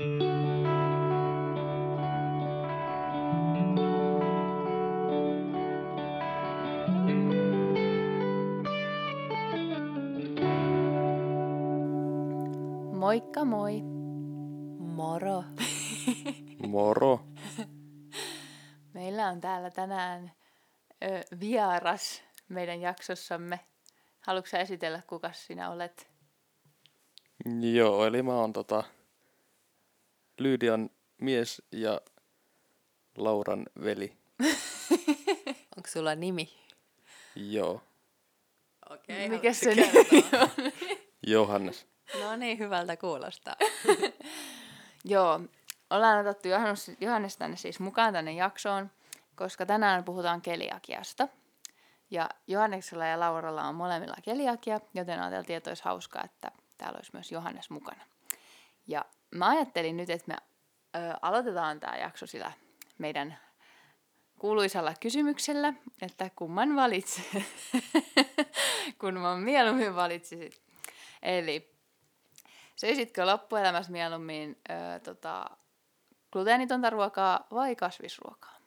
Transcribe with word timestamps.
Moikka 0.00 0.16
moi. 13.44 13.80
Moro. 14.78 15.44
Moro. 16.68 17.20
Meillä 18.94 19.26
on 19.26 19.40
täällä 19.40 19.70
tänään 19.70 20.32
ö, 21.04 21.06
vieras 21.40 22.22
meidän 22.48 22.80
jaksossamme. 22.80 23.60
Haluatko 24.20 24.48
sä 24.48 24.58
esitellä, 24.58 25.02
kuka 25.06 25.32
sinä 25.32 25.70
olet? 25.70 26.10
Joo, 27.72 28.06
eli 28.06 28.22
mä 28.22 28.34
oon 28.34 28.52
tota 28.52 28.84
Lyydian 30.40 30.90
mies 31.18 31.62
ja 31.72 32.00
Lauran 33.16 33.66
veli. 33.84 34.16
Onko 35.76 35.88
sulla 35.88 36.14
nimi? 36.14 36.52
Joo, 37.36 37.82
Okei. 38.90 39.28
Mikä 39.28 39.52
se 39.52 39.74
nimi 39.74 40.24
on? 40.40 40.72
Johannes. 41.26 41.86
No 42.20 42.36
niin, 42.36 42.58
hyvältä 42.58 42.96
kuulostaa. 42.96 43.56
Joo, 45.04 45.40
ollaan 45.90 46.26
otettu 46.26 46.48
Johannes, 46.48 46.90
Johannes 47.00 47.36
tänne 47.36 47.56
siis 47.56 47.80
mukaan 47.80 48.12
tänne 48.12 48.32
jaksoon, 48.32 48.90
koska 49.34 49.66
tänään 49.66 50.04
puhutaan 50.04 50.42
keliakiasta. 50.42 51.28
Ja 52.10 52.28
Johanneksella 52.46 53.06
ja 53.06 53.20
Lauralla 53.20 53.64
on 53.64 53.74
molemmilla 53.74 54.16
keliakia, 54.22 54.80
joten 54.94 55.20
ajateltiin, 55.20 55.56
että 55.56 55.70
olisi 55.70 55.84
hauskaa, 55.84 56.24
että 56.24 56.50
täällä 56.78 56.96
olisi 56.96 57.10
myös 57.12 57.32
Johannes 57.32 57.70
mukana. 57.70 58.02
Ja 58.86 59.04
mä 59.30 59.48
ajattelin 59.48 59.96
nyt, 59.96 60.10
että 60.10 60.28
me 60.28 60.36
ö, 60.96 61.14
aloitetaan 61.22 61.80
tämä 61.80 61.96
jakso 61.96 62.26
sillä 62.26 62.52
meidän 62.98 63.38
kuuluisalla 64.38 64.94
kysymyksellä, 65.00 65.72
että 66.02 66.30
kumman 66.36 66.76
valitset, 66.76 67.24
kumman 69.00 69.40
mieluummin 69.40 69.94
valitsisit. 69.94 70.62
Eli 71.22 71.74
söisitkö 72.76 73.26
loppuelämässä 73.26 73.92
mieluummin 73.92 74.58
ö, 74.70 74.98
tota, 74.98 75.44
gluteenitonta 76.32 76.90
ruokaa 76.90 77.46
vai 77.50 77.76
kasvisruokaa? 77.76 78.60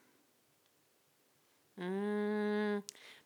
Mm, 1.76 2.82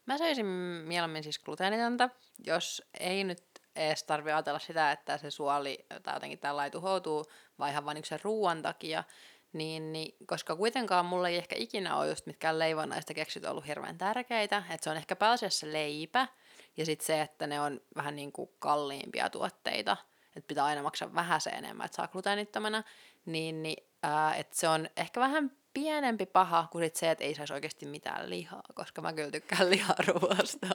mä 0.07 0.19
söisin 0.19 0.47
mieluummin 0.87 1.23
siis 1.23 1.39
gluteenitonta, 1.39 2.11
jos 2.47 2.83
ei 3.01 3.25
nyt 3.25 3.45
edes 3.79 4.05
tarvi 4.05 4.33
ajatella 4.33 4.59
sitä, 4.59 4.93
että 4.93 5.19
se 5.19 5.31
suoli 5.31 5.87
tai 6.03 6.17
jotenkin 6.17 6.39
tällä 6.39 6.71
tuhoutuu, 6.71 7.27
vai 7.59 7.71
ihan 7.71 7.85
vain 7.85 7.95
niin 7.95 8.05
sen 8.05 8.21
ruoan 8.23 8.63
takia, 8.63 9.05
niin, 9.53 9.93
niin, 9.93 10.17
koska 10.27 10.57
kuitenkaan 10.57 11.07
mulla 11.07 11.29
ei 11.29 11.37
ehkä 11.37 11.57
ikinä 11.59 11.97
ole 11.97 12.09
just 12.09 12.27
mitkään 12.27 12.59
leivonnaista 12.59 13.15
keksit 13.15 13.45
ollut 13.45 13.67
hirveän 13.67 13.99
tärkeitä, 13.99 14.63
että 14.71 14.85
se 14.85 14.91
on 14.91 14.97
ehkä 14.97 15.17
pääasiassa 15.17 15.67
leipä, 15.73 16.29
ja 16.77 16.87
sitten 16.87 17.07
se, 17.07 17.21
että 17.21 17.47
ne 17.47 17.61
on 17.61 17.81
vähän 17.97 18.17
niin 18.17 18.33
kuin 18.33 18.51
kalliimpia 18.59 19.31
tuotteita, 19.31 19.97
että 20.37 20.49
pitää 20.49 20.65
aina 20.65 20.83
maksaa 20.83 21.15
vähän 21.15 21.41
se 21.41 21.51
enemmän, 21.51 21.85
että 21.85 21.97
saa 21.97 22.09
gluteenittomana, 22.09 22.83
niin, 23.27 23.63
niin 23.63 23.85
ää, 24.03 24.35
että 24.35 24.57
se 24.57 24.69
on 24.69 24.89
ehkä 24.97 25.21
vähän 25.21 25.53
pienempi 25.75 26.27
paha 26.27 26.69
kuin 26.73 26.85
sit 26.85 26.97
se, 26.97 27.11
että 27.11 27.25
ei 27.25 27.35
saisi 27.35 27.53
oikeasti 27.53 27.87
mitään 27.87 28.31
lihaa, 28.31 28.63
koska 28.75 29.03
mä 29.03 29.13
kyllä 29.13 29.31
tykkään 29.31 29.71
liharuoasta. 29.71 30.67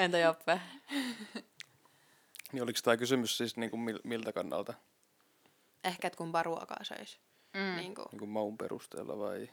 Entä 0.00 0.18
Joppe? 0.18 0.60
Niin 2.52 2.62
oliko 2.62 2.78
tämä 2.84 2.96
kysymys 2.96 3.38
siis 3.38 3.56
niinku 3.56 3.76
mil- 3.76 4.00
miltä 4.04 4.32
kannalta? 4.32 4.74
Ehkä, 5.84 6.06
että 6.06 6.16
kumpaa 6.16 6.42
ruokaa 6.42 6.84
söisi. 6.84 7.18
Mm. 7.54 7.76
Niin 7.76 7.94
kuin. 7.94 8.06
Niinku 8.10 8.26
maun 8.26 8.58
perusteella 8.58 9.18
vai? 9.18 9.50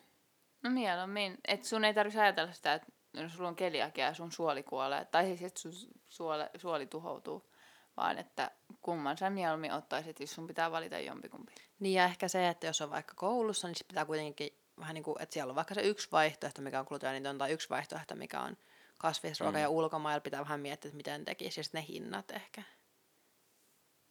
No 0.64 0.70
mieluummin. 0.70 1.38
Että 1.48 1.68
sun 1.68 1.86
ei 1.86 1.94
tarvitsisi 1.94 2.22
ajatella 2.22 2.53
sitä, 2.53 2.74
että 2.74 2.88
no, 3.13 3.30
sulla 3.30 3.50
on 3.50 3.56
keliakia 3.56 4.06
ja 4.06 4.13
sun 4.13 4.31
suoli 4.31 4.63
kuolee. 4.63 5.06
Tai 5.06 5.25
siis, 5.25 5.41
että 5.41 5.59
sun 5.59 5.72
suole, 6.09 6.50
suoli 6.57 6.86
tuhoutuu. 6.86 7.52
Vaan 7.97 8.18
että 8.18 8.52
kumman 8.81 9.18
sä 9.18 9.30
mieluummin 9.30 9.72
ottaisit, 9.72 10.19
jos 10.19 10.31
sun 10.31 10.47
pitää 10.47 10.72
valita 10.72 11.00
jompikumpi. 11.00 11.53
Niin 11.80 11.94
ja 11.94 12.06
ehkä 12.06 12.28
se, 12.28 12.47
että 12.47 12.68
jos 12.68 12.81
on 12.81 12.90
vaikka 12.90 13.13
koulussa, 13.16 13.68
niin 13.68 13.75
sit 13.75 13.88
pitää 13.88 14.06
kuitenkin 14.06 14.50
vähän 14.80 14.94
niin 14.94 15.03
kuin, 15.03 15.22
että 15.22 15.34
siellä 15.34 15.52
on 15.52 15.56
vaikka 15.56 15.74
se 15.74 15.81
yksi 15.81 16.07
vaihtoehto, 16.12 16.62
mikä 16.62 16.80
on 16.80 16.86
gluteeniton, 16.90 17.38
tai 17.38 17.52
yksi 17.52 17.69
vaihtoehto, 17.69 18.16
mikä 18.16 18.41
on 18.41 18.57
kasvisruoka, 18.97 19.58
mm. 19.58 19.62
ja 19.62 19.69
ulkomailla 19.69 20.22
pitää 20.22 20.41
vähän 20.41 20.59
miettiä, 20.59 20.90
että 20.90 20.97
miten 20.97 21.25
tekisi, 21.25 21.59
ja 21.59 21.63
sitten 21.63 21.81
ne 21.81 21.88
hinnat 21.88 22.31
ehkä. 22.31 22.63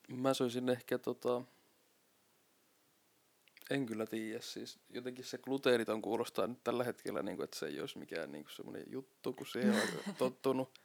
Mä 0.09 0.35
söisin 0.35 0.69
ehkä 0.69 0.99
tota... 0.99 1.43
En 3.71 3.87
kyllä 3.87 4.07
tiedä, 4.07 4.41
siis 4.41 4.79
jotenkin 4.89 5.25
se 5.25 5.39
gluteeniton 5.39 6.03
kuulostaa 6.03 6.47
nyt 6.47 6.65
tällä 6.65 6.85
hetkellä, 6.85 7.23
niin 7.23 7.37
kuin, 7.37 7.45
että 7.45 7.59
se 7.59 7.67
ei 7.67 7.81
olisi 7.81 7.99
mikään 7.99 8.33
niin 8.33 8.45
kuin 8.45 8.53
semmoinen 8.53 8.85
juttu, 8.87 9.33
kun 9.33 9.47
siihen 9.47 9.75
on 9.75 10.15
tottunut. 10.19 10.79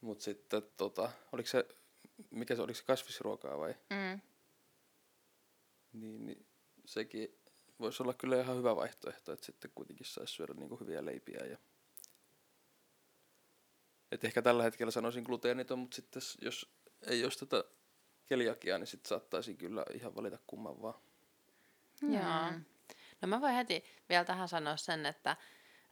Mut 0.00 0.20
sitten 0.20 0.62
tota, 0.76 1.10
oliko 1.32 1.48
se, 1.48 1.68
mikä 2.30 2.56
se, 2.56 2.62
oliko 2.62 2.76
se 2.76 2.84
kasvisruokaa 2.84 3.58
vai? 3.58 3.74
Mm. 3.90 4.20
Niin, 5.92 6.26
niin 6.26 6.46
sekin 6.84 7.38
voisi 7.80 8.02
olla 8.02 8.14
kyllä 8.14 8.40
ihan 8.40 8.56
hyvä 8.56 8.76
vaihtoehto, 8.76 9.32
että 9.32 9.46
sitten 9.46 9.70
kuitenkin 9.74 10.06
saisi 10.06 10.34
syödä 10.34 10.54
niin 10.54 10.80
hyviä 10.80 11.04
leipiä. 11.04 11.46
Ja... 11.46 11.58
Et 14.14 14.24
ehkä 14.24 14.42
tällä 14.42 14.62
hetkellä 14.62 14.90
sanoisin 14.90 15.24
gluteeniton, 15.24 15.78
mutta 15.78 15.94
sitten 15.94 16.22
jos 16.40 16.72
ei 17.06 17.24
olisi 17.24 17.46
tätä 17.46 17.64
keliakiaa, 18.26 18.78
niin 18.78 18.86
sitten 18.86 19.08
saattaisin 19.08 19.56
kyllä 19.56 19.84
ihan 19.94 20.16
valita 20.16 20.38
kumman 20.46 20.82
vaan. 20.82 20.94
Joo. 22.02 22.60
No 23.22 23.28
mä 23.28 23.40
voin 23.40 23.54
heti 23.54 23.84
vielä 24.08 24.24
tähän 24.24 24.48
sanoa 24.48 24.76
sen, 24.76 25.06
että 25.06 25.36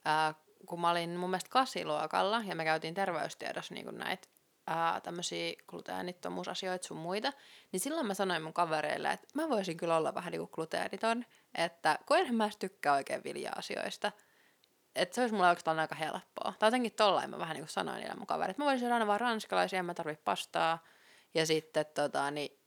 ää, 0.05 0.35
kun 0.67 0.81
mä 0.81 0.91
olin 0.91 1.11
mun 1.11 1.31
mielestä 1.31 1.51
kasiluokalla 1.51 2.43
ja 2.47 2.55
me 2.55 2.65
käytiin 2.65 2.95
terveystiedossa 2.95 3.75
niin 3.75 3.99
näitä 3.99 4.29
ää, 4.67 5.01
tämmöisiä 5.01 5.53
gluteenittomuusasioita 5.67 6.87
sun 6.87 6.97
muita, 6.97 7.33
niin 7.73 7.81
silloin 7.81 8.07
mä 8.07 8.15
sanoin 8.15 8.43
mun 8.43 8.53
kavereille, 8.53 9.11
että 9.11 9.29
mä 9.35 9.49
voisin 9.49 9.77
kyllä 9.77 9.97
olla 9.97 10.15
vähän 10.15 10.31
niin 10.31 10.41
kuin 10.41 10.51
gluteeniton, 10.53 11.25
että 11.55 11.99
kun 12.07 12.19
enhän 12.19 12.35
mä 12.35 12.51
tykkää 12.59 12.95
oikein 12.95 13.25
vilja-asioista, 13.25 14.13
että 14.95 15.15
se 15.15 15.21
olisi 15.21 15.35
mulle 15.35 15.49
oikeastaan 15.49 15.81
aika 15.81 15.95
helppoa. 15.95 16.53
Tai 16.59 16.67
jotenkin 16.67 16.93
tollain 16.93 17.31
mä 17.31 17.39
vähän 17.39 17.55
niin 17.55 17.65
kuin 17.65 17.73
sanoin 17.73 18.01
niille 18.01 18.15
mun 18.15 18.27
kavereille, 18.27 18.51
että 18.51 18.63
mä 18.63 18.67
voisin 18.67 18.81
syödä 18.81 18.95
aina 18.95 19.07
vaan 19.07 19.21
ranskalaisia, 19.21 19.79
en 19.79 19.85
mä 19.85 19.95
tarvitse 19.95 20.23
pastaa. 20.25 20.85
Ja 21.35 21.47
sitten 21.47 21.87
tota, 21.95 22.31
niin, 22.31 22.59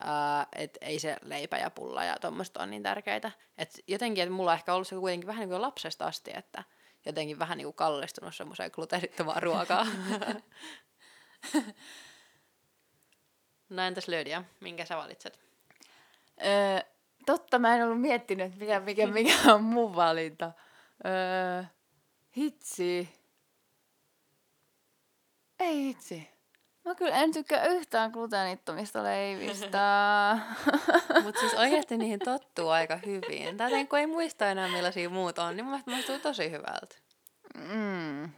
ää, 0.00 0.46
et 0.56 0.78
ei 0.80 0.98
se 0.98 1.16
leipä 1.22 1.58
ja 1.58 1.70
pulla 1.70 2.04
ja 2.04 2.16
tuommoista 2.20 2.62
on 2.62 2.70
niin 2.70 2.82
tärkeitä. 2.82 3.30
Et 3.58 3.80
jotenkin, 3.86 4.22
että 4.22 4.34
mulla 4.34 4.50
on 4.50 4.56
ehkä 4.56 4.74
ollut 4.74 4.88
se 4.88 4.96
kuitenkin 4.96 5.26
vähän 5.26 5.40
niin 5.40 5.48
kuin 5.48 5.62
lapsesta 5.62 6.06
asti, 6.06 6.30
että 6.34 6.64
jotenkin 7.06 7.38
vähän 7.38 7.58
niin 7.58 7.66
kuin 7.66 7.74
kallistunut 7.74 8.36
semmoiseen 8.36 8.70
gluteenittomaan 8.74 9.42
ruokaa. 9.42 9.86
no 13.68 13.82
entäs 13.82 14.08
Lydia, 14.08 14.44
minkä 14.60 14.84
sä 14.84 14.96
valitset? 14.96 15.38
Öö, 16.44 16.80
totta, 17.26 17.58
mä 17.58 17.76
en 17.76 17.84
ollut 17.84 18.00
miettinyt, 18.00 18.58
mikä, 18.58 18.80
mikä, 18.80 19.06
mikä 19.06 19.54
on 19.54 19.62
mun 19.62 19.96
valinta. 19.96 20.52
Öö, 21.06 21.64
hitsi. 22.36 23.08
Ei 25.60 25.76
hitsi. 25.76 26.34
Mä 26.84 26.94
kyllä 26.94 27.16
en 27.16 27.32
tykkää 27.32 27.64
yhtään 27.64 28.10
gluteenittomista 28.10 29.02
leivistä. 29.02 30.38
Mutta 31.24 31.40
siis 31.40 31.54
oikeasti 31.54 31.96
niihin 31.96 32.18
tottuu 32.18 32.68
aika 32.68 32.96
hyvin. 33.06 33.56
Tai 33.56 33.86
kun 33.86 33.98
ei 33.98 34.06
muista 34.06 34.50
enää 34.50 34.68
millaisia 34.68 35.10
muut 35.10 35.38
on, 35.38 35.56
niin 35.56 35.64
mun 35.64 35.70
mielestä 35.70 35.90
maistuu 35.90 36.18
tosi 36.18 36.50
hyvältä. 36.50 36.96
mm. 37.58 38.30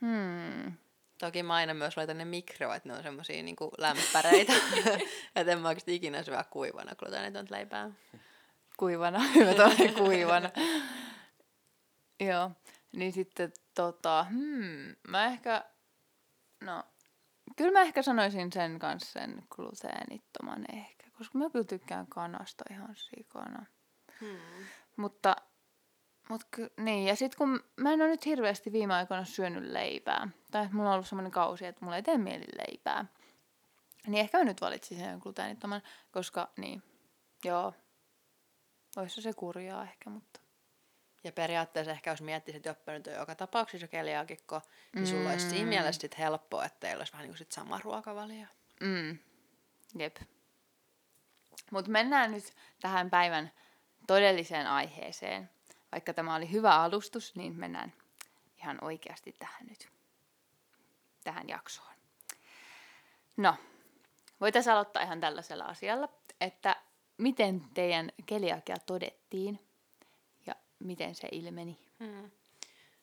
Hmm. 0.00 0.72
Toki 1.18 1.42
mä 1.42 1.54
aina 1.54 1.74
myös 1.74 1.96
laitan 1.96 2.18
ne 2.18 2.24
mikroon, 2.24 2.76
että 2.76 2.88
ne 2.88 2.94
on 2.94 3.02
semmosia 3.02 3.42
niinku 3.42 3.70
lämpäreitä. 3.78 4.52
että 5.36 5.52
en 5.52 5.58
mä 5.58 5.68
oikeasti 5.68 5.94
ikinä 5.94 6.22
syö 6.22 6.44
kuivana 6.50 6.94
gluteenitonta 6.94 7.54
leipää. 7.54 7.90
Kuivana, 8.76 9.18
hyvä 9.34 9.54
toi 9.54 9.88
kuivana. 9.88 10.50
Joo, 12.26 12.50
niin 12.92 13.12
sitten 13.12 13.52
tota, 13.74 14.24
hmm, 14.24 14.94
mä 15.08 15.24
ehkä, 15.24 15.64
no, 16.60 16.84
kyllä 17.56 17.72
mä 17.72 17.82
ehkä 17.82 18.02
sanoisin 18.02 18.52
sen 18.52 18.78
kanssa 18.78 19.12
sen 19.12 19.42
gluteenittoman 19.50 20.64
ehkä, 20.72 21.10
koska 21.18 21.38
mä 21.38 21.50
kyllä 21.50 21.64
tykkään 21.64 22.06
kanasta 22.06 22.64
ihan 22.70 22.96
sikana. 22.96 23.66
Hmm. 24.20 24.66
Mutta, 24.96 25.36
mut 26.28 26.44
ky, 26.50 26.72
niin, 26.76 27.06
ja 27.06 27.16
sitten 27.16 27.38
kun 27.38 27.60
mä 27.76 27.92
en 27.92 28.02
ole 28.02 28.08
nyt 28.10 28.26
hirveästi 28.26 28.72
viime 28.72 28.94
aikoina 28.94 29.24
syönyt 29.24 29.64
leipää, 29.64 30.28
tai 30.50 30.68
mulla 30.72 30.88
on 30.88 30.94
ollut 30.94 31.08
semmoinen 31.08 31.32
kausi, 31.32 31.66
että 31.66 31.84
mulla 31.84 31.96
ei 31.96 32.02
tee 32.02 32.18
mieli 32.18 32.46
leipää, 32.56 33.04
niin 34.06 34.20
ehkä 34.20 34.38
mä 34.38 34.44
nyt 34.44 34.60
valitsisin 34.60 35.04
sen 35.04 35.18
gluteenittoman, 35.18 35.82
koska 36.10 36.52
niin, 36.56 36.82
joo, 37.44 37.72
olisi 38.96 39.22
se 39.22 39.32
kurjaa 39.32 39.82
ehkä, 39.82 40.10
mutta 40.10 40.41
Ja 41.24 41.32
periaatteessa 41.32 41.92
ehkä 41.92 42.10
jos 42.10 42.22
miettisit, 42.22 42.56
että 42.56 42.68
Joppe 42.68 42.92
nyt 42.92 43.06
on 43.06 43.14
joka 43.14 43.34
tapauksessa 43.34 43.88
keliaakikko, 43.88 44.60
niin 44.94 45.06
sulla 45.06 45.30
olisi 45.30 45.50
siinä 45.50 45.68
mielessä 45.68 46.00
sit 46.00 46.18
helppoa, 46.18 46.64
että 46.64 46.80
teillä 46.80 47.00
olisi 47.00 47.12
vähän 47.12 47.24
niin 47.24 47.30
kuin 47.30 47.38
sit 47.38 47.52
sama 47.52 47.80
ruokavalio. 47.84 48.46
Mm. 48.80 49.18
Jep. 49.98 50.16
Mutta 51.70 51.90
mennään 51.90 52.30
nyt 52.30 52.54
tähän 52.80 53.10
päivän 53.10 53.52
todelliseen 54.06 54.66
aiheeseen. 54.66 55.50
Vaikka 55.92 56.14
tämä 56.14 56.34
oli 56.34 56.52
hyvä 56.52 56.74
alustus, 56.74 57.36
niin 57.36 57.56
mennään 57.56 57.92
ihan 58.58 58.78
oikeasti 58.84 59.32
tähän 59.38 59.66
nyt, 59.66 59.88
tähän 61.24 61.48
jaksoon. 61.48 61.92
No, 63.36 63.56
voitaisiin 64.40 64.72
aloittaa 64.72 65.02
ihan 65.02 65.20
tällaisella 65.20 65.64
asialla, 65.64 66.08
että 66.40 66.76
miten 67.18 67.64
teidän 67.74 68.12
keliakia 68.26 68.76
todettiin 68.86 69.71
miten 70.84 71.14
se 71.14 71.28
ilmeni? 71.32 71.78
Hmm. 71.98 72.30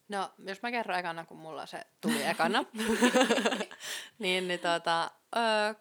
No, 0.10 0.30
jos 0.38 0.62
mä 0.62 0.72
kerron 0.72 1.00
ekana, 1.00 1.26
kun 1.26 1.38
mulla 1.38 1.66
se 1.66 1.82
tuli 2.02 2.24
ekana, 2.24 2.66
niin, 4.20 4.48
niin 4.48 4.60
tota, 4.60 5.12
öö, 5.36 5.74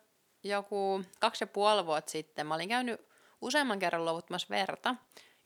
joku 0.44 1.04
kaksi 1.20 1.42
ja 1.42 1.46
puoli 1.46 1.86
vuotta 1.86 2.10
sitten 2.10 2.46
mä 2.46 2.54
olin 2.54 2.68
käynyt 2.68 3.08
useamman 3.40 3.78
kerran 3.78 4.04
luovuttamassa 4.04 4.46
verta. 4.50 4.94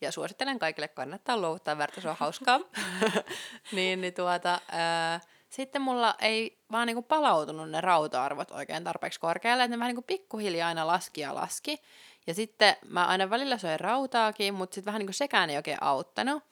Ja 0.01 0.13
suosittelen 0.13 0.59
kaikille, 0.59 0.89
kannattaa 0.89 1.37
luovuttaa 1.37 1.79
verta, 1.79 2.01
se 2.01 2.09
on 2.09 2.17
hauskaa. 2.19 2.61
niin, 3.73 4.01
niin 4.01 4.15
tuota, 4.15 4.61
öö, 4.73 5.29
sitten 5.53 5.83
mulla 5.83 6.15
ei 6.21 6.59
vaan 6.71 6.87
niinku 6.87 7.03
palautunut 7.03 7.71
ne 7.71 7.81
rauta-arvot 7.81 8.51
oikein 8.51 8.85
tarpeeksi 8.85 9.21
korkealle, 9.21 9.65
että 9.65 9.77
ne 9.77 9.79
vähän 9.79 9.89
niinku 9.89 10.03
pikkuhiljaa 10.03 10.69
aina 10.69 10.87
laski 10.87 11.21
ja 11.21 11.35
laski. 11.35 11.79
Ja 12.27 12.35
sitten 12.35 12.77
mä 12.89 13.07
aina 13.07 13.31
välillä 13.31 13.59
söin 13.59 13.81
rautaakin, 13.81 14.55
mutta 14.55 14.75
sitten 14.75 14.87
vähän 14.87 14.99
niinku 14.99 15.13
sekään 15.13 15.51
ei 15.51 15.57
oikein 15.57 15.83
auttanut. 15.83 16.43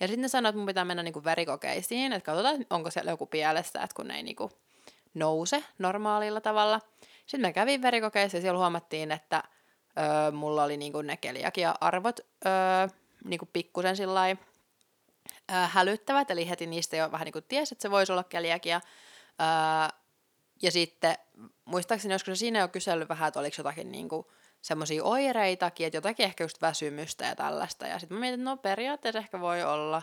Ja 0.00 0.08
sitten 0.08 0.30
ne 0.42 0.48
että 0.48 0.56
mun 0.58 0.66
pitää 0.66 0.84
mennä 0.84 1.02
niinku 1.02 1.24
verikokeisiin, 1.24 2.12
että 2.12 2.26
katsotaan, 2.26 2.66
onko 2.70 2.90
siellä 2.90 3.10
joku 3.10 3.26
pielessä, 3.26 3.82
että 3.82 3.96
kun 3.96 4.10
ei 4.10 4.22
niinku 4.22 4.50
nouse 5.14 5.64
normaalilla 5.78 6.40
tavalla. 6.40 6.80
Sitten 7.26 7.40
mä 7.40 7.52
kävin 7.52 7.82
verikokeissa 7.82 8.36
ja 8.36 8.40
siellä 8.40 8.58
huomattiin, 8.58 9.12
että 9.12 9.42
öö, 9.98 10.30
mulla 10.30 10.64
oli 10.64 10.76
niinku 10.76 11.02
ne 11.02 11.16
keliakia-arvot 11.16 12.20
öö, 12.46 12.88
niinku 13.24 13.48
pikkusen 13.52 13.96
sillai, 13.96 14.36
öö, 15.52 15.66
hälyttävät, 15.66 16.30
eli 16.30 16.48
heti 16.48 16.66
niistä 16.66 16.96
jo 16.96 17.12
vähän 17.12 17.24
niinku 17.24 17.40
ties, 17.40 17.72
että 17.72 17.82
se 17.82 17.90
voisi 17.90 18.12
olla 18.12 18.24
keliakia. 18.24 18.80
Öö, 19.40 19.98
ja 20.62 20.72
sitten 20.72 21.14
muistaakseni 21.64 22.14
joskus 22.14 22.38
siinä 22.38 22.58
jo 22.58 22.68
kysellyt 22.68 23.08
vähän, 23.08 23.28
että 23.28 23.40
oliko 23.40 23.54
jotakin 23.58 23.92
niinku, 23.92 24.30
semmoisia 24.60 25.04
oireitakin, 25.04 25.86
että 25.86 25.96
jotakin 25.96 26.24
ehkä 26.24 26.44
just 26.44 26.62
väsymystä 26.62 27.24
ja 27.24 27.36
tällaista. 27.36 27.86
Ja 27.86 27.98
sitten 27.98 28.16
mä 28.16 28.20
mietin, 28.20 28.40
että 28.40 28.50
no 28.50 28.56
periaatteessa 28.56 29.18
ehkä 29.18 29.40
voi 29.40 29.62
olla, 29.62 30.02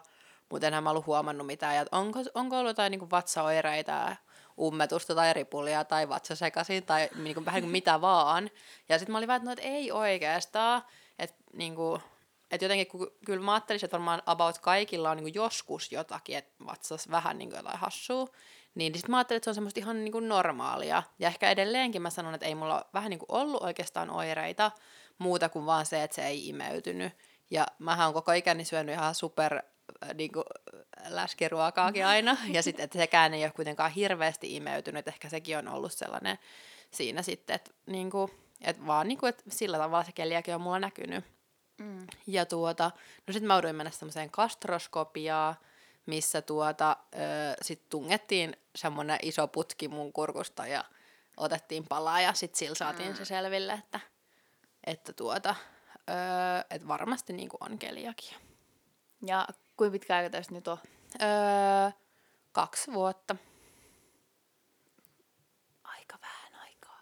mutta 0.49 0.67
enhän 0.67 0.83
mä 0.83 0.89
ollut 0.89 1.05
huomannut 1.05 1.47
mitään. 1.47 1.75
Ja 1.75 1.85
onko, 1.91 2.19
onko 2.33 2.57
ollut 2.57 2.69
jotain 2.69 2.91
niin 2.91 3.11
vatsaoireita, 3.11 4.15
ummetusta 4.59 5.15
tai 5.15 5.33
ripulia 5.33 5.83
tai 5.83 6.09
vatsasekaisin 6.09 6.85
tai 6.85 7.09
niin 7.15 7.33
kuin, 7.33 7.45
vähän 7.45 7.61
kuin 7.61 7.71
mitä 7.71 8.01
vaan. 8.01 8.49
Ja 8.89 8.99
sitten 8.99 9.11
mä 9.11 9.17
olin 9.17 9.27
vähän, 9.27 9.37
että, 9.37 9.49
no, 9.49 9.51
että 9.51 9.65
ei 9.65 9.91
oikeastaan. 9.91 10.83
Että 11.19 11.35
niin 11.53 11.75
kuin, 11.75 12.01
et 12.51 12.61
jotenkin, 12.61 12.87
kun, 12.87 13.11
kyllä 13.25 13.45
mä 13.45 13.53
ajattelisin, 13.53 13.87
että 13.87 13.97
varmaan 13.97 14.23
about 14.25 14.57
kaikilla 14.57 15.11
on 15.11 15.17
niin 15.17 15.33
joskus 15.33 15.91
jotakin, 15.91 16.37
että 16.37 16.65
vatsas 16.65 17.11
vähän 17.11 17.37
niin 17.37 17.51
jotain 17.55 17.79
hassua. 17.79 18.27
Niin, 18.75 18.91
niin 18.91 18.99
sitten 18.99 19.11
mä 19.11 19.17
ajattelin, 19.17 19.37
että 19.37 19.45
se 19.45 19.49
on 19.49 19.55
semmoista 19.55 19.79
ihan 19.79 20.03
niin 20.03 20.11
kuin 20.11 20.29
normaalia. 20.29 21.03
Ja 21.19 21.27
ehkä 21.27 21.49
edelleenkin 21.49 22.01
mä 22.01 22.09
sanon, 22.09 22.33
että 22.33 22.45
ei 22.45 22.55
mulla 22.55 22.85
vähän 22.93 23.09
niin 23.09 23.19
kuin 23.19 23.31
ollut 23.31 23.63
oikeastaan 23.63 24.09
oireita 24.09 24.71
muuta 25.17 25.49
kuin 25.49 25.65
vaan 25.65 25.85
se, 25.85 26.03
että 26.03 26.15
se 26.15 26.27
ei 26.27 26.47
imeytynyt. 26.47 27.13
Ja 27.51 27.67
mähän 27.79 28.07
on 28.07 28.13
koko 28.13 28.31
ikäni 28.31 28.65
syönyt 28.65 28.95
ihan 28.95 29.15
super 29.15 29.55
äh, 29.55 30.13
niin 30.13 30.31
kuin, 30.31 30.43
äh, 30.75 31.11
läskiruokaakin 31.11 32.05
aina. 32.13 32.37
Ja 32.51 32.63
sitten, 32.63 32.83
että 32.83 32.97
sekään 32.97 33.33
ei 33.33 33.43
ole 33.43 33.51
kuitenkaan 33.51 33.91
hirveästi 33.91 34.55
imeytynyt. 34.55 35.07
Ehkä 35.07 35.29
sekin 35.29 35.57
on 35.57 35.67
ollut 35.67 35.91
sellainen 35.91 36.39
siinä 36.91 37.21
sitten, 37.21 37.55
että, 37.55 37.71
niin 37.85 38.09
kuin, 38.09 38.31
että 38.61 38.85
vaan 38.85 39.07
niin 39.07 39.17
kuin, 39.17 39.29
että 39.29 39.43
sillä 39.49 39.77
tavalla 39.77 40.03
se 40.03 40.11
keliäkin 40.11 40.55
on 40.55 40.61
mulla 40.61 40.79
näkynyt. 40.79 41.25
Mm. 41.77 42.07
Ja 42.27 42.45
tuota, 42.45 42.91
no 43.27 43.33
sitten 43.33 43.47
mä 43.47 43.53
jouduin 43.53 43.75
mennä 43.75 43.91
semmoiseen 43.91 44.29
kastroskopiaan, 44.29 45.55
missä 46.05 46.41
tuota, 46.41 46.97
sitten 47.61 47.89
tungettiin 47.89 48.57
semmoinen 48.75 49.19
iso 49.21 49.47
putki 49.47 49.87
mun 49.87 50.13
kurkusta 50.13 50.67
ja 50.67 50.83
otettiin 51.37 51.87
palaa 51.87 52.21
ja 52.21 52.33
sitten 52.33 52.59
sillä 52.59 52.75
saatiin 52.75 53.09
mm. 53.09 53.15
se 53.15 53.25
selville, 53.25 53.73
että, 53.73 53.99
että 54.83 55.13
tuota, 55.13 55.55
öö, 56.09 56.15
et 56.69 56.87
varmasti 56.87 57.33
niinku 57.33 57.57
on 57.59 57.79
keliakia. 57.79 58.37
Ja 59.25 59.47
kuinka 59.77 59.91
pitkä 59.91 60.15
aika 60.15 60.29
tästä 60.29 60.53
nyt 60.53 60.67
on? 60.67 60.77
Öö, 61.21 61.91
kaksi 62.51 62.93
vuotta. 62.93 63.35
Aika 65.83 66.17
vähän 66.21 66.61
aikaa. 66.61 67.01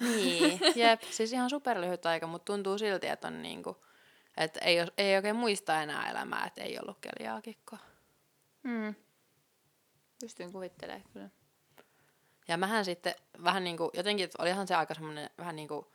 Niin, 0.00 0.60
jep. 0.74 1.02
Siis 1.02 1.32
ihan 1.32 1.50
superlyhyt 1.50 2.06
aika, 2.06 2.26
mutta 2.26 2.44
tuntuu 2.52 2.78
silti, 2.78 3.06
että 3.06 3.28
on 3.28 3.42
niinku, 3.42 3.85
että 4.36 4.60
ei, 4.60 4.76
ei 4.98 5.16
oikein 5.16 5.36
muista 5.36 5.82
enää 5.82 6.10
elämää, 6.10 6.46
että 6.46 6.62
ei 6.62 6.78
ollut 6.78 6.98
keliaakikkoa. 7.00 7.78
Mm. 8.62 8.94
Pystyn 10.20 10.52
kuvittelemaan 10.52 11.04
kyllä. 11.12 11.30
Ja 12.48 12.56
mähän 12.56 12.84
sitten 12.84 13.14
vähän 13.44 13.64
niin 13.64 13.76
kuin, 13.76 13.90
jotenkin 13.94 14.28
olihan 14.38 14.66
se 14.66 14.74
aika 14.74 14.94
semmoinen 14.94 15.30
vähän 15.38 15.56
niin 15.56 15.68
kuin 15.68 15.86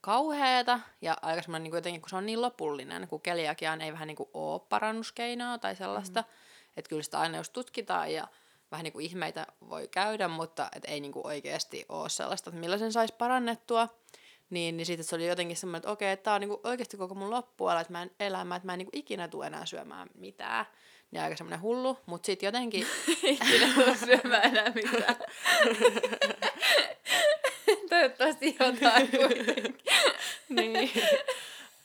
kauheeta 0.00 0.80
ja 1.00 1.16
aika 1.22 1.42
semmoinen 1.42 1.62
niin 1.62 1.70
kuin 1.70 1.78
jotenkin, 1.78 2.00
kun 2.00 2.10
se 2.10 2.16
on 2.16 2.26
niin 2.26 2.42
lopullinen, 2.42 3.08
kun 3.08 3.20
keliakiaan 3.20 3.80
ei 3.80 3.92
vähän 3.92 4.08
niin 4.08 4.16
kuin 4.16 4.30
ole 4.34 4.60
parannuskeinoa 4.68 5.58
tai 5.58 5.76
sellaista. 5.76 6.20
Mm-hmm. 6.20 6.70
Että 6.76 6.88
kyllä 6.88 7.02
sitä 7.02 7.20
aina 7.20 7.36
jos 7.36 7.50
tutkitaan 7.50 8.12
ja 8.12 8.28
vähän 8.70 8.84
niin 8.84 8.92
kuin 8.92 9.06
ihmeitä 9.06 9.46
voi 9.68 9.88
käydä, 9.88 10.28
mutta 10.28 10.68
et 10.76 10.84
ei 10.84 11.00
niin 11.00 11.12
kuin 11.12 11.26
oikeasti 11.26 11.86
ole 11.88 12.08
sellaista, 12.08 12.50
että 12.50 12.60
millä 12.60 12.78
sen 12.78 12.92
saisi 12.92 13.14
parannettua. 13.18 13.88
Niin, 14.50 14.76
niin 14.76 14.86
sitten 14.86 15.04
se 15.04 15.16
oli 15.16 15.26
jotenkin 15.26 15.56
semmoinen, 15.56 15.78
että 15.78 15.90
okei, 15.90 16.12
että 16.12 16.24
tämä 16.24 16.34
on 16.34 16.40
niin 16.40 16.48
kuin 16.48 16.60
oikeasti 16.64 16.96
koko 16.96 17.14
mun 17.14 17.30
loppuala, 17.30 17.80
että 17.80 17.92
mä 17.92 18.02
en 18.02 18.10
elämä, 18.20 18.56
että 18.56 18.66
mä 18.66 18.72
en 18.72 18.78
niin 18.78 18.90
kuin 18.90 18.98
ikinä 19.00 19.28
tule 19.28 19.46
enää 19.46 19.66
syömään 19.66 20.08
mitään 20.14 20.66
niin 21.10 21.22
aika 21.22 21.36
semmoinen 21.36 21.62
hullu, 21.62 21.98
mutta 22.06 22.26
sitten 22.26 22.46
jotenkin... 22.46 22.86
Ikinä 23.22 23.74
tule 23.74 23.96
syömään 23.96 24.44
enää 24.44 24.72
mitään. 24.74 25.16
Toivottavasti 27.90 28.56
jotain 28.60 29.08
kuitenkin. 29.08 29.78
niin. 30.48 30.90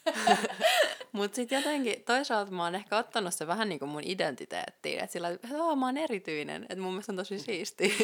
Mutta 1.11 1.35
sitten 1.35 1.55
jotenkin 1.55 2.03
toisaalta 2.03 2.51
mä 2.51 2.63
oon 2.63 2.75
ehkä 2.75 2.97
ottanut 2.97 3.33
se 3.33 3.47
vähän 3.47 3.69
niin 3.69 3.79
kuin 3.79 3.89
mun 3.89 4.03
identiteettiin. 4.05 4.99
Että 4.99 5.13
sillä 5.13 5.29
että 5.29 5.47
mä 5.47 5.85
oon 5.85 5.97
erityinen. 5.97 6.63
Että 6.63 6.81
mun 6.81 6.91
mielestä 6.93 7.11
on 7.11 7.17
tosi 7.17 7.39
siisti. 7.39 7.95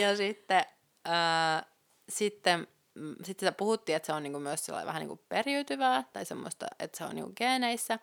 ja 0.00 0.16
sitten, 0.16 0.64
ää, 1.04 1.66
sitten, 2.08 2.66
mm, 2.98 3.14
sitten 3.24 3.54
puhuttiin, 3.54 3.96
että 3.96 4.06
se 4.06 4.12
on 4.12 4.22
niinku 4.22 4.38
myös 4.38 4.68
vähän 4.68 5.00
niinku 5.00 5.24
periytyvää 5.28 6.04
tai 6.12 6.24
semmoista, 6.24 6.66
että 6.78 6.98
se 6.98 7.04
on 7.04 7.14
niinku 7.14 7.32
geeneissä 7.36 7.98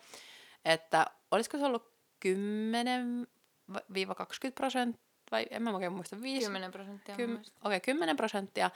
että 0.66 1.06
olisiko 1.32 1.58
se 1.58 1.66
ollut 1.66 1.92
10-20 2.26 2.32
prosenttia, 4.56 5.06
vai 5.32 5.48
en 5.50 5.64
mä 5.64 5.72
oikein 5.72 5.94
muista, 5.94 6.22
5, 6.22 6.46
10 6.46 6.72
prosenttia. 6.72 7.16
10, 7.16 7.40
okei, 7.40 7.52
okay, 7.64 7.80
10 7.80 8.18
prosenttia 8.18 8.72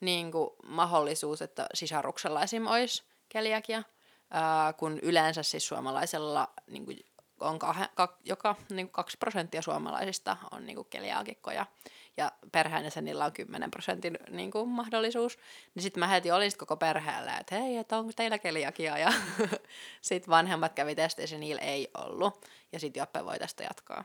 niin 0.00 0.32
kuin 0.32 0.50
mahdollisuus, 0.66 1.42
että 1.42 1.66
sisaruksella 1.74 2.42
esim. 2.42 2.66
olisi 2.66 3.02
keliakia, 3.28 3.82
ää, 4.30 4.72
kun 4.72 4.98
yleensä 4.98 5.42
siis 5.42 5.68
suomalaisella 5.68 6.52
niin 6.66 6.84
kuin 6.84 6.98
on 7.40 7.58
kah, 7.58 7.90
kah, 7.94 8.18
joka 8.24 8.56
niin 8.70 8.86
kuin 8.86 8.92
2 8.92 9.18
prosenttia 9.18 9.62
suomalaisista 9.62 10.36
on 10.50 10.66
niin 10.66 10.76
kuin 10.76 10.88
keliaakikkoja 10.90 11.66
ja 12.16 12.32
perheenässä 12.52 13.00
niillä 13.00 13.24
on 13.24 13.32
10 13.32 13.70
prosentin 13.70 14.18
niin 14.30 14.50
kuin, 14.50 14.68
mahdollisuus, 14.68 15.38
niin 15.74 15.82
sitten 15.82 16.00
mä 16.00 16.06
heti 16.06 16.30
olin 16.30 16.50
sit 16.50 16.58
koko 16.58 16.76
perheelle, 16.76 17.30
että 17.40 17.54
hei, 17.54 17.76
että 17.76 17.98
onko 17.98 18.12
teillä 18.16 18.38
keliakia, 18.38 18.98
ja 18.98 19.12
sitten 20.00 20.30
vanhemmat 20.30 20.72
kävi 20.72 20.94
testeissä, 20.94 21.38
niillä 21.38 21.62
ei 21.62 21.90
ollut, 21.98 22.46
ja 22.72 22.80
sitten 22.80 23.00
Joppe 23.00 23.24
voi 23.24 23.38
tästä 23.38 23.62
jatkaa. 23.62 24.04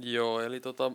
Joo, 0.00 0.40
eli 0.40 0.60
tota, 0.60 0.92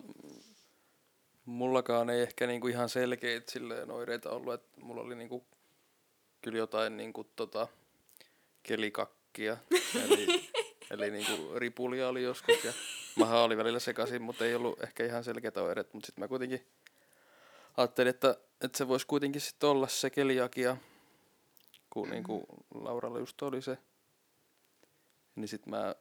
mullakaan 1.44 2.10
ei 2.10 2.20
ehkä 2.20 2.46
niinku 2.46 2.68
ihan 2.68 2.88
selkeitä 2.88 3.52
silleen 3.52 3.90
oireita 3.90 4.30
ollut, 4.30 4.54
että 4.54 4.80
mulla 4.80 5.00
oli 5.00 5.14
niinku 5.14 5.46
kyllä 6.40 6.58
jotain 6.58 6.96
niinku 6.96 7.24
tota 7.24 7.68
kelikakkia, 8.62 9.56
eli 10.04 10.26
Eli 10.90 11.10
niin 11.10 11.26
kuin 11.26 11.60
ripulia 11.60 12.08
oli 12.08 12.22
joskus 12.22 12.64
ja 12.64 12.72
maha 13.18 13.42
oli 13.42 13.56
välillä 13.56 13.78
sekaisin, 13.78 14.22
mutta 14.22 14.44
ei 14.44 14.54
ollut 14.54 14.82
ehkä 14.82 15.04
ihan 15.04 15.24
selkeitä 15.24 15.62
oireita. 15.62 15.90
Mutta 15.92 16.06
sitten 16.06 16.24
mä 16.24 16.28
kuitenkin 16.28 16.66
ajattelin, 17.76 18.10
että, 18.10 18.36
että 18.60 18.78
se 18.78 18.88
voisi 18.88 19.06
kuitenkin 19.06 19.40
sitten 19.40 19.68
olla 19.68 19.88
se 19.88 20.10
keliakia, 20.10 20.76
kun 21.90 22.10
niin 22.10 22.24
kuin 22.24 22.44
Lauralla 22.74 23.18
just 23.18 23.42
oli 23.42 23.62
se. 23.62 23.78
Niin 25.34 25.48
sitten 25.48 25.70
mä 25.70 25.94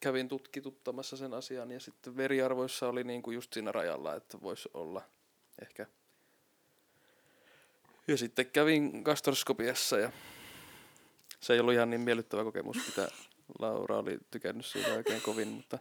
kävin 0.00 0.28
tutkituttamassa 0.28 1.16
sen 1.16 1.34
asian 1.34 1.70
ja 1.70 1.80
sitten 1.80 2.16
veriarvoissa 2.16 2.88
oli 2.88 3.04
niin 3.04 3.22
kuin 3.22 3.34
just 3.34 3.52
siinä 3.52 3.72
rajalla, 3.72 4.14
että 4.14 4.40
voisi 4.42 4.68
olla 4.74 5.02
ehkä. 5.62 5.86
Ja 8.08 8.16
sitten 8.16 8.46
kävin 8.46 9.02
gastroskopiassa 9.04 9.98
ja 9.98 10.12
se 11.40 11.52
ei 11.52 11.60
ollut 11.60 11.74
ihan 11.74 11.90
niin 11.90 12.00
miellyttävä 12.00 12.44
kokemus, 12.44 12.76
mitä 12.86 13.08
Laura 13.58 13.98
oli 13.98 14.18
tykännyt 14.30 14.66
siitä 14.66 14.94
oikein 14.94 15.22
kovin, 15.22 15.48
mutta 15.48 15.78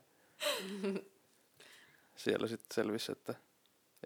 siellä 2.16 2.48
sitten 2.48 2.76
selvisi, 2.76 3.12
että, 3.12 3.36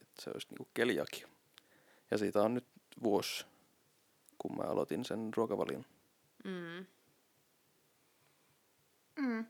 että 0.02 0.22
se 0.24 0.30
olisi 0.34 0.48
niinku 0.50 0.68
keliakia. 0.74 1.28
Ja 2.12 2.18
siitä 2.18 2.42
on 2.42 2.54
nyt 2.54 2.68
vuosi 3.04 3.46
kun 4.38 4.58
mä 4.58 4.64
aloitin 4.64 5.06
sen 5.06 5.32
ruokavalion. 5.36 5.86
Mm. 6.44 6.86
Mm. 9.16 9.46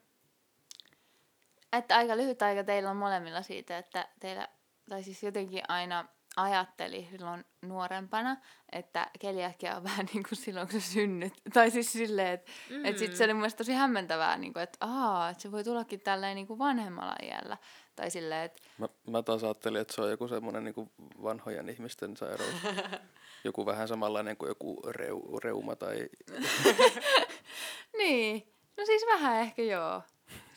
Että 1.73 1.97
aika 1.97 2.17
lyhyt 2.17 2.41
aika 2.41 2.63
teillä 2.63 2.89
on 2.89 2.97
molemmilla 2.97 3.41
siitä, 3.41 3.77
että 3.77 4.07
teillä, 4.19 4.47
tai 4.89 5.03
siis 5.03 5.23
jotenkin 5.23 5.63
aina 5.67 6.05
ajatteli 6.37 7.07
silloin 7.11 7.45
nuorempana, 7.61 8.37
että 8.71 9.09
keliakia 9.19 9.75
on 9.75 9.83
vähän 9.89 10.07
niin 10.13 10.23
kuin 10.23 10.37
silloin, 10.37 10.67
kun 10.67 10.81
sä 10.81 10.91
synnyt. 10.91 11.33
Tai 11.53 11.71
siis 11.71 11.91
silleen, 11.91 12.33
että 12.33 12.51
mm. 12.69 12.85
et 12.85 12.97
sit 12.97 13.15
se 13.15 13.23
oli 13.23 13.33
mun 13.33 13.41
mielestä 13.41 13.57
tosi 13.57 13.73
hämmentävää, 13.73 14.37
niin 14.37 14.53
kuin, 14.53 14.63
että, 14.63 14.77
aa, 14.81 15.29
että 15.29 15.41
se 15.41 15.51
voi 15.51 15.63
tullakin 15.63 15.99
tälleen 15.99 16.35
niin 16.35 16.47
kuin 16.47 16.59
vanhemmalla 16.59 17.15
iällä. 17.23 17.57
Tai 17.95 18.11
silleen, 18.11 18.45
että... 18.45 18.61
Mä, 18.77 18.89
mä 19.07 19.23
taas 19.23 19.43
ajattelin, 19.43 19.81
että 19.81 19.93
se 19.93 20.01
on 20.01 20.09
joku 20.09 20.27
semmoinen 20.27 20.63
niin 20.63 20.75
kuin 20.75 20.91
vanhojen 21.23 21.69
ihmisten 21.69 22.17
sairaus. 22.17 22.55
joku 23.43 23.65
vähän 23.65 23.87
samanlainen 23.87 24.37
kuin 24.37 24.49
joku 24.49 24.81
reu, 24.87 25.39
reuma 25.43 25.75
tai... 25.75 26.09
niin, 27.97 28.53
no 28.77 28.85
siis 28.85 29.05
vähän 29.07 29.41
ehkä 29.41 29.61
joo. 29.61 30.01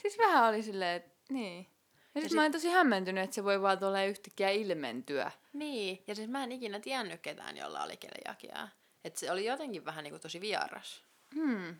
Siis 0.03 0.19
vähän 0.19 0.49
oli 0.49 0.63
silleen, 0.63 0.97
että 0.97 1.11
niin. 1.31 1.67
Ja, 2.14 2.21
ja 2.21 2.29
sit 2.29 2.37
mä 2.37 2.40
olin 2.40 2.52
tosi 2.52 2.69
hämmentynyt, 2.69 3.25
että 3.25 3.35
se 3.35 3.45
voi 3.45 3.62
vaan 3.62 3.79
tuolla 3.79 4.02
yhtäkkiä 4.05 4.50
ilmentyä. 4.50 5.31
Niin, 5.52 6.05
ja 6.07 6.14
siis 6.14 6.29
mä 6.29 6.45
en 6.45 6.52
ikinä 6.52 6.81
tiennyt 6.81 7.21
ketään, 7.21 7.57
jolla 7.57 7.83
oli 7.83 7.97
keliakiaa. 7.97 8.69
Että 9.05 9.21
se 9.21 9.33
oli 9.33 9.45
jotenkin 9.45 9.85
vähän 9.85 10.05
niinku 10.05 10.19
tosi 10.19 10.40
vieras. 10.40 11.05
Hmm. 11.35 11.76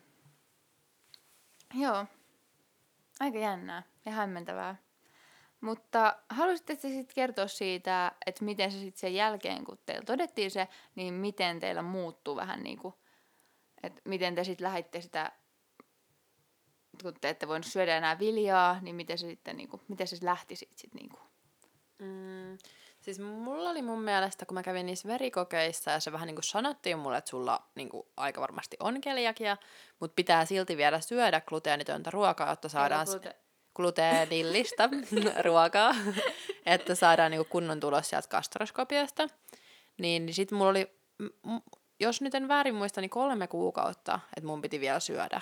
Joo. 1.73 2.05
Aika 3.19 3.37
jännää 3.37 3.83
ja 4.05 4.11
hämmentävää. 4.11 4.75
Mutta 5.61 6.15
haluaisitte 6.29 6.75
sitten 6.75 7.15
kertoa 7.15 7.47
siitä, 7.47 8.11
että 8.25 8.45
miten 8.45 8.71
se 8.71 8.79
sitten 8.79 8.99
sen 8.99 9.15
jälkeen, 9.15 9.65
kun 9.65 9.79
teillä 9.85 10.05
todettiin 10.05 10.51
se, 10.51 10.67
niin 10.95 11.13
miten 11.13 11.59
teillä 11.59 11.81
muuttui 11.81 12.35
vähän 12.35 12.63
niin 12.63 12.77
kuin, 12.77 12.93
että 13.83 14.01
miten 14.05 14.35
te 14.35 14.43
sitten 14.43 14.65
lähditte 14.65 15.01
sitä, 15.01 15.31
kun 17.03 17.13
te 17.21 17.29
ette 17.29 17.47
voinut 17.47 17.65
syödä 17.65 17.97
enää 17.97 18.19
viljaa, 18.19 18.79
niin 18.81 18.95
miten 18.95 19.17
se 19.17 19.27
sitten 19.27 19.57
niin 19.57 19.69
kuin, 19.69 19.81
miten 19.87 20.07
se 20.07 20.17
lähti 20.21 20.55
sitten 20.55 20.79
sit 20.79 20.93
niin 20.93 21.09
kuin? 21.09 21.21
Mm, 21.99 22.57
siis 23.01 23.19
mulla 23.19 23.69
oli 23.69 23.81
mun 23.81 24.01
mielestä, 24.01 24.45
kun 24.45 24.55
mä 24.55 24.63
kävin 24.63 24.85
niissä 24.85 25.07
verikokeissa 25.07 25.91
ja 25.91 25.99
se 25.99 26.11
vähän 26.11 26.27
niin 26.27 26.35
kuin 26.35 26.43
sanottiin 26.43 26.99
mulle, 26.99 27.17
että 27.17 27.29
sulla 27.29 27.61
niin 27.75 27.89
kuin 27.89 28.07
aika 28.17 28.41
varmasti 28.41 28.77
on 28.79 29.01
keliakia, 29.01 29.57
mutta 29.99 30.15
pitää 30.15 30.45
silti 30.45 30.77
vielä 30.77 31.01
syödä 31.01 31.41
gluteenitöntä 31.41 32.09
ruokaa, 32.11 32.49
jotta 32.49 32.69
saadaan... 32.69 33.07
Glute- 33.07 33.35
gluteenillista 33.75 34.89
ruokaa, 35.45 35.95
että 36.65 36.95
saadaan 36.95 37.31
niinku 37.31 37.47
kunnon 37.49 37.79
tulos 37.79 38.09
sieltä 38.09 38.27
gastroskopiasta. 38.27 39.27
Niin, 39.97 40.25
niin 40.25 40.33
sitten 40.33 40.57
mulla 40.57 40.69
oli, 40.69 40.91
m- 41.43 41.57
jos 41.99 42.21
nyt 42.21 42.35
en 42.35 42.47
väärin 42.47 42.75
muista, 42.75 43.01
niin 43.01 43.09
kolme 43.09 43.47
kuukautta, 43.47 44.19
että 44.37 44.47
mun 44.47 44.61
piti 44.61 44.79
vielä 44.79 44.99
syödä 44.99 45.41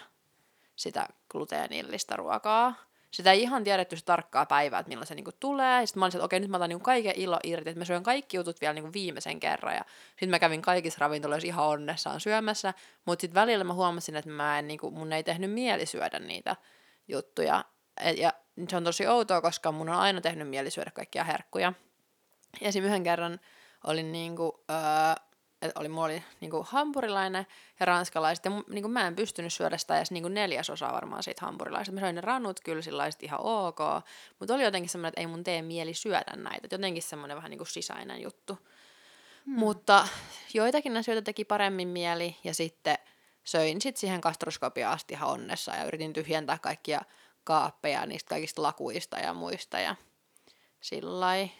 sitä 0.79 1.07
gluteenillista 1.31 2.15
ruokaa. 2.15 2.75
Sitä 3.11 3.31
ei 3.31 3.41
ihan 3.41 3.63
tiedetty 3.63 3.95
se 3.95 4.05
tarkkaa 4.05 4.45
päivää, 4.45 4.79
että 4.79 4.89
milloin 4.89 5.07
se 5.07 5.15
niinku 5.15 5.31
tulee. 5.39 5.85
Sitten 5.85 5.99
mä 5.99 6.05
olin 6.05 6.15
että 6.15 6.25
okei, 6.25 6.39
nyt 6.39 6.49
mä 6.49 6.57
otan 6.57 6.69
niinku 6.69 6.83
kaiken 6.83 7.13
ilo 7.15 7.39
irti, 7.43 7.69
että 7.69 7.79
mä 7.79 7.85
syön 7.85 8.03
kaikki 8.03 8.37
jutut 8.37 8.61
vielä 8.61 8.73
niinku 8.73 8.93
viimeisen 8.93 9.39
kerran. 9.39 9.75
Ja 9.75 9.85
sitten 10.09 10.29
mä 10.29 10.39
kävin 10.39 10.61
kaikissa 10.61 10.97
ravintoloissa 10.99 11.47
ihan 11.47 11.65
onnessaan 11.65 12.19
syömässä. 12.19 12.73
Mutta 13.05 13.21
sitten 13.21 13.41
välillä 13.41 13.63
mä 13.63 13.73
huomasin, 13.73 14.15
että 14.15 14.29
mä 14.29 14.59
en, 14.59 14.67
niinku, 14.67 14.91
mun 14.91 15.13
ei 15.13 15.23
tehnyt 15.23 15.51
mieli 15.51 15.85
syödä 15.85 16.19
niitä 16.19 16.55
juttuja. 17.07 17.65
Et, 18.03 18.17
ja 18.17 18.33
se 18.69 18.77
on 18.77 18.83
tosi 18.83 19.07
outoa, 19.07 19.41
koska 19.41 19.71
mun 19.71 19.89
on 19.89 19.95
aina 19.95 20.21
tehnyt 20.21 20.49
mieli 20.49 20.71
syödä 20.71 20.91
kaikkia 20.91 21.23
herkkuja. 21.23 21.73
Esim. 22.61 22.83
yhden 22.83 23.03
kerran 23.03 23.39
olin 23.83 24.11
niinku, 24.11 24.63
öö, 24.69 24.77
että 25.61 25.79
oli, 25.79 25.89
mulla 25.89 26.05
oli 26.05 26.23
niinku 26.41 26.65
hampurilainen 26.69 27.47
ja 27.79 27.85
ranskalaiset, 27.85 28.45
ja 28.45 28.51
niinku 28.69 28.89
mä 28.89 29.07
en 29.07 29.15
pystynyt 29.15 29.53
syödä 29.53 29.77
sitä 29.77 29.97
edes 29.97 30.11
niinku 30.11 30.29
neljäsosaa 30.29 30.93
varmaan 30.93 31.23
siitä 31.23 31.45
hampurilaisesta. 31.45 31.91
Mä 31.95 31.99
söin 31.99 32.15
ne 32.15 32.21
rannut 32.21 32.59
kyllä 32.59 32.81
sillaiset 32.81 33.23
ihan 33.23 33.39
ok, 33.41 33.79
mutta 34.39 34.53
oli 34.53 34.63
jotenkin 34.63 34.89
semmoinen, 34.89 35.09
että 35.09 35.21
ei 35.21 35.27
mun 35.27 35.43
tee 35.43 35.61
mieli 35.61 35.93
syödä 35.93 36.33
näitä. 36.35 36.61
Et 36.63 36.71
jotenkin 36.71 37.03
semmoinen 37.03 37.37
vähän 37.37 37.49
niinku 37.49 37.65
sisäinen 37.65 38.21
juttu. 38.21 38.57
Hmm. 39.45 39.59
Mutta 39.59 40.07
joitakin 40.53 40.97
asioita 40.97 41.21
teki 41.21 41.45
paremmin 41.45 41.87
mieli, 41.87 42.35
ja 42.43 42.53
sitten 42.53 42.97
söin 43.43 43.81
sit 43.81 43.97
siihen 43.97 44.21
kastroskopiaan 44.21 44.93
asti 44.93 45.13
ihan 45.13 45.29
onnessa, 45.29 45.75
ja 45.75 45.83
yritin 45.83 46.13
tyhjentää 46.13 46.57
kaikkia 46.57 47.01
kaappeja 47.43 48.05
niistä 48.05 48.29
kaikista 48.29 48.61
lakuista 48.61 49.17
ja 49.17 49.33
muista 49.33 49.79
ja 49.79 49.95
sillai. 50.81 51.51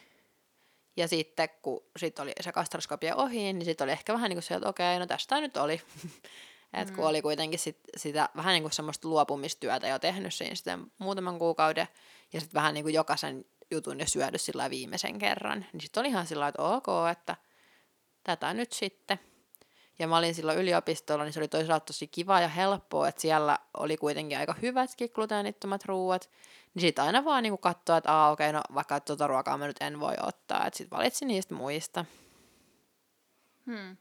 Ja 0.98 1.08
sitten 1.08 1.50
kun 1.62 1.84
sit 1.98 2.20
oli 2.20 2.32
se 2.42 2.52
kastroskopia 2.52 3.16
ohi, 3.16 3.54
niin 3.54 3.66
sitten 3.66 3.86
oli 3.86 3.92
ehkä 3.92 4.14
vähän 4.14 4.30
niin 4.30 4.36
kuin 4.36 4.44
se, 4.44 4.56
että 4.56 4.70
okei, 4.70 5.00
no 5.00 5.06
tästä 5.08 5.42
nyt 5.42 5.58
oli. 5.58 5.82
että 6.74 6.94
mm. 6.94 6.96
kun 6.96 7.08
oli 7.08 7.22
kuitenkin 7.22 7.60
sit 7.60 7.80
sitä 7.98 8.30
vähän 8.36 8.54
niin 8.54 8.64
kuin 8.64 8.74
semmoista 8.74 9.08
luopumistyötä 9.08 9.88
jo 9.88 10.00
tehnyt 10.00 10.34
siinä 10.34 10.56
sitten 10.56 10.92
muutaman 10.98 11.40
kuukauden, 11.40 11.88
ja 12.34 12.40
sitten 12.40 12.60
vähän 12.60 12.74
niin 12.74 12.84
kuin 12.84 12.94
jokaisen 12.94 13.46
jutun 13.72 14.00
jo 14.00 14.08
syödy 14.08 14.38
sillä 14.38 14.70
viimeisen 14.70 15.20
kerran, 15.20 15.66
niin 15.74 15.82
sitten 15.82 16.02
oli 16.02 16.10
ihan 16.10 16.28
sillä 16.28 16.48
että 16.48 16.64
ok, 16.64 16.86
että 17.12 17.36
tätä 18.24 18.54
nyt 18.54 18.72
sitten. 18.72 19.20
Ja 20.00 20.08
mä 20.08 20.18
olin 20.18 20.36
silloin 20.36 20.58
yliopistolla, 20.58 21.24
niin 21.24 21.34
se 21.34 21.40
oli 21.40 21.48
toisaalta 21.48 21.86
tosi 21.86 22.08
kiva 22.08 22.42
ja 22.42 22.48
helppoa, 22.48 23.08
että 23.08 23.22
siellä 23.22 23.60
oli 23.78 23.98
kuitenkin 23.98 24.38
aika 24.38 24.56
hyvätkin 24.62 25.10
gluteenittomat 25.14 25.86
ruuat. 25.86 26.30
Niin 26.74 26.82
sit 26.82 27.00
aina 27.00 27.26
vaan 27.26 27.44
niinku 27.44 27.58
katsoa, 27.58 27.98
että 27.98 28.14
aa 28.14 28.32
okei, 28.32 28.50
okay, 28.50 28.62
no 28.62 28.76
vaikka 28.76 29.00
tuota 29.00 29.28
ruokaa 29.28 29.58
mä 29.58 29.68
nyt 29.68 29.82
en 29.82 30.00
voi 30.00 30.16
ottaa. 30.22 30.66
Että 30.66 30.78
sit 30.78 30.92
valitsin 30.92 31.28
niistä 31.28 31.54
muista. 31.54 32.06
Hmm. 33.66 33.98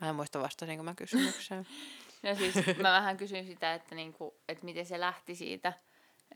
Mä 0.00 0.08
en 0.08 0.14
muista 0.14 0.40
vastasinko 0.40 0.82
mä 0.82 0.94
kysymykseen. 0.94 1.66
no 2.22 2.34
siis 2.34 2.54
mä 2.66 2.92
vähän 2.92 3.16
kysyin 3.16 3.46
sitä, 3.46 3.74
että, 3.74 3.94
niinku, 3.94 4.34
että 4.48 4.64
miten 4.64 4.86
se 4.86 5.00
lähti 5.00 5.34
siitä. 5.34 5.72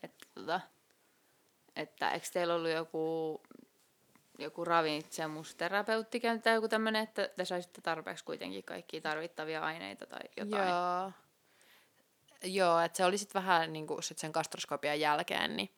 Että, 0.03 0.27
tota, 0.35 0.61
että 1.77 2.11
eikö 2.11 2.27
teillä 2.33 2.55
ollut 2.55 2.71
joku 2.71 3.41
joku 4.39 4.65
ravitsemusterapeutti 4.65 6.21
tai 6.43 6.55
joku 6.55 6.69
tämmöinen, 6.69 7.03
että 7.03 7.29
te 7.37 7.45
saisitte 7.45 7.81
tarpeeksi 7.81 8.25
kuitenkin 8.25 8.65
kaikkia 8.65 9.01
tarvittavia 9.01 9.61
aineita 9.61 10.07
tai 10.07 10.21
jotain. 10.37 10.69
Joo. 10.69 11.13
Joo, 12.45 12.81
että 12.81 12.97
se 12.97 13.05
oli 13.05 13.19
sitten 13.19 13.43
vähän 13.43 13.73
niin 13.73 13.87
kuin 13.87 14.03
sit 14.03 14.19
sen 14.19 14.33
kastroskopian 14.33 15.01
jälkeen, 15.01 15.57
niin 15.57 15.71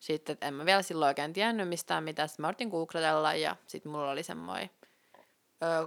sitten 0.00 0.38
en 0.40 0.54
mä 0.54 0.64
vielä 0.64 0.82
silloin 0.82 1.08
oikein 1.08 1.32
tiennyt 1.32 1.68
mistään 1.68 2.04
mitään. 2.04 2.28
Sitten 2.28 2.42
mä 2.42 2.48
yritin 2.48 2.68
googletella 2.68 3.34
ja 3.34 3.56
sitten 3.66 3.92
mulla 3.92 4.10
oli 4.10 4.22
semmoinen 4.22 4.70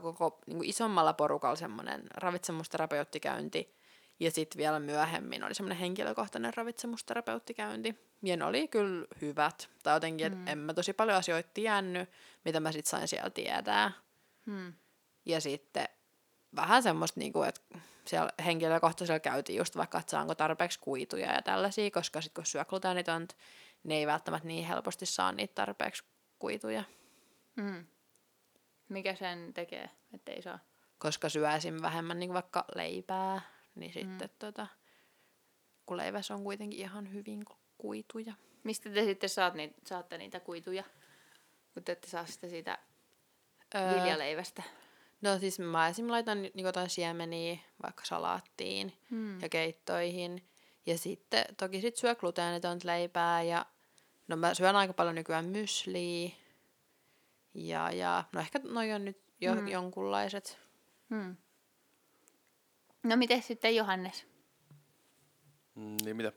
koko 0.02 0.40
niin 0.48 0.58
kuin 0.58 0.70
isommalla 0.70 1.14
porukalla 1.14 1.56
semmoinen 1.56 2.04
ravitsemusterapeuttikäynti. 2.14 3.78
Ja 4.20 4.32
sitten 4.32 4.58
vielä 4.58 4.80
myöhemmin 4.80 5.44
oli 5.44 5.56
semmoinen 5.56 5.78
henkilökohtainen 5.78 6.54
ravitsemusterapeuttikäynti. 6.56 7.96
Ja 8.24 8.38
ne 8.38 8.46
oli 8.46 8.68
kyllä 8.68 9.08
hyvät. 9.22 9.70
Tai 9.84 9.96
jotenkin, 9.96 10.28
että 10.28 10.40
mm. 10.40 10.48
en 10.48 10.58
mä 10.58 10.74
tosi 10.74 10.94
paljon 10.94 11.18
asioita 11.18 11.50
tiennyt, 11.54 12.10
mitä 12.46 12.60
mä 12.60 12.72
sitten 12.72 12.90
sain 12.90 13.08
siellä 13.08 13.30
tietää. 13.30 13.92
Mm. 14.46 14.74
Ja 15.26 15.42
sitten 15.42 15.90
vähän 16.56 16.84
semmoista, 16.84 17.20
niinku, 17.20 17.44
että 17.44 17.62
siellä 18.08 18.32
henkilökohtaisella 18.46 19.20
käytiin 19.20 19.58
just 19.58 19.78
vaikka, 19.78 20.00
että 20.00 20.12
saanko 20.12 20.36
tarpeeksi 20.36 20.80
kuituja 20.80 21.34
ja 21.34 21.42
tällaisia, 21.42 21.92
koska 21.92 22.22
sitten 22.22 22.42
kun 22.42 22.46
syö 22.46 22.66
gluteenitonta, 22.66 23.36
ne 23.84 23.96
ei 23.96 24.08
välttämättä 24.08 24.48
niin 24.48 24.66
helposti 24.66 25.06
saa 25.06 25.32
niitä 25.32 25.54
tarpeeksi 25.56 26.04
kuituja. 26.40 26.84
Mm. 27.56 27.86
Mikä 28.90 29.16
sen 29.16 29.54
tekee, 29.54 29.90
että 30.14 30.32
ei 30.32 30.42
saa? 30.42 30.60
Koska 30.98 31.30
syö 31.30 31.52
esim. 31.52 31.82
vähemmän 31.82 32.20
niin 32.20 32.34
vaikka 32.34 32.66
leipää, 32.76 33.42
niin 33.76 33.94
sitten 33.94 34.30
mm. 34.30 34.36
tota, 34.40 34.68
kun 35.86 35.98
leivässä 35.98 36.34
on 36.34 36.44
kuitenkin 36.44 36.80
ihan 36.80 37.14
hyvin 37.14 37.46
kuituja. 37.78 38.34
Mistä 38.64 38.90
te 38.90 39.04
sitten 39.04 39.30
saat 39.30 39.54
niitä, 39.54 39.76
saatte 39.86 40.18
niitä 40.18 40.40
kuituja, 40.40 40.84
kun 41.74 41.84
te 41.84 41.92
ette 41.92 42.08
saa 42.08 42.26
sitä 42.26 42.50
siitä 42.50 42.78
öö, 43.76 43.96
viljaleivästä? 43.96 44.64
No 45.22 45.40
siis 45.40 45.60
mä 45.60 45.88
esimerkiksi 45.88 46.12
laitan 46.12 46.42
niin 46.42 46.52
jotain 46.56 46.90
siemeniä 46.90 47.58
vaikka 47.84 48.06
salaattiin 48.06 48.94
hmm. 49.10 49.42
ja 49.42 49.50
keittoihin. 49.50 50.50
Ja 50.86 50.98
sitten 50.98 51.46
toki 51.58 51.82
sit 51.82 51.96
syö 51.96 52.16
gluteenitonta 52.16 52.88
leipää 52.88 53.44
ja 53.44 53.66
no 54.28 54.36
mä 54.36 54.54
syön 54.54 54.76
aika 54.76 54.94
paljon 54.94 55.16
nykyään 55.16 55.46
mysliä. 55.46 56.30
Ja, 57.54 57.92
ja 57.92 58.24
no 58.32 58.40
ehkä 58.40 58.60
noi 58.64 58.94
on 58.94 59.06
nyt 59.06 59.22
jo 59.42 59.56
hmm. 59.56 59.68
jonkunlaiset. 59.68 60.60
Hmm. 61.10 61.38
No 63.04 63.16
miten 63.16 63.44
sitten 63.44 63.76
Johannes? 63.76 64.28
Mm, 65.76 65.98
niin 66.04 66.18
mitä? 66.18 66.32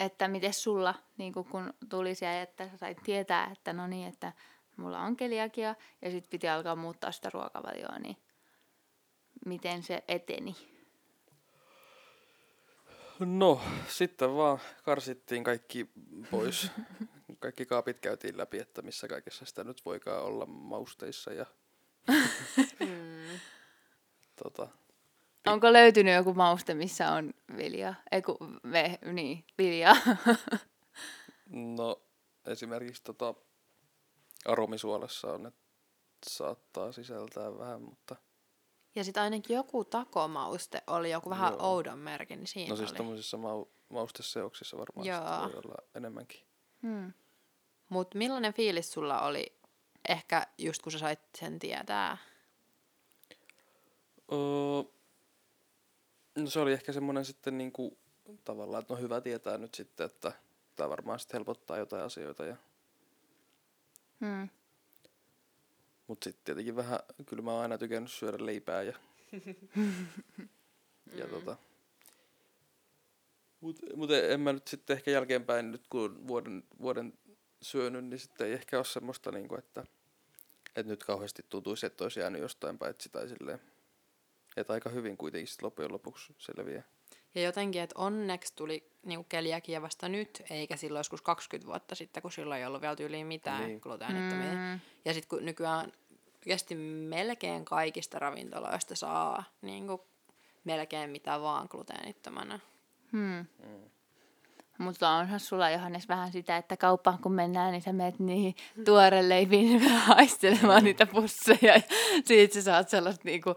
Että 0.00 0.28
miten 0.28 0.54
sulla, 0.54 0.94
niin 1.16 1.32
kun 1.32 1.74
tuli 1.88 2.14
se, 2.14 2.42
että 2.42 2.68
sä 2.68 2.76
sait 2.76 2.98
tietää, 3.04 3.50
että 3.52 3.72
no 3.72 3.86
niin, 3.86 4.08
että 4.08 4.32
mulla 4.76 5.00
on 5.00 5.16
keliakia 5.16 5.74
ja 6.02 6.10
sitten 6.10 6.30
piti 6.30 6.48
alkaa 6.48 6.76
muuttaa 6.76 7.12
sitä 7.12 7.30
ruokavalioa, 7.32 7.98
niin 7.98 8.16
miten 9.46 9.82
se 9.82 10.04
eteni? 10.08 10.56
No, 13.18 13.60
sitten 13.88 14.36
vaan 14.36 14.58
karsittiin 14.82 15.44
kaikki 15.44 15.90
pois. 16.30 16.70
kaikki 17.40 17.66
kaapit 17.66 18.00
käytiin 18.00 18.36
läpi, 18.38 18.58
että 18.58 18.82
missä 18.82 19.08
kaikessa 19.08 19.44
sitä 19.46 19.64
nyt 19.64 19.84
voikaan 19.84 20.22
olla 20.24 20.46
mausteissa 20.46 21.32
ja 21.32 21.46
Mm. 22.80 23.38
tota, 24.36 24.68
Onko 25.46 25.72
löytynyt 25.72 26.14
joku 26.14 26.34
mauste, 26.34 26.74
missä 26.74 27.12
on 27.12 27.34
viljaa? 27.56 27.94
Eiku, 28.12 28.36
ve, 28.72 28.98
niin, 29.12 29.44
viljaa. 29.58 29.96
no 31.76 32.02
esimerkiksi 32.46 33.02
tota, 33.02 33.34
aromisuolessa 34.44 35.32
on, 35.32 35.46
että 35.46 35.60
saattaa 36.28 36.92
sisältää 36.92 37.58
vähän, 37.58 37.82
mutta 37.82 38.16
Ja 38.94 39.04
sitten 39.04 39.22
ainakin 39.22 39.56
joku 39.56 39.84
takomauste 39.84 40.82
oli 40.86 41.10
joku 41.10 41.30
vähän 41.30 41.52
Joo. 41.52 41.72
oudon 41.72 41.98
merkin, 41.98 42.38
niin 42.38 42.46
siinä 42.46 42.70
no 42.70 42.76
siis 42.76 42.90
oli. 42.90 42.96
tommosissa 42.96 43.36
mau, 43.36 43.66
mausteseoksissa 43.88 44.76
varmaan 44.76 45.06
Joo. 45.06 45.52
voi 45.52 45.60
olla 45.64 45.74
enemmänkin. 45.94 46.40
Hmm. 46.82 47.12
Mut 47.88 48.14
millainen 48.14 48.54
fiilis 48.54 48.92
sulla 48.92 49.20
oli 49.22 49.58
ehkä 50.08 50.46
just 50.58 50.82
kun 50.82 50.92
sä 50.92 50.98
sait 50.98 51.20
sen 51.38 51.58
tietää? 51.58 52.16
Öö, 54.32 54.38
no 56.38 56.50
se 56.50 56.60
oli 56.60 56.72
ehkä 56.72 56.92
semmoinen 56.92 57.24
sitten 57.24 57.58
niinku, 57.58 57.98
tavallaan, 58.44 58.80
että 58.80 58.94
no 58.94 59.00
hyvä 59.00 59.20
tietää 59.20 59.58
nyt 59.58 59.74
sitten, 59.74 60.06
että 60.06 60.32
tämä 60.76 60.88
varmaan 60.88 61.18
sitten 61.18 61.38
helpottaa 61.38 61.78
jotain 61.78 62.04
asioita. 62.04 62.44
Ja, 62.44 62.56
Hmm. 64.24 64.48
mutta 66.06 66.24
sitten 66.24 66.44
tietenkin 66.44 66.76
vähän, 66.76 66.98
kyllä 67.26 67.42
mä 67.42 67.52
oon 67.52 67.62
aina 67.62 67.78
tykännyt 67.78 68.12
syödä 68.12 68.46
leipää 68.46 68.82
ja, 68.82 68.98
ja 71.20 71.28
tota, 71.28 71.56
mutta 73.60 73.86
mut 73.96 74.10
en 74.10 74.40
mä 74.40 74.52
nyt 74.52 74.68
sitten 74.68 74.96
ehkä 74.96 75.10
jälkeenpäin, 75.10 75.70
nyt 75.70 75.86
kun 75.88 76.28
vuoden, 76.28 76.64
vuoden 76.80 77.12
syönyt, 77.62 78.04
niin 78.04 78.18
sitten 78.18 78.46
ei 78.46 78.52
ehkä 78.52 78.76
ole 78.76 78.84
semmoista, 78.84 79.30
niinku, 79.30 79.56
että, 79.56 79.84
että 80.76 80.92
nyt 80.92 81.04
kauheasti 81.04 81.42
tuntuisi, 81.48 81.86
että 81.86 82.04
olisi 82.04 82.20
jäänyt 82.20 82.42
jostain 82.42 82.78
paitsi 82.78 83.08
tai 83.08 83.28
silleen. 83.28 83.60
Että 84.56 84.72
aika 84.72 84.90
hyvin 84.90 85.16
kuitenkin 85.16 85.48
sit 85.48 85.62
loppujen 85.62 85.92
lopuksi 85.92 86.34
selviää. 86.38 86.93
Ja 87.34 87.42
jotenkin, 87.42 87.82
että 87.82 87.98
onneksi 87.98 88.52
tuli 88.56 88.90
niinku 89.04 89.24
keliakia 89.28 89.82
vasta 89.82 90.08
nyt, 90.08 90.42
eikä 90.50 90.76
silloin 90.76 91.00
joskus 91.00 91.22
20 91.22 91.66
vuotta 91.66 91.94
sitten, 91.94 92.22
kun 92.22 92.32
silloin 92.32 92.60
ei 92.60 92.66
ollut 92.66 92.80
vielä 92.82 92.96
tyyliin 92.96 93.26
mitään 93.26 93.66
Niin. 93.66 93.78
gluteenittomia. 93.82 94.52
Mm. 94.52 94.80
Ja 95.04 95.14
sitten 95.14 95.28
kun 95.28 95.44
nykyään 95.44 95.92
kesti 96.40 96.74
melkein 96.74 97.64
kaikista 97.64 98.18
ravintoloista 98.18 98.94
saa 98.94 99.44
niinku 99.62 100.04
melkein 100.64 101.10
mitä 101.10 101.40
vaan 101.40 101.66
gluteenittomana. 101.70 102.60
Hmm. 103.12 103.46
Mutta 104.78 105.10
onhan 105.10 105.40
sulla 105.40 105.70
Johannes 105.70 106.08
vähän 106.08 106.32
sitä, 106.32 106.56
että 106.56 106.76
kauppaan 106.76 107.18
kun 107.18 107.32
mennään, 107.32 107.72
niin 107.72 107.82
sä 107.82 107.92
menet 107.92 108.18
niihin 108.18 108.54
tuoreleiviin 108.84 109.84
vähän 109.84 110.00
haistelemaan 110.00 110.84
niitä 110.84 111.06
pusseja. 111.06 111.58
Ja 111.62 111.82
siitä 112.24 112.54
sä 112.54 112.62
saat 112.62 112.88
sellaista 112.88 113.22
niinku, 113.24 113.54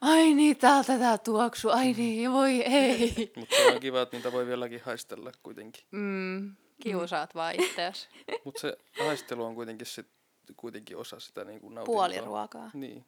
ai 0.00 0.34
niin, 0.34 0.56
täältä 0.56 0.98
tää 0.98 1.18
tuoksu, 1.18 1.68
ai 1.68 1.92
niin, 1.92 2.32
voi 2.32 2.62
ei. 2.62 3.14
Mutta 3.36 3.56
se 3.56 3.66
on 3.74 3.80
kiva, 3.80 4.02
että 4.02 4.16
niitä 4.16 4.32
voi 4.32 4.46
vieläkin 4.46 4.80
haistella 4.84 5.32
kuitenkin. 5.42 5.84
Mm. 5.90 6.56
Kiusaat 6.82 7.34
vaan 7.34 7.54
itseäsi. 7.60 8.08
Mutta 8.44 8.60
se 8.60 8.76
haistelu 9.04 9.44
on 9.44 9.54
kuitenkin, 9.54 9.86
sit, 9.86 10.08
kuitenkin 10.56 10.96
osa 10.96 11.20
sitä 11.20 11.44
niin 11.44 11.60
kuin 11.60 11.74
nautintoa. 11.74 11.94
Puoliruokaa. 11.94 12.70
Niin. 12.74 13.06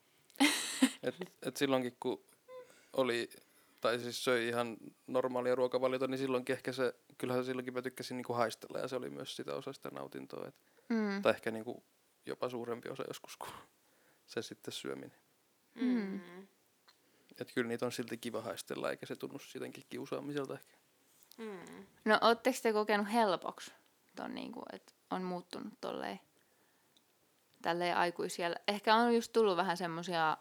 Et, 1.03 1.15
et 1.43 1.57
silloinkin 1.57 1.97
kun 2.01 2.23
oli, 2.93 3.31
tai 3.81 3.99
siis 3.99 4.25
söi 4.25 4.49
ihan 4.49 4.77
normaalia 5.07 5.55
ruokavaliota, 5.55 6.07
niin 6.07 6.19
silloinkin 6.19 6.57
ehkä 6.57 6.73
se, 6.73 6.95
kyllähän 7.19 7.45
silloinkin 7.45 7.75
mä 7.75 7.83
tykkäsin 7.83 8.17
niin 8.17 8.25
kuin 8.25 8.37
haistella 8.37 8.79
ja 8.79 8.89
se 8.89 8.97
oli 8.97 9.11
myös 9.11 9.37
sitä 9.37 9.55
osa 9.55 9.73
sitä 9.73 9.91
nautintoa. 9.91 10.49
Et, 10.49 10.55
Mm. 10.89 11.23
tai 11.23 11.33
ehkä 11.33 11.51
niin 11.51 11.65
kuin 11.65 11.85
jopa 12.27 12.49
suurempi 12.49 12.89
osa 12.89 13.05
joskus 13.09 13.37
kuin 13.37 13.51
se 14.27 14.43
sitten 14.43 14.73
syöminen. 14.73 15.19
Mm. 15.75 16.21
Et 17.41 17.53
kyllä 17.55 17.69
niitä 17.69 17.87
on 17.87 17.93
silti 17.93 18.19
kiva 18.19 18.41
haistella, 18.43 18.91
eikä 18.91 19.07
se 19.07 19.17
tunnu 19.17 19.39
jotenkin 19.55 19.85
kiusaamiselta 19.89 20.55
ehkä. 20.55 20.77
Mm. 21.39 21.87
No, 22.05 22.19
ootteko 22.21 22.59
te 22.63 22.73
kokenut 22.73 23.13
helpoksi 23.13 23.73
ton 24.17 24.35
niinku, 24.35 24.63
että 24.73 24.93
on 25.11 25.23
muuttunut 25.23 25.75
tolleen, 25.81 26.21
tälleen 27.63 27.97
aikuisiellä? 27.97 28.57
Ehkä 28.69 28.95
on 28.95 29.15
just 29.15 29.33
tullut 29.33 29.57
vähän 29.57 29.77
semmosia, 29.77 30.37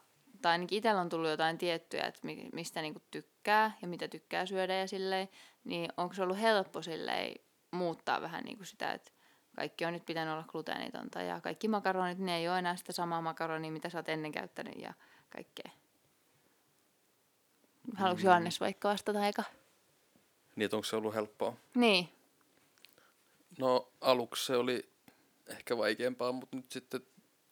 tai 0.48 0.52
ainakin 0.52 0.78
itsellä 0.78 1.02
on 1.02 1.10
tullut 1.10 1.30
jotain 1.30 1.58
tiettyjä, 1.58 2.06
että 2.06 2.20
mi- 2.24 2.50
mistä 2.54 2.82
niinku 2.82 3.02
tykkää 3.12 3.78
ja 3.82 3.88
mitä 3.88 4.08
tykkää 4.08 4.46
syödä 4.46 4.76
ja 4.76 4.88
silleen, 4.88 5.30
niin 5.64 5.90
onko 5.98 6.14
se 6.14 6.24
ollut 6.24 6.40
helppo 6.40 6.82
silleen 6.82 7.36
muuttaa 7.72 8.22
vähän 8.22 8.44
niinku 8.44 8.64
sitä, 8.64 8.92
että 8.92 9.12
kaikki 9.56 9.86
on 9.86 9.94
nyt 9.94 10.06
pitänyt 10.06 10.34
olla 10.34 10.44
gluteenitonta 10.44 11.22
ja 11.22 11.42
kaikki 11.42 11.68
makaronit, 11.68 12.18
ne 12.18 12.38
ei 12.38 12.50
ole 12.50 12.60
enää 12.60 12.76
sitä 12.76 12.92
samaa 12.92 13.22
makaronia, 13.22 13.72
mitä 13.72 13.90
sä 13.90 13.98
oot 13.98 14.10
ennen 14.10 14.32
käyttänyt 14.32 14.76
ja 14.82 14.94
kaikkea. 15.30 15.72
Haluatko 17.96 18.26
Johannes 18.26 18.60
vaikka 18.60 18.90
vastata 18.90 19.28
eka? 19.28 19.44
Niin, 20.56 20.66
että 20.66 20.78
onko 20.78 20.86
se 20.86 20.96
ollut 20.96 21.16
helppoa? 21.16 21.58
Niin. 21.76 22.10
No 23.58 23.88
aluksi 24.02 24.46
se 24.46 24.58
oli 24.58 24.90
ehkä 25.48 25.78
vaikeampaa, 25.78 26.32
mutta 26.32 26.56
nyt 26.56 26.72
sitten 26.72 27.02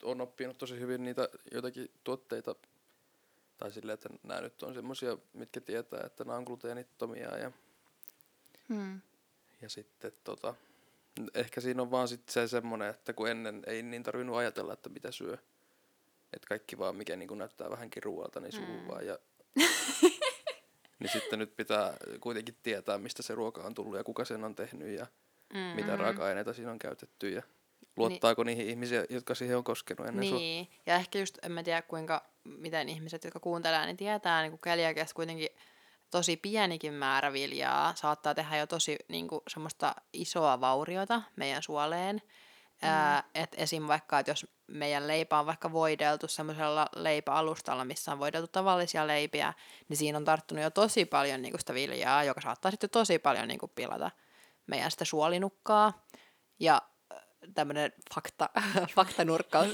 on 0.03 0.21
oppinut 0.21 0.58
tosi 0.58 0.79
hyvin 0.79 1.03
niitä 1.03 1.29
joitakin 1.51 1.91
tuotteita. 2.03 2.55
Tai 3.57 3.71
silleen, 3.71 3.93
että 3.93 4.09
nämä 4.23 4.41
nyt 4.41 4.63
on 4.63 4.73
semmosia, 4.73 5.17
mitkä 5.33 5.61
tietää, 5.61 5.99
että 6.05 6.23
nämä 6.23 6.37
on 6.37 6.43
gluteenittomia. 6.43 7.37
Ja, 7.37 7.51
Hmm. 8.69 9.01
ja 9.61 9.69
sitten 9.69 10.11
tota, 10.23 10.55
ehkä 11.33 11.61
siinä 11.61 11.81
on 11.81 11.91
vaan 11.91 12.07
sitten 12.07 12.33
se 12.33 12.47
semmoinen, 12.47 12.89
että 12.89 13.13
kun 13.13 13.29
ennen 13.29 13.63
ei 13.67 13.83
niin 13.83 14.03
tarvinnut 14.03 14.35
ajatella, 14.37 14.73
että 14.73 14.89
mitä 14.89 15.11
syö. 15.11 15.33
Että 16.33 16.47
kaikki 16.47 16.77
vaan, 16.77 16.95
mikä 16.95 17.15
niin 17.15 17.37
näyttää 17.37 17.69
vähänkin 17.69 18.03
ruoalta, 18.03 18.39
niin 18.39 18.51
suhuu 18.51 18.77
Mm. 18.81 18.87
vaan. 18.87 19.05
Ja, 19.05 19.19
niin 20.99 21.09
sitten 21.13 21.39
nyt 21.39 21.55
pitää 21.55 21.97
kuitenkin 22.21 22.57
tietää, 22.63 22.97
mistä 22.97 23.23
se 23.23 23.35
ruoka 23.35 23.61
on 23.61 23.73
tullut 23.73 23.97
ja 23.97 24.03
kuka 24.03 24.25
sen 24.25 24.43
on 24.43 24.55
tehnyt 24.55 24.97
ja 24.99 25.07
Mm. 25.53 25.59
mitä 25.59 25.95
raaka-aineita 25.95 26.53
siinä 26.53 26.71
on 26.71 26.79
käytetty 26.79 27.29
ja 27.29 27.41
luottaako 27.97 28.43
niihin 28.43 28.67
ihmisiä, 28.69 29.05
jotka 29.09 29.35
siihen 29.35 29.57
on 29.57 29.63
koskenut 29.63 30.07
ennen 30.07 30.27
sua. 30.29 30.37
Niin, 30.39 30.67
ja 30.85 30.95
ehkä 30.95 31.19
just, 31.19 31.37
en 31.43 31.51
mä 31.51 31.63
tiedä 31.63 31.81
kuinka, 31.81 32.25
miten 32.45 32.89
ihmiset, 32.89 33.23
jotka 33.23 33.39
kuuntelee, 33.39 33.86
niin 33.86 33.97
tietää, 33.97 34.41
niin 34.41 34.51
kuin 34.51 34.62
keliakiassa 34.62 35.15
kuitenkin 35.15 35.49
tosi 36.12 36.38
pienikin 36.38 36.93
määrä 36.93 37.34
viljaa 37.34 37.95
saattaa 37.95 38.36
tehdä 38.36 38.58
jo 38.58 38.67
tosi 38.67 38.97
niin 39.08 39.27
kuin, 39.27 39.41
semmoista 39.47 39.95
isoa 40.13 40.62
vauriota 40.62 41.21
meidän 41.36 41.63
suoleen. 41.63 42.15
Mm. 42.15 42.89
Ää, 42.89 43.23
et 43.36 43.55
esim. 43.58 43.88
vaikka, 43.88 44.19
että 44.19 44.31
jos 44.31 44.47
meidän 44.67 45.08
leipä 45.08 45.39
on 45.39 45.45
vaikka 45.45 45.71
voideltu 45.71 46.27
semmoisella 46.27 46.89
leipäalustalla, 46.95 47.86
missä 47.86 48.12
on 48.12 48.19
voideltu 48.19 48.47
tavallisia 48.47 49.08
leipiä, 49.08 49.53
niin 49.89 49.97
siinä 49.97 50.17
on 50.17 50.25
tarttunut 50.25 50.63
jo 50.63 50.69
tosi 50.69 51.05
paljon 51.05 51.41
niin 51.41 51.51
kuin 51.51 51.60
sitä 51.60 51.73
viljaa, 51.73 52.23
joka 52.23 52.41
saattaa 52.41 52.71
sitten 52.71 52.89
tosi 52.89 53.19
paljon 53.19 53.47
niin 53.47 53.60
kuin, 53.60 53.71
pilata 53.75 54.12
meidän 54.67 54.91
sitä 54.91 55.05
suolinukkaa. 55.05 56.05
Ja 56.60 56.81
tämmöinen 57.53 57.93
fakta, 58.13 58.49
faktanurkkaus. 58.95 59.67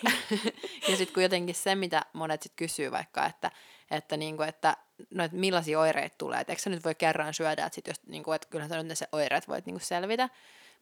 ja 0.90 0.98
sitten 0.98 1.14
kun 1.14 1.24
jotenkin 1.24 1.56
se, 1.56 1.76
mitä 1.76 2.06
monet 2.14 2.42
sit 2.42 2.54
kysyy 2.56 2.92
vaikka, 2.92 3.26
että, 3.26 3.52
että, 3.92 4.18
niinku, 4.18 4.44
että, 4.44 4.78
no, 5.10 5.24
että 5.24 5.38
millaisia 5.38 5.80
oireita 5.80 6.16
tulee, 6.18 6.42
että 6.42 6.54
eikö 6.54 6.62
sä 6.62 6.70
nyt 6.70 6.86
voi 6.86 6.96
kerran 6.96 7.34
syödä, 7.34 7.66
että, 7.66 7.76
sit 7.76 7.88
jos, 7.88 8.08
niinku, 8.08 8.32
että 8.32 8.48
kyllähän 8.50 8.70
sä 8.70 8.84
nyt 8.84 8.88
ne 8.88 9.08
oireet 9.12 9.48
voit 9.48 9.66
niinku 9.66 9.86
selvitä, 9.86 10.30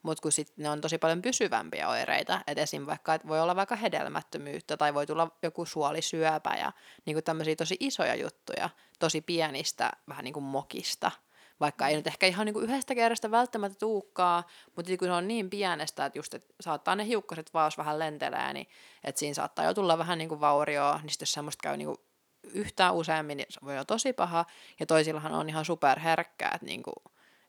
mutta 0.03 0.21
kun 0.21 0.31
sit 0.31 0.53
ne 0.57 0.69
on 0.69 0.81
tosi 0.81 0.97
paljon 0.97 1.21
pysyvämpiä 1.21 1.89
oireita, 1.89 2.41
että 2.47 2.61
esim. 2.61 2.85
vaikka, 2.85 3.13
että 3.13 3.27
voi 3.27 3.41
olla 3.41 3.55
vaikka 3.55 3.75
hedelmättömyyttä 3.75 4.77
tai 4.77 4.93
voi 4.93 5.07
tulla 5.07 5.31
joku 5.43 5.65
suolisyöpä 5.65 6.55
ja 6.59 6.71
niinku 7.05 7.21
tämmöisiä 7.21 7.55
tosi 7.55 7.77
isoja 7.79 8.15
juttuja, 8.15 8.69
tosi 8.99 9.21
pienistä 9.21 9.91
vähän 10.07 10.23
niin 10.23 10.33
kuin 10.33 10.43
mokista, 10.43 11.11
vaikka 11.59 11.87
ei 11.87 11.95
nyt 11.95 12.07
ehkä 12.07 12.27
ihan 12.27 12.45
niinku 12.45 12.59
yhdestä 12.59 12.95
kerrasta 12.95 13.31
välttämättä 13.31 13.79
tuukkaa, 13.79 14.43
mutta 14.75 14.97
kun 14.99 15.07
se 15.07 15.11
on 15.11 15.27
niin 15.27 15.49
pienestä, 15.49 16.05
että 16.05 16.19
just, 16.19 16.33
että 16.33 16.53
saattaa 16.61 16.95
ne 16.95 17.05
hiukkaset 17.05 17.53
vaan, 17.53 17.67
jos 17.67 17.77
vähän 17.77 17.99
lentelee, 17.99 18.53
niin 18.53 18.67
että 19.03 19.19
siinä 19.19 19.33
saattaa 19.33 19.65
jo 19.65 19.73
tulla 19.73 19.97
vähän 19.97 20.17
niinku 20.17 20.39
vaurioa, 20.39 20.99
niin 21.03 21.09
sitten 21.09 21.23
jos 21.23 21.33
semmoista 21.33 21.61
käy 21.63 21.77
niinku 21.77 22.03
yhtään 22.43 22.93
useammin, 22.93 23.37
niin 23.37 23.47
se 23.49 23.59
voi 23.63 23.73
olla 23.73 23.85
tosi 23.85 24.13
paha, 24.13 24.45
ja 24.79 24.85
toisillahan 24.85 25.33
on 25.33 25.49
ihan 25.49 25.65
superherkkää, 25.65 26.51
että 26.53 26.65
niinku, 26.65 26.93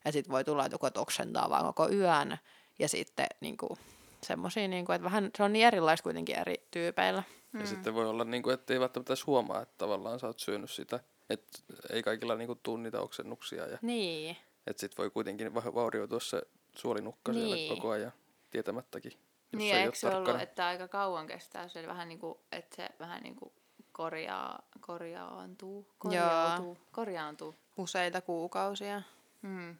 ja 0.05 0.11
sitten 0.11 0.31
voi 0.31 0.43
tulla, 0.43 0.65
että 0.65 0.73
joku 0.73 0.85
että 0.85 1.01
oksentaa 1.01 1.49
vaan 1.49 1.65
koko 1.65 1.89
yön, 1.89 2.37
ja 2.79 2.89
sitten 2.89 3.27
niinku, 3.39 3.77
semmoisia, 4.23 4.67
niinku, 4.67 4.91
että 4.91 5.05
vähän 5.05 5.29
se 5.37 5.43
on 5.43 5.53
niin 5.53 5.65
erilaista 5.65 6.03
kuitenkin 6.03 6.39
eri 6.39 6.67
tyypeillä. 6.71 7.23
Ja 7.59 7.67
sitten 7.67 7.93
voi 7.93 8.07
olla, 8.09 8.23
niin 8.23 8.43
kuin, 8.43 8.53
että 8.53 8.73
ei 8.73 8.79
välttämättä 8.79 9.13
edes 9.13 9.27
huomaa, 9.27 9.61
että 9.61 9.75
tavallaan 9.77 10.19
sä 10.19 10.27
oot 10.27 10.39
syönyt 10.39 10.71
sitä. 10.71 10.99
Että 11.31 11.59
ei 11.89 12.03
kaikilla 12.03 12.35
niin 12.35 12.47
kuin, 12.47 12.59
tuu 12.63 12.77
niitä 12.77 13.01
oksennuksia. 13.01 13.67
Ja, 13.67 13.77
Niin. 13.81 14.37
että 14.67 14.81
sit 14.81 14.97
voi 14.97 15.09
kuitenkin 15.09 15.53
va- 15.53 15.73
vaurioitua 15.73 16.19
se 16.19 16.41
suolinukka 16.75 17.31
niin. 17.31 17.39
siellä 17.41 17.55
Niin. 17.55 17.75
koko 17.75 17.89
ajan 17.89 18.11
tietämättäkin. 18.49 19.11
Jos 19.11 19.57
Niin, 19.59 19.75
ei 19.75 19.81
eikö 19.83 19.95
se 19.97 20.07
ollut, 20.07 20.17
tarkkana. 20.23 20.43
että 20.43 20.65
aika 20.67 20.87
kauan 20.87 21.27
kestää 21.27 21.67
se 21.67 21.87
vähän 21.87 22.09
niin 22.09 22.19
kuin, 22.19 22.37
että 22.51 22.75
se 22.75 22.89
vähän 22.99 23.23
niin 23.23 23.35
kuin 23.35 23.51
korjaa, 23.91 24.61
korjaantuu, 24.81 25.87
korjautuu, 25.99 26.77
korjaantuu. 26.91 27.55
Useita 27.77 28.21
kuukausia. 28.21 29.01
Hmm. 29.41 29.75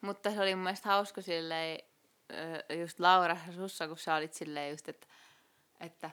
Mutta 0.00 0.30
se 0.30 0.40
oli 0.40 0.54
mun 0.54 0.64
mielestä 0.64 0.88
hauska 0.88 1.22
silleen, 1.22 1.78
just 2.80 3.00
Laura 3.00 3.36
ja 3.46 3.52
sussa, 3.52 3.88
kun 3.88 3.98
sä 3.98 4.14
olit 4.14 4.34
silleen 4.34 4.70
just, 4.70 4.88
että, 4.88 5.06
että 5.80 6.10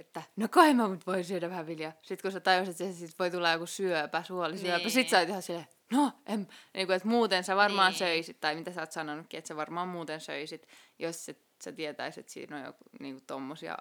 että 0.00 0.22
no 0.36 0.48
kai 0.48 0.74
mä 0.74 0.88
mut 0.88 1.06
voi 1.06 1.24
syödä 1.24 1.50
vähän 1.50 1.66
viljaa. 1.66 1.92
Sitten 2.02 2.22
kun 2.22 2.32
sä 2.32 2.40
tajusit, 2.40 2.80
että 2.80 2.94
se 2.94 3.06
sit 3.06 3.18
voi 3.18 3.30
tulla 3.30 3.52
joku 3.52 3.66
syöpä, 3.66 4.22
suolisyöpä, 4.22 4.78
niin. 4.78 4.90
sit 4.90 5.08
sä 5.08 5.18
oot 5.18 5.28
ihan 5.28 5.42
silleen, 5.42 5.66
no, 5.92 6.12
en, 6.26 6.48
niin 6.74 6.86
kuin, 6.86 6.96
että 6.96 7.08
muuten 7.08 7.44
sä 7.44 7.56
varmaan 7.56 7.90
Niin. 7.92 7.98
söisit, 7.98 8.40
tai 8.40 8.54
mitä 8.54 8.72
sä 8.72 8.80
oot 8.80 8.92
sanonutkin, 8.92 9.38
että 9.38 9.48
sä 9.48 9.56
varmaan 9.56 9.88
muuten 9.88 10.20
söisit, 10.20 10.68
jos 10.98 11.28
et, 11.28 11.38
sä 11.64 11.72
tietäisit, 11.72 12.18
että 12.20 12.32
siinä 12.32 12.56
on 12.56 12.64
joku 12.64 12.84
niin 13.00 13.14
kuin 13.14 13.24
tommosia, 13.26 13.76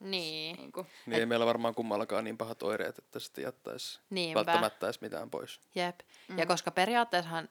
Niin. 0.00 0.56
niin 0.56 0.72
kuin, 0.72 0.86
Niin 1.06 1.20
ei 1.20 1.26
meillä 1.26 1.46
varmaan 1.46 1.74
kummallakaan 1.74 2.24
niin 2.24 2.38
pahat 2.38 2.62
oireet, 2.62 2.98
että 2.98 3.18
sitten 3.20 3.44
jättäisi 3.44 4.00
Niinpä. 4.10 4.38
välttämättä 4.46 4.86
edes 4.86 5.00
mitään 5.00 5.30
pois. 5.30 5.60
Jep. 5.74 6.00
Mm. 6.28 6.38
Ja 6.38 6.46
koska 6.46 6.70
periaatteessahan 6.70 7.48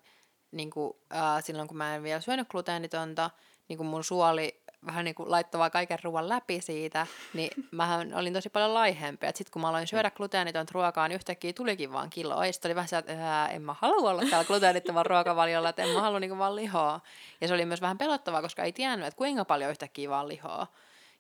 niin 0.51 0.69
kuin, 0.69 0.93
äh, 1.15 1.43
silloin, 1.43 1.67
kun 1.67 1.77
mä 1.77 1.95
en 1.95 2.03
vielä 2.03 2.21
syönyt 2.21 2.47
gluteenitonta, 2.49 3.29
niin 3.67 3.77
kuin 3.77 3.87
mun 3.87 4.03
suoli 4.03 4.58
vähän 4.85 5.05
niin 5.05 5.15
kuin 5.15 5.31
laittavaa 5.31 5.69
kaiken 5.69 5.97
ruoan 6.03 6.29
läpi 6.29 6.61
siitä, 6.61 7.07
niin 7.33 7.49
mähän 7.71 8.13
olin 8.13 8.33
tosi 8.33 8.49
paljon 8.49 8.73
laihempi. 8.73 9.27
Sitten 9.27 9.51
kun 9.51 9.61
mä 9.61 9.69
aloin 9.69 9.87
syödä 9.87 10.11
gluteenitonta 10.11 10.71
ruokaa, 10.73 11.07
niin 11.07 11.15
yhtäkkiä 11.15 11.53
tulikin 11.53 11.91
vaan 11.93 12.09
kilo. 12.09 12.43
Ja 12.43 12.53
sitten 12.53 12.69
oli 12.69 12.75
vähän 12.75 12.87
se, 12.87 12.97
että 12.97 13.47
en 13.47 13.61
mä 13.61 13.75
halua 13.79 14.09
olla 14.09 14.21
täällä 14.29 14.47
gluteenittoman 14.47 15.05
ruokavaliolla, 15.05 15.69
että 15.69 15.83
en 15.83 15.89
mä 15.89 16.01
halua 16.01 16.19
niin 16.19 16.37
vaan 16.37 16.55
lihoa. 16.55 17.01
Ja 17.41 17.47
se 17.47 17.53
oli 17.53 17.65
myös 17.65 17.81
vähän 17.81 17.97
pelottavaa, 17.97 18.41
koska 18.41 18.63
ei 18.63 18.73
tiennyt, 18.73 19.07
että 19.07 19.17
kuinka 19.17 19.45
paljon 19.45 19.71
yhtäkkiä 19.71 20.09
vaan 20.09 20.27
lihoa. 20.27 20.67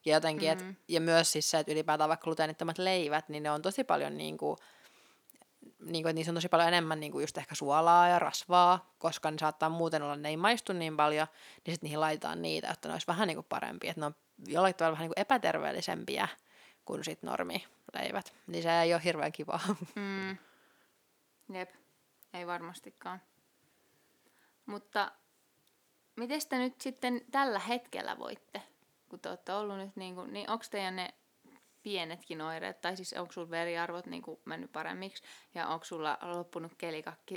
Ja 0.05 0.13
jotenkin, 0.13 0.57
mm-hmm. 0.57 0.69
et, 0.69 0.77
ja 0.87 1.01
myös 1.01 1.31
siis 1.31 1.51
se, 1.51 1.59
että 1.59 1.71
ylipäätään 1.71 2.09
vaikka 2.09 2.23
gluteenittomat 2.23 2.77
leivät, 2.77 3.29
niin 3.29 3.43
ne 3.43 3.51
on 3.51 3.61
tosi 3.61 3.83
paljon 3.83 4.17
niin 4.17 4.37
kuin, 4.37 4.57
niin 5.79 6.03
kuin, 6.03 6.09
että 6.09 6.13
niissä 6.13 6.31
on 6.31 6.35
tosi 6.35 6.49
paljon 6.49 6.67
enemmän 6.67 6.99
niin 6.99 7.11
kuin 7.11 7.23
just 7.23 7.37
ehkä 7.37 7.55
suolaa 7.55 8.07
ja 8.07 8.19
rasvaa, 8.19 8.93
koska 8.97 9.31
ne 9.31 9.37
saattaa 9.37 9.69
muuten 9.69 10.03
olla, 10.03 10.15
ne 10.15 10.29
ei 10.29 10.37
maistu 10.37 10.73
niin 10.73 10.97
paljon, 10.97 11.27
niin 11.65 11.73
sitten 11.73 11.87
niihin 11.87 11.99
laitetaan 11.99 12.41
niitä, 12.41 12.69
että 12.69 12.87
ne 12.87 12.93
olisi 12.93 13.07
vähän 13.07 13.27
niin 13.27 13.37
kuin 13.37 13.45
parempi, 13.49 13.87
että 13.87 13.99
ne 13.99 14.05
on 14.05 14.15
jollain 14.47 14.75
tavalla 14.75 14.93
vähän 14.93 15.03
niin 15.03 15.13
kuin 15.15 15.21
epäterveellisempiä 15.21 16.27
kuin 16.85 17.03
sit 17.03 17.23
normileivät. 17.23 18.33
Niin 18.47 18.63
se 18.63 18.81
ei 18.81 18.93
ole 18.93 19.03
hirveän 19.03 19.31
kivaa. 19.31 19.59
mm, 19.95 20.37
jep, 21.53 21.69
ei 22.33 22.47
varmastikaan. 22.47 23.21
Mutta 24.65 25.11
miten 26.15 26.41
te 26.49 26.57
nyt 26.57 26.81
sitten 26.81 27.21
tällä 27.31 27.59
hetkellä 27.59 28.19
voitte, 28.19 28.61
kun 29.09 29.19
te 29.19 29.29
olette 29.29 29.53
ollut 29.53 29.77
nyt, 29.77 29.95
niin, 29.95 30.15
kuin, 30.15 30.33
niin 30.33 30.49
onko 30.49 30.65
teidän 30.71 30.95
ne 30.95 31.13
pienetkin 31.83 32.41
oireet, 32.41 32.81
tai 32.81 32.97
siis 32.97 33.13
onko 33.13 33.33
sulla 33.33 33.49
veriarvot 33.49 34.05
niin 34.05 34.21
kuin 34.21 34.39
mennyt 34.45 34.71
paremmiksi, 34.71 35.23
ja 35.55 35.67
onko 35.67 35.85
sulla 35.85 36.17
loppunut 36.21 36.75
kelikakki? 36.77 37.35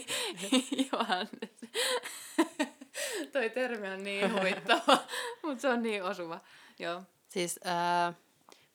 Johannes. 0.92 1.50
Toi 3.32 3.50
termi 3.50 3.88
on 3.88 4.04
niin 4.04 4.32
huvittava, 4.38 4.98
mutta 5.42 5.62
se 5.62 5.68
on 5.68 5.82
niin 5.82 6.04
osuva. 6.04 6.40
Joo. 6.78 7.02
Siis 7.28 7.60
ää, 7.64 8.12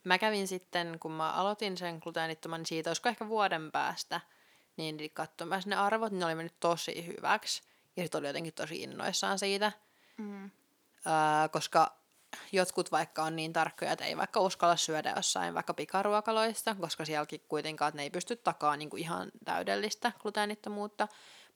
mä 0.04 0.18
kävin 0.18 0.48
sitten, 0.48 0.98
kun 1.00 1.12
mä 1.12 1.32
aloitin 1.32 1.78
sen 1.78 2.00
gluteenittoman, 2.04 2.60
niin 2.60 2.66
siitä 2.66 2.90
olisiko 2.90 3.10
ehkä 3.10 3.28
vuoden 3.28 3.72
päästä, 3.72 4.22
niin 4.78 5.12
katsomassa 5.14 5.70
ne 5.70 5.76
arvot, 5.76 6.12
niin 6.12 6.20
ne 6.20 6.26
oli 6.26 6.36
mennyt 6.36 6.60
tosi 6.60 7.08
hyväksi. 7.08 7.64
Ja 7.98 8.04
sitten 8.04 8.20
oli 8.20 8.28
jotenkin 8.28 8.54
tosi 8.54 8.84
innoissaan 8.84 9.40
siitä. 9.40 9.72
Mm. 10.18 10.52
Ää, 11.06 11.50
koska 11.50 12.03
jotkut 12.52 12.92
vaikka 12.92 13.24
on 13.24 13.36
niin 13.36 13.54
tarkkoja, 13.54 13.92
että 13.92 14.06
ei 14.06 14.18
vaikka 14.18 14.40
uskalla 14.40 14.76
syödä 14.76 15.14
jossain 15.16 15.54
vaikka 15.54 15.74
pikaruokaloista, 15.74 16.76
koska 16.76 17.06
sielläkin 17.06 17.42
kuitenkaan 17.48 17.90
että 17.90 17.98
ne 17.98 18.04
ei 18.04 18.10
pysty 18.10 18.36
takaa 18.36 18.78
niinku 18.78 18.98
ihan 18.98 19.32
täydellistä 19.46 20.12
gluteenittomuutta. 20.20 21.08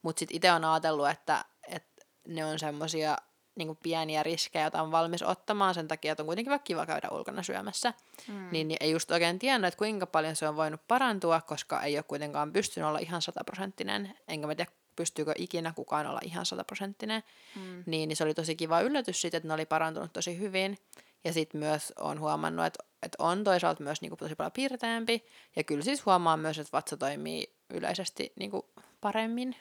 Mutta 0.02 0.18
sitten 0.18 0.36
itse 0.36 0.52
on 0.52 0.64
ajatellut, 0.64 1.08
että, 1.08 1.44
että 1.68 2.04
ne 2.28 2.44
on 2.44 2.58
semmoisia 2.58 3.16
niinku 3.58 3.78
pieniä 3.82 4.22
riskejä, 4.22 4.64
joita 4.64 4.82
on 4.82 4.92
valmis 4.92 5.22
ottamaan 5.22 5.74
sen 5.74 5.88
takia, 5.88 6.12
että 6.12 6.22
on 6.22 6.26
kuitenkin 6.26 6.50
vaikka 6.50 6.64
kiva 6.64 6.86
käydä 6.86 7.08
ulkona 7.10 7.42
syömässä. 7.42 7.94
Mm. 8.28 8.48
Niin, 8.50 8.68
niin 8.68 8.76
ei 8.80 8.90
just 8.90 9.10
oikein 9.10 9.38
tiennyt, 9.38 9.68
että 9.68 9.78
kuinka 9.78 10.06
paljon 10.06 10.36
se 10.36 10.48
on 10.48 10.56
voinut 10.56 10.80
parantua, 10.88 11.40
koska 11.40 11.82
ei 11.82 11.96
ole 11.96 12.02
kuitenkaan 12.02 12.52
pystynyt 12.52 12.88
olla 12.88 12.98
ihan 12.98 13.22
sataprosenttinen. 13.22 14.14
Enkä 14.28 14.46
mä 14.46 14.54
tiedä, 14.54 14.72
pystyykö 14.98 15.32
ikinä 15.36 15.72
kukaan 15.76 16.06
olla 16.06 16.20
ihan 16.24 16.46
sataprosenttinen. 16.46 17.22
Mm. 17.56 17.82
Niin, 17.86 18.08
niin 18.08 18.16
se 18.16 18.24
oli 18.24 18.34
tosi 18.34 18.56
kiva 18.56 18.80
yllätys 18.80 19.20
siitä, 19.20 19.36
että 19.36 19.48
ne 19.48 19.54
oli 19.54 19.66
parantunut 19.66 20.12
tosi 20.12 20.38
hyvin. 20.38 20.78
Ja 21.24 21.32
sitten 21.32 21.58
myös 21.58 21.92
on 21.98 22.20
huomannut, 22.20 22.66
että, 22.66 22.84
että 23.02 23.16
on 23.22 23.44
toisaalta 23.44 23.82
myös 23.82 24.02
niinku 24.02 24.16
tosi 24.16 24.34
paljon 24.34 24.52
piirteämpi. 24.52 25.24
Ja 25.56 25.64
kyllä 25.64 25.84
siis 25.84 26.06
huomaa 26.06 26.36
myös, 26.36 26.58
että 26.58 26.72
vatsa 26.72 26.96
toimii 26.96 27.54
yleisesti 27.70 28.32
niinku 28.36 28.70
paremmin 29.00 29.56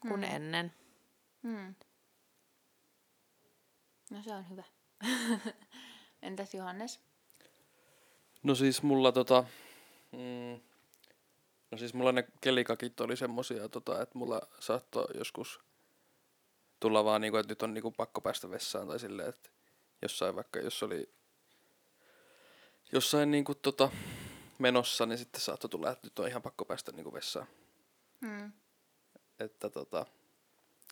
kuin 0.00 0.20
mm. 0.20 0.22
ennen. 0.22 0.72
Hmm. 1.42 1.74
No 4.10 4.22
se 4.22 4.34
on 4.34 4.50
hyvä. 4.50 4.64
Entäs 6.22 6.54
Johannes? 6.54 7.00
No 8.42 8.54
siis 8.54 8.82
mulla 8.82 9.12
tota, 9.12 9.44
mm, 10.12 10.60
no 11.76 11.78
siis 11.78 11.94
mulla 11.94 12.12
ne 12.12 12.24
kelikakit 12.40 13.00
oli 13.00 13.16
semmosia 13.16 13.68
tota, 13.68 14.02
että 14.02 14.18
mulla 14.18 14.40
saattoi 14.60 15.06
joskus 15.14 15.60
tulla 16.80 17.04
vaan 17.04 17.20
niinku, 17.20 17.36
että 17.36 17.50
nyt 17.50 17.62
on 17.62 17.74
niinku 17.74 17.90
pakko 17.90 18.20
päästä 18.20 18.50
vessaan 18.50 18.88
tai 18.88 18.98
silleen, 18.98 19.28
että 19.28 19.50
jossain 20.02 20.36
vaikka 20.36 20.58
jos 20.58 20.82
oli 20.82 21.08
jossain 22.92 23.30
niinku 23.30 23.54
tota 23.54 23.90
menossa, 24.58 25.06
niin 25.06 25.18
sitten 25.18 25.40
saattoi 25.40 25.70
tulla, 25.70 25.90
että 25.90 26.06
nyt 26.06 26.18
on 26.18 26.28
ihan 26.28 26.42
pakko 26.42 26.64
päästä 26.64 26.92
niinku 26.92 27.12
vessaan. 27.12 27.46
Hmm. 28.26 28.52
Että 29.38 29.70
tota, 29.70 30.06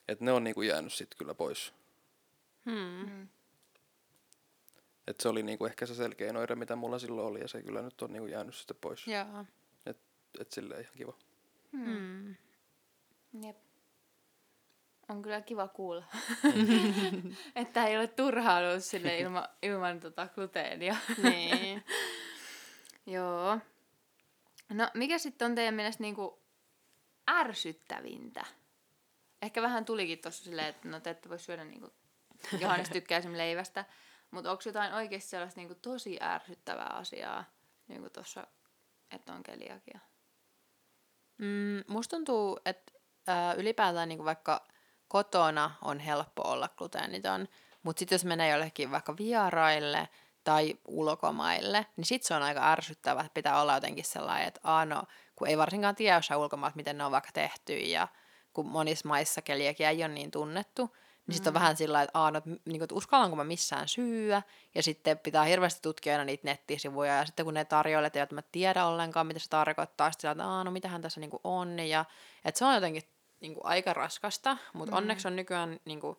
että 0.08 0.24
ne 0.24 0.32
on 0.32 0.44
niinku 0.44 0.62
jäänyt 0.62 0.92
sit 0.92 1.14
kyllä 1.14 1.34
pois. 1.34 1.72
Hmm. 2.70 3.08
Hmm. 3.08 3.28
Et 5.06 5.20
se 5.20 5.28
oli 5.28 5.42
niinku 5.42 5.66
ehkä 5.66 5.86
se 5.86 5.94
selkein 5.94 6.36
oire, 6.36 6.54
mitä 6.54 6.76
mulla 6.76 6.98
silloin 6.98 7.28
oli, 7.28 7.40
ja 7.40 7.48
se 7.48 7.62
kyllä 7.62 7.82
nyt 7.82 8.02
on 8.02 8.12
niinku 8.12 8.26
jäänyt 8.26 8.54
sitten 8.54 8.76
pois. 8.80 9.06
Joo. 9.06 9.44
Et 10.40 10.52
silleen 10.52 10.80
ihan 10.80 10.94
kiva. 10.96 11.14
Hmm. 11.72 12.34
Jep. 13.42 13.56
On 15.08 15.22
kyllä 15.22 15.40
kiva 15.40 15.68
kuulla. 15.68 16.04
että 17.56 17.86
ei 17.86 17.96
ole 17.96 18.06
turhaillut 18.06 18.84
sille 18.84 19.18
ilma, 19.18 19.48
ilman 19.62 20.00
tota 20.00 20.28
gluteenia. 20.34 20.96
Niin. 21.22 21.84
Joo. 23.14 23.58
No, 24.70 24.90
mikä 24.94 25.18
sitten 25.18 25.46
on 25.46 25.54
teidän 25.54 25.74
mielestä 25.74 26.02
niinku 26.02 26.42
ärsyttävintä? 27.30 28.44
Ehkä 29.42 29.62
vähän 29.62 29.84
tulikin 29.84 30.18
tuossa 30.18 30.44
silleen, 30.44 30.68
että 30.68 30.88
no 30.88 31.00
te 31.00 31.10
ette 31.10 31.28
voi 31.28 31.38
syödä 31.38 31.64
niinku, 31.64 31.90
Johannes 32.60 32.90
tykkää 32.90 33.20
leivästä, 33.32 33.84
mutta 34.30 34.50
onko 34.50 34.62
jotain 34.66 34.94
oikeasti 34.94 35.30
sellaista 35.30 35.60
niinku 35.60 35.74
tosi 35.74 36.18
ärsyttävää 36.22 36.90
asiaa, 36.90 37.44
niinku 37.88 38.10
tuossa, 38.10 38.46
että 39.10 39.34
on 39.34 39.42
keliakia? 39.42 40.00
Mm, 41.38 41.82
musta 41.88 42.16
tuntuu, 42.16 42.60
että 42.64 42.92
ää, 43.26 43.54
ylipäätään 43.54 44.08
niin 44.08 44.24
vaikka 44.24 44.66
kotona 45.08 45.70
on 45.82 45.98
helppo 45.98 46.42
olla 46.42 46.68
gluteeniton, 46.68 47.48
mutta 47.82 47.98
sitten 47.98 48.16
jos 48.16 48.24
menee 48.24 48.50
jollekin 48.50 48.90
vaikka 48.90 49.16
vieraille 49.16 50.08
tai 50.44 50.74
ulkomaille, 50.88 51.86
niin 51.96 52.04
sitten 52.04 52.28
se 52.28 52.34
on 52.34 52.42
aika 52.42 52.72
ärsyttävää, 52.72 53.20
että 53.20 53.34
pitää 53.34 53.60
olla 53.60 53.74
jotenkin 53.74 54.04
sellainen, 54.04 54.48
että 54.48 54.60
aah, 54.64 54.86
no, 54.86 55.04
kun 55.36 55.48
ei 55.48 55.58
varsinkaan 55.58 55.94
tiedä 55.94 56.16
jossain 56.16 56.40
ulkomaat, 56.40 56.74
miten 56.74 56.98
ne 56.98 57.04
on 57.04 57.12
vaikka 57.12 57.30
tehty 57.32 57.76
ja 57.76 58.08
kun 58.52 58.66
monissa 58.66 59.08
maissa 59.08 59.42
keliakia 59.42 59.90
ei 59.90 60.04
ole 60.04 60.08
niin 60.08 60.30
tunnettu, 60.30 60.96
niin 61.26 61.34
sitten 61.34 61.50
on 61.50 61.54
vähän 61.54 61.76
sillä 61.76 62.02
että, 62.02 62.18
aah, 62.18 62.32
no, 62.32 62.38
että, 62.38 62.50
niin 62.50 62.60
kuin, 62.64 62.82
että 62.82 62.94
uskallanko 62.94 63.36
mä 63.36 63.44
missään 63.44 63.88
syyä, 63.88 64.42
ja 64.74 64.82
sitten 64.82 65.18
pitää 65.18 65.44
hirveästi 65.44 65.82
tutkia 65.82 66.12
aina 66.12 66.24
niitä 66.24 66.48
nettisivuja, 66.48 67.14
ja 67.14 67.26
sitten 67.26 67.44
kun 67.44 67.54
ne 67.54 67.64
tarjoilijat 67.64 68.16
eivät 68.16 68.32
mä 68.32 68.42
tiedä 68.52 68.86
ollenkaan, 68.86 69.26
mitä 69.26 69.40
se 69.40 69.48
tarkoittaa, 69.48 70.12
sitten 70.12 70.30
että 70.30 70.46
aah, 70.46 70.64
no 70.64 70.70
mitähän 70.70 71.02
tässä 71.02 71.20
niin 71.20 71.30
kuin 71.30 71.40
on, 71.44 71.78
ja 71.78 72.04
että 72.44 72.58
se 72.58 72.64
on 72.64 72.74
jotenkin 72.74 73.02
niin 73.40 73.54
kuin 73.54 73.66
aika 73.66 73.92
raskasta, 73.92 74.56
mutta 74.72 74.92
mm. 74.92 74.96
onneksi 74.96 75.28
on 75.28 75.36
nykyään 75.36 75.80
niin 75.84 76.00
kuin, 76.00 76.16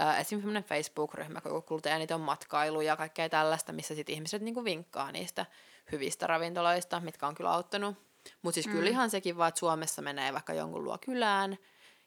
äh, 0.00 0.20
esimerkiksi 0.20 0.36
sellainen 0.36 0.64
Facebook-ryhmä, 0.64 1.40
kun 1.40 1.64
gluteeniton 1.66 2.20
matkailu 2.20 2.80
ja 2.80 2.96
kaikkea 2.96 3.28
tällaista, 3.28 3.72
missä 3.72 3.94
sitten 3.94 4.14
ihmiset 4.14 4.42
niin 4.42 4.54
kuin 4.54 4.64
vinkkaa 4.64 5.12
niistä 5.12 5.46
hyvistä 5.92 6.26
ravintoloista, 6.26 7.00
mitkä 7.00 7.26
on 7.26 7.34
kyllä 7.34 7.52
auttanut. 7.52 7.96
Mutta 8.42 8.54
siis 8.54 8.66
mm. 8.66 8.72
kyllä 8.72 8.90
ihan 8.90 9.10
sekin 9.10 9.36
vaan, 9.36 9.48
että 9.48 9.58
Suomessa 9.58 10.02
menee 10.02 10.32
vaikka 10.32 10.54
jonkun 10.54 10.84
luo 10.84 10.98
kylään, 10.98 11.58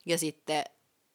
ja 0.06 0.18
sitten, 0.18 0.64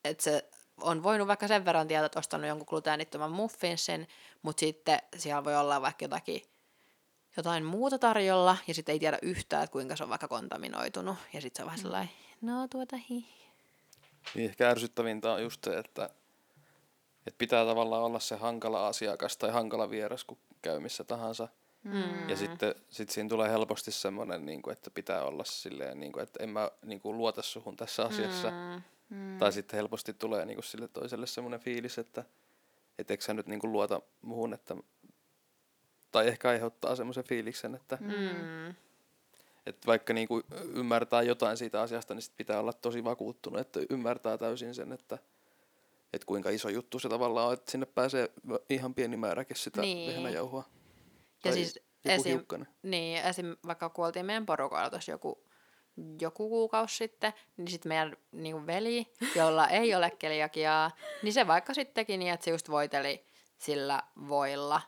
että 0.04 0.22
se 0.22 0.50
on 0.80 1.02
voinut 1.02 1.28
vaikka 1.28 1.48
sen 1.48 1.64
verran 1.64 1.88
tietää, 1.88 2.06
että 2.06 2.18
ostanut 2.18 2.46
jonkun 2.46 2.66
gluteenittoman 2.70 3.30
muffinsin, 3.30 4.08
mutta 4.42 4.60
sitten 4.60 4.98
siellä 5.16 5.44
voi 5.44 5.56
olla 5.56 5.82
vaikka 5.82 6.04
jotakin 6.04 6.42
jotain 7.36 7.64
muuta 7.64 7.98
tarjolla, 7.98 8.56
ja 8.66 8.74
sitten 8.74 8.92
ei 8.92 8.98
tiedä 8.98 9.18
yhtään, 9.22 9.64
että 9.64 9.72
kuinka 9.72 9.96
se 9.96 10.02
on 10.02 10.10
vaikka 10.10 10.28
kontaminoitunut, 10.28 11.16
ja 11.32 11.40
sitten 11.40 11.56
se 11.56 11.62
on 11.62 11.66
vähän 11.66 11.78
sellainen, 11.78 12.10
no 12.40 12.68
tuota 12.68 12.96
hi. 13.10 13.26
Niin 14.34 14.50
ehkä 14.50 14.70
ärsyttävintä 14.70 15.32
on 15.32 15.42
just 15.42 15.64
se, 15.64 15.78
että, 15.78 16.04
että 17.26 17.38
pitää 17.38 17.64
tavallaan 17.64 18.02
olla 18.02 18.20
se 18.20 18.36
hankala 18.36 18.88
asiakas 18.88 19.36
tai 19.36 19.50
hankala 19.50 19.90
vieras, 19.90 20.24
kun 20.24 20.38
käy 20.62 20.78
missä 20.80 21.04
tahansa. 21.04 21.48
Mm. 21.84 22.28
Ja 22.28 22.36
sitten 22.36 22.74
sit 22.88 23.10
siinä 23.10 23.28
tulee 23.28 23.50
helposti 23.50 23.92
semmoinen, 23.92 24.46
niin 24.46 24.62
kuin, 24.62 24.72
että 24.72 24.90
pitää 24.90 25.22
olla 25.22 25.44
silleen, 25.44 26.00
niin 26.00 26.12
kuin, 26.12 26.22
että 26.22 26.42
en 26.42 26.48
mä 26.48 26.70
niin 26.82 27.00
kuin, 27.00 27.18
luota 27.18 27.42
suhun 27.42 27.76
tässä 27.76 28.04
asiassa. 28.04 28.50
Mm. 28.50 28.82
Mm. 29.10 29.38
Tai 29.38 29.52
sitten 29.52 29.76
helposti 29.76 30.12
tulee 30.12 30.44
niin 30.46 30.56
kuin, 30.56 30.64
sille 30.64 30.88
toiselle 30.88 31.26
semmoinen 31.26 31.60
fiilis, 31.60 31.98
että 31.98 32.24
et 32.98 33.10
eikö 33.10 33.24
sä 33.24 33.34
nyt 33.34 33.46
niin 33.46 33.60
kuin, 33.60 33.72
luota 33.72 34.00
muhun, 34.22 34.54
että 34.54 34.76
tai 36.12 36.28
ehkä 36.28 36.48
aiheuttaa 36.48 36.96
semmoisen 36.96 37.24
fiiliksen, 37.24 37.74
että 37.74 37.98
Mm. 38.00 38.68
et 39.66 39.86
vaikka 39.86 40.12
niinku 40.12 40.42
ymmärtää 40.74 41.22
jotain 41.22 41.56
siitä 41.56 41.80
asiasta, 41.80 42.14
niin 42.14 42.22
sit 42.22 42.36
pitää 42.36 42.60
olla 42.60 42.72
tosi 42.72 43.04
vakuuttunut, 43.04 43.60
että 43.60 43.80
ymmärtää 43.90 44.38
täysin 44.38 44.74
sen, 44.74 44.92
että 44.92 45.18
et 46.12 46.24
kuinka 46.24 46.50
iso 46.50 46.68
juttu 46.68 46.98
se 46.98 47.08
tavallaan 47.08 47.46
on, 47.46 47.52
että 47.52 47.70
sinne 47.70 47.86
pääsee 47.86 48.28
ihan 48.70 48.94
pieni 48.94 49.16
määräkin 49.16 49.56
sitä 49.56 49.80
Niin. 49.80 50.12
vehnäjauhoa. 50.14 50.64
Ja 50.68 51.42
Tai 51.42 51.52
siis 51.52 51.78
esim, 52.04 52.30
hiukkanen. 52.32 52.68
niin, 52.82 53.18
esim. 53.24 53.56
vaikka 53.66 53.88
kuoltiin 53.90 54.26
meidän 54.26 54.46
porukalla 54.46 54.90
tuossa 54.90 55.12
joku, 55.12 55.47
joku 56.20 56.48
kuukausi 56.48 56.96
sitten, 56.96 57.32
niin 57.56 57.68
sitten 57.68 57.90
meidän 57.90 58.16
niin 58.32 58.66
veli, 58.66 59.06
jolla 59.34 59.68
ei 59.68 59.94
ole 59.94 60.10
keliakiaa, 60.10 60.90
niin 61.22 61.32
se 61.32 61.46
vaikka 61.46 61.74
sitten 61.74 61.94
teki 61.94 62.16
niin, 62.16 62.32
että 62.32 62.44
se 62.44 62.50
just 62.50 62.70
voiteli 62.70 63.24
sillä 63.58 64.02
voilla, 64.28 64.80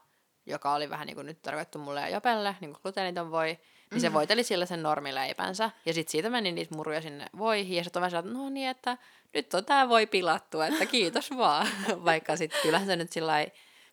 joka 0.46 0.74
oli 0.74 0.90
vähän 0.90 1.06
niin 1.06 1.14
kuin 1.14 1.26
nyt 1.26 1.42
tarkoitettu 1.42 1.78
mulle 1.78 2.00
ja 2.00 2.08
Jopelle, 2.08 2.56
niin 2.60 2.72
kuin 2.72 2.80
gluteeniton 2.82 3.30
voi, 3.30 3.58
niin 3.90 4.00
se 4.00 4.12
voiteli 4.12 4.44
sillä 4.44 4.66
sen 4.66 4.82
normileipänsä. 4.82 5.70
Ja 5.86 5.94
sitten 5.94 6.12
siitä 6.12 6.30
meni 6.30 6.52
niitä 6.52 6.74
muruja 6.74 7.00
sinne 7.00 7.26
voihin, 7.38 7.76
ja 7.76 7.84
sitten 7.84 8.02
on 8.02 8.08
että 8.08 8.32
no 8.32 8.50
niin, 8.50 8.68
että 8.68 8.98
nyt 9.34 9.54
on 9.54 9.64
tää 9.64 9.88
voi 9.88 10.06
pilattu, 10.06 10.60
että 10.60 10.86
kiitos 10.86 11.30
vaan. 11.36 11.68
Vaikka 12.04 12.36
sitten 12.36 12.60
kyllähän 12.62 12.86
se 12.86 12.96
nyt 12.96 13.12
sillä 13.12 13.46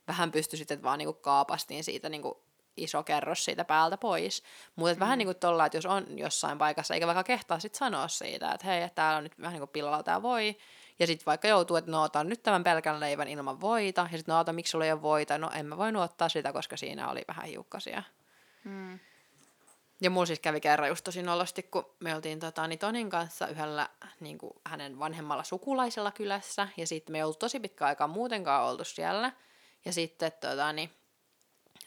vähän 0.08 0.32
pystyi 0.32 0.58
sitten, 0.58 0.76
että 0.76 0.86
vaan 0.86 1.00
niinku 1.00 1.14
kaapastiin 1.14 1.84
siitä 1.84 2.10
niinku 2.10 2.47
iso 2.78 3.04
kerros 3.04 3.46
siitä 3.46 3.66
päältä 3.66 3.98
pois. 3.98 4.44
Mutta 4.76 4.94
mm. 4.94 5.00
vähän 5.00 5.18
niin 5.18 5.28
kuin 5.28 5.38
tuolla, 5.38 5.66
että 5.66 5.78
jos 5.78 5.86
on 5.86 6.18
jossain 6.18 6.58
paikassa, 6.58 6.94
eikä 6.94 7.08
vaikka 7.08 7.24
kehtaa 7.24 7.60
sitten 7.60 7.80
sanoa 7.80 8.08
siitä, 8.08 8.52
että 8.52 8.68
hei, 8.68 8.82
että 8.82 8.96
täällä 8.96 9.18
on 9.18 9.24
nyt 9.24 9.40
vähän 9.40 9.54
niin 9.54 9.62
kuin 9.62 9.70
pillalla 9.70 10.04
tämä 10.04 10.22
voi, 10.22 10.58
ja 11.00 11.08
sitten 11.08 11.26
vaikka 11.26 11.48
joutuu, 11.48 11.78
että 11.78 11.92
no 11.92 12.04
otan 12.04 12.30
nyt 12.30 12.44
tämän 12.44 12.64
pelkän 12.64 13.00
leivän 13.00 13.28
ilman 13.28 13.62
voita, 13.62 14.02
ja 14.12 14.18
sitten 14.18 14.34
no 14.34 14.40
ota, 14.40 14.54
miksi 14.54 14.72
sulla 14.72 14.86
ei 14.86 14.92
ole 14.92 15.02
voita, 15.02 15.38
no 15.38 15.52
en 15.54 15.66
mä 15.66 15.78
voinut 15.78 16.04
ottaa 16.04 16.30
sitä, 16.30 16.54
koska 16.54 16.78
siinä 16.78 17.10
oli 17.10 17.22
vähän 17.28 17.46
hiukkasia. 17.46 18.04
Mm. 18.64 19.00
Ja 20.02 20.10
mulla 20.10 20.26
siis 20.26 20.40
kävi 20.40 20.62
kerran 20.62 20.90
just 20.90 21.04
tosi 21.04 21.24
nolosti, 21.24 21.64
kun 21.64 21.86
me 22.00 22.16
oltiin 22.16 22.40
tota, 22.40 22.68
niin 22.68 22.80
Tonin 22.80 23.10
kanssa 23.10 23.48
yhdellä 23.48 23.90
niin 24.20 24.38
kuin 24.38 24.54
hänen 24.66 25.00
vanhemmalla 25.00 25.44
sukulaisella 25.44 26.12
kylässä. 26.12 26.68
Ja 26.78 26.88
sitten 26.88 27.12
me 27.12 27.18
ei 27.18 27.24
ollut 27.24 27.40
tosi 27.40 27.60
pitkä 27.60 27.86
aikaa 27.86 28.08
muutenkaan 28.08 28.64
oltu 28.64 28.84
siellä. 28.84 29.32
Ja 29.86 29.94
sitten 29.94 30.32
tota, 30.32 30.74
niin, 30.74 30.92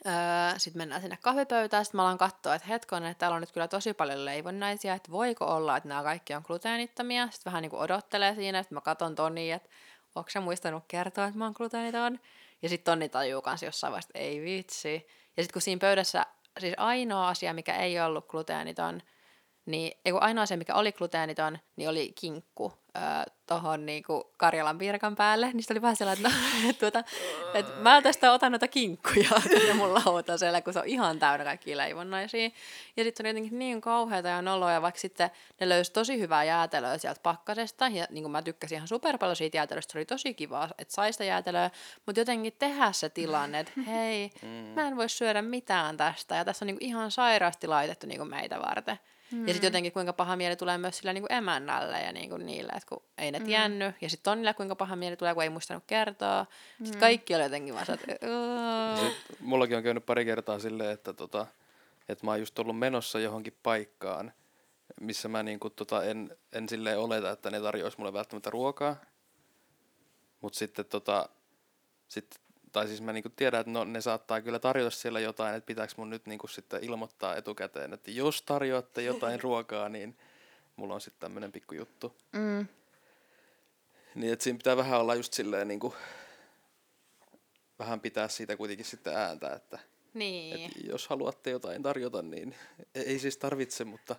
öö, 0.05 0.13
sit 0.57 0.75
mennään 0.75 1.01
sinne 1.01 1.17
kahvipöytään. 1.21 1.85
Sitten 1.85 1.97
mä 1.97 2.03
alan 2.03 2.17
katsoa, 2.17 2.55
että 2.55 2.67
hetkonen, 2.67 3.11
että 3.11 3.19
täällä 3.19 3.35
on 3.35 3.41
nyt 3.41 3.51
kyllä 3.51 3.67
tosi 3.67 3.93
paljon 3.93 4.25
leivonnaisia. 4.25 4.93
Että 4.93 5.11
voiko 5.11 5.45
olla, 5.45 5.77
että 5.77 5.89
nämä 5.89 6.03
kaikki 6.03 6.33
on 6.33 6.43
gluteenittomia. 6.45 7.27
Sitten 7.31 7.51
vähän 7.51 7.61
niin 7.61 7.69
kuin 7.69 7.81
odottelee 7.81 8.35
siinä. 8.35 8.63
Sitten 8.63 8.75
mä 8.75 8.81
katon 8.81 9.15
Tonia, 9.15 9.55
että 9.55 9.69
onko 10.15 10.29
se 10.29 10.39
muistanut 10.39 10.83
kertoa, 10.87 11.25
että 11.25 11.37
mä 11.37 11.45
oon 11.45 11.53
gluteeniton. 11.57 12.19
Ja 12.61 12.69
sitten 12.69 12.91
Tonni 12.91 13.09
tajuu 13.09 13.41
kanssa 13.41 13.65
jossain 13.65 13.91
vaiheessa, 13.91 14.09
että 14.09 14.19
ei 14.19 14.41
vitsi. 14.41 15.07
Ja 15.37 15.43
sitten 15.43 15.53
kun 15.53 15.61
siinä 15.61 15.79
pöydässä, 15.79 16.25
siis 16.59 16.73
ainoa 16.77 17.27
asia, 17.27 17.53
mikä 17.53 17.75
ei 17.75 18.01
ollut 18.01 18.27
gluteeniton, 18.27 19.01
niin 19.65 19.99
ei 20.05 20.11
kun 20.11 20.23
ainoa 20.23 20.43
asia, 20.43 20.57
mikä 20.57 20.75
oli 20.75 20.91
gluteeniton, 20.91 21.59
niin 21.75 21.89
oli 21.89 22.13
kinkku 22.15 22.73
tohon 23.45 23.85
niinku 23.85 24.31
Karjalan 24.37 24.77
piirakan 24.77 25.15
päälle. 25.15 25.45
Niin 25.45 25.61
sitten 25.61 25.75
oli 25.75 25.81
vähän 25.81 25.95
sellainen, 25.95 26.25
että, 26.25 26.39
no, 26.63 26.69
et 26.69 26.79
tuota, 26.79 27.03
et 27.53 27.65
mä 27.81 28.01
tästä 28.01 28.31
otan 28.31 28.51
noita 28.51 28.67
kinkkuja 28.67 29.29
tänne 29.49 29.73
mun 29.73 29.93
lautaselle, 29.93 30.61
kun 30.61 30.73
se 30.73 30.79
on 30.79 30.85
ihan 30.87 31.19
täynnä 31.19 31.45
kaikkia 31.45 31.77
leivonnaisia. 31.77 32.49
Ja 32.97 33.03
sitten 33.03 33.25
on 33.25 33.27
jotenkin 33.27 33.59
niin 33.59 33.81
kauheata 33.81 34.27
ja 34.27 34.41
noloa, 34.41 34.81
vaikka 34.81 34.99
sitten 34.99 35.29
ne 35.59 35.69
löysi 35.69 35.93
tosi 35.93 36.19
hyvää 36.19 36.43
jäätelöä 36.43 36.97
sieltä 36.97 37.21
pakkasesta. 37.23 37.87
Ja 37.87 38.07
niin 38.09 38.23
kuin 38.23 38.31
mä 38.31 38.41
tykkäsin 38.41 38.75
ihan 38.75 38.87
super 38.87 39.17
paljon 39.17 39.35
siitä 39.35 39.57
jäätelöstä, 39.57 39.91
se 39.91 39.97
oli 39.97 40.05
tosi 40.05 40.33
kiva, 40.33 40.69
että 40.77 40.93
sai 40.93 41.13
sitä 41.13 41.23
jäätelöä. 41.23 41.69
Mutta 42.05 42.21
jotenkin 42.21 42.53
tehdä 42.59 42.91
se 42.91 43.09
tilanne, 43.09 43.59
että 43.59 43.81
hei, 43.87 44.29
mä 44.75 44.87
en 44.87 44.97
voi 44.97 45.09
syödä 45.09 45.41
mitään 45.41 45.97
tästä. 45.97 46.35
Ja 46.35 46.45
tässä 46.45 46.65
on 46.65 46.67
niinku 46.67 46.85
ihan 46.85 47.11
sairaasti 47.11 47.67
laitettu 47.67 48.07
niinku 48.07 48.25
meitä 48.25 48.59
varten. 48.59 48.99
Mm. 49.31 49.47
Ja 49.47 49.53
sitten 49.53 49.67
jotenkin 49.67 49.91
kuinka 49.91 50.13
paha 50.13 50.35
mieli 50.35 50.55
tulee 50.55 50.77
myös 50.77 50.97
sillä 50.97 51.13
niinku 51.13 51.27
emännälle 51.29 51.99
ja 52.01 52.11
niinku 52.11 52.37
niille, 52.37 52.71
että 52.71 52.87
kun 52.89 53.03
ei 53.17 53.31
ne 53.31 53.39
Mm. 53.39 53.45
tiennyt. 53.45 53.95
Ja 54.01 54.09
sitten 54.09 54.31
Tonnille 54.31 54.53
kuinka 54.53 54.75
paha 54.75 54.95
mieli 54.95 55.17
tulee, 55.17 55.33
kun 55.33 55.43
ei 55.43 55.49
muistanut 55.49 55.83
kertoa. 55.87 56.45
Sitten 56.83 56.99
kaikki 56.99 57.35
oli 57.35 57.43
jotenkin 57.43 57.73
vaan 57.73 57.85
että 57.93 58.27
mullakin 59.39 59.77
on 59.77 59.83
käynyt 59.83 60.05
pari 60.05 60.25
kertaa 60.25 60.59
silleen, 60.59 60.91
että, 60.91 61.13
tota, 61.13 61.47
että 62.09 62.25
mä 62.25 62.31
oon 62.31 62.39
just 62.39 62.59
ollut 62.59 62.79
menossa 62.79 63.19
johonkin 63.19 63.57
paikkaan, 63.63 64.33
missä 65.01 65.27
mä 65.27 65.43
niinku, 65.43 65.69
tota, 65.69 66.03
en, 66.03 66.37
en 66.53 66.69
silleen 66.69 66.99
oleta, 66.99 67.31
että 67.31 67.49
ne 67.51 67.59
tarjoaisi 67.61 67.97
mulle 67.97 68.13
välttämättä 68.13 68.49
ruokaa. 68.49 68.95
Mutta 70.41 70.59
sitten 70.59 70.85
tota, 70.85 71.29
sit, 72.07 72.41
tai 72.71 72.87
siis 72.87 73.01
mä 73.01 73.13
niinku 73.13 73.29
tiedän, 73.29 73.59
että 73.59 73.71
no, 73.71 73.83
ne 73.83 74.01
saattaa 74.01 74.41
kyllä 74.41 74.59
tarjota 74.59 74.89
siellä 74.89 75.19
jotain, 75.19 75.55
että 75.55 75.65
pitääkö 75.65 75.93
mun 75.97 76.09
nyt 76.09 76.25
niinku 76.25 76.47
sitten 76.47 76.83
ilmoittaa 76.83 77.35
etukäteen, 77.35 77.93
että 77.93 78.11
jos 78.11 78.41
tarjoatte 78.41 79.01
jotain 79.01 79.41
ruokaa, 79.43 79.89
niin 79.89 80.17
mulla 80.75 80.93
on 80.93 81.01
sitten 81.01 81.19
tämmönen 81.19 81.51
pikku 81.51 81.75
juttu. 81.75 82.15
Mm. 82.31 82.67
Niin, 84.15 84.33
että 84.33 84.43
siinä 84.43 84.57
pitää 84.57 84.77
vähän 84.77 84.99
olla 84.99 85.15
just 85.15 85.33
silleen 85.33 85.67
niinku, 85.67 85.95
vähän 87.79 87.99
pitää 87.99 88.27
siitä 88.27 88.57
kuitenkin 88.57 88.85
sitten 88.85 89.15
ääntä, 89.17 89.53
että 89.53 89.79
Niin. 90.13 90.65
et 90.65 90.71
jos 90.83 91.07
haluatte 91.07 91.49
jotain 91.49 91.83
tarjota, 91.83 92.21
niin 92.21 92.55
ei 92.95 93.03
ei 93.03 93.19
siis 93.19 93.37
tarvitse, 93.37 93.83
mutta 93.83 94.15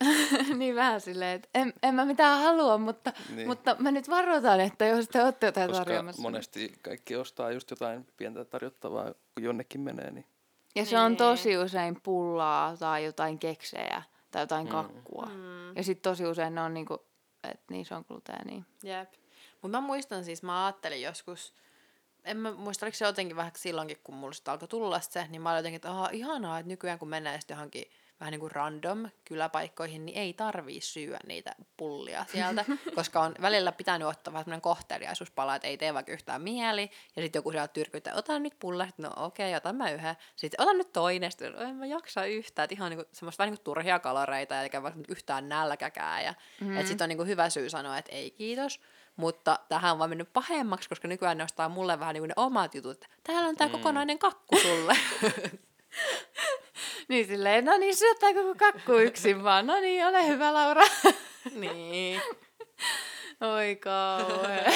niin 0.58 0.74
vähän 0.74 1.00
silleen, 1.00 1.30
että 1.36 1.48
en, 1.54 1.72
en 1.82 1.94
mä 1.94 2.04
mitään 2.04 2.42
halua, 2.42 2.78
mutta, 2.78 3.12
Niin. 3.26 3.36
niin. 3.36 3.48
mutta 3.48 3.76
mä 3.78 3.90
nyt 3.90 4.08
varoitan, 4.10 4.60
että 4.60 4.86
jos 4.86 5.08
te 5.08 5.22
olette 5.24 5.46
jotain 5.46 5.68
koska 5.70 5.84
tarjoamassa. 5.84 6.22
monesti 6.22 6.72
kaikki 6.82 7.16
ostaa 7.16 7.50
just 7.50 7.70
jotain 7.70 8.06
pientä 8.16 8.44
tarjottavaa, 8.44 9.04
kun 9.34 9.42
jonnekin 9.44 9.80
menee, 9.80 10.10
niin 10.10 10.26
Ja 10.74 10.84
se 10.84 10.98
on 10.98 11.10
Niin. 11.10 11.16
tosi 11.16 11.58
usein 11.58 11.98
pullaa 12.02 12.76
tai 12.76 13.04
jotain 13.04 13.38
keksejä 13.38 14.02
tai 14.30 14.42
jotain 14.42 14.68
kakkua. 14.68 15.26
Mm. 15.26 15.76
Ja 15.76 15.82
sitten 15.84 16.10
tosi 16.10 16.26
usein 16.26 16.54
ne 16.54 16.60
on 16.60 16.74
niinku, 16.74 16.98
että 17.44 17.64
niissä 17.70 17.96
on 17.96 18.04
gluteenia. 18.08 18.62
Jep. 18.82 19.12
Mutta 19.62 19.80
mä 19.80 19.86
muistan 19.86 20.24
siis, 20.24 20.42
mä 20.42 20.66
ajattelin 20.66 21.02
joskus, 21.02 21.54
en 22.24 22.36
mä 22.36 22.52
muista, 22.52 22.86
oliko 22.86 22.96
se 22.96 23.04
jotenkin 23.04 23.36
vähän 23.36 23.52
silloinkin, 23.56 23.98
kun 24.04 24.14
mulla 24.14 24.32
sit 24.32 24.48
alkoi 24.48 24.68
tulla 24.68 25.00
se, 25.00 25.26
niin 25.28 25.42
mä 25.42 25.50
olin 25.50 25.58
jotenkin, 25.58 25.76
että 25.76 25.90
Aha, 25.90 26.08
ihanaa, 26.12 26.58
että 26.58 26.68
nykyään 26.68 26.98
kun 26.98 27.08
mennään 27.08 27.40
sitten 27.40 27.54
johonkin 27.54 27.84
vähän 28.22 28.32
niin 28.32 28.40
kuin 28.40 28.50
random 28.50 29.10
kyläpaikkoihin, 29.24 30.06
niin 30.06 30.18
ei 30.18 30.32
tarvii 30.32 30.80
syödä 30.80 31.18
niitä 31.26 31.54
pullia 31.76 32.24
sieltä, 32.32 32.64
koska 32.94 33.20
on 33.20 33.34
välillä 33.40 33.72
pitänyt 33.72 34.08
ottaa 34.08 34.34
vähän 34.34 34.60
kohteliaisuuspala, 34.60 35.54
että 35.54 35.68
ei 35.68 35.76
tee 35.76 35.94
vaikka 35.94 36.12
yhtään 36.12 36.42
mieli, 36.42 36.90
ja 37.16 37.22
sitten 37.22 37.38
joku 37.38 37.50
sieltä 37.50 37.72
tyrkyttää, 37.72 38.14
ota 38.14 38.38
nyt 38.38 38.54
pulla, 38.58 38.88
no 38.98 39.10
okei, 39.16 39.48
okay, 39.48 39.56
otan 39.56 39.76
mä 39.76 39.90
yhden, 39.90 40.16
sitten 40.36 40.60
otan 40.60 40.78
nyt 40.78 40.92
toinen, 40.92 41.30
sitten 41.30 41.54
en 41.56 41.76
mä 41.76 41.86
jaksa 41.86 42.24
yhtään, 42.24 42.64
että 42.64 42.74
ihan 42.74 42.90
niinku, 42.90 43.04
semmoista 43.12 43.42
vähän 43.42 43.52
niin 43.52 43.58
kuin 43.58 43.64
turhia 43.64 43.98
kaloreita, 43.98 44.62
eikä 44.62 44.82
vaikka 44.82 45.00
yhtään 45.08 45.48
nälkäkään, 45.48 46.24
ja 46.24 46.34
mm. 46.60 46.76
että 46.76 46.88
sitten 46.88 47.04
on 47.04 47.08
niinku 47.08 47.24
hyvä 47.24 47.50
syy 47.50 47.70
sanoa, 47.70 47.98
että 47.98 48.12
ei 48.12 48.30
kiitos, 48.30 48.80
mutta 49.16 49.58
tähän 49.68 49.92
on 49.92 49.98
vaan 49.98 50.10
mennyt 50.10 50.32
pahemmaksi, 50.32 50.88
koska 50.88 51.08
nykyään 51.08 51.38
ne 51.38 51.44
ostaa 51.44 51.68
mulle 51.68 52.00
vähän 52.00 52.14
niin 52.14 52.22
kuin 52.22 52.28
ne 52.28 52.34
omat 52.36 52.74
jutut, 52.74 52.92
että 52.92 53.06
täällä 53.22 53.48
on 53.48 53.56
tää 53.56 53.66
mm. 53.66 53.72
kokonainen 53.72 54.18
kakku 54.18 54.56
sulle. 54.58 54.96
Niin 57.08 57.26
silleen, 57.26 57.64
no 57.64 57.76
niin, 57.76 57.96
syöttää 57.96 58.34
koko 58.34 58.54
kakku 58.54 58.92
yksin 58.92 59.44
vaan. 59.44 59.66
No 59.66 59.80
niin, 59.80 60.06
ole 60.06 60.26
hyvä 60.26 60.54
Laura. 60.54 60.82
niin. 61.54 62.22
Oi 63.56 63.76
kauhea. 63.76 64.72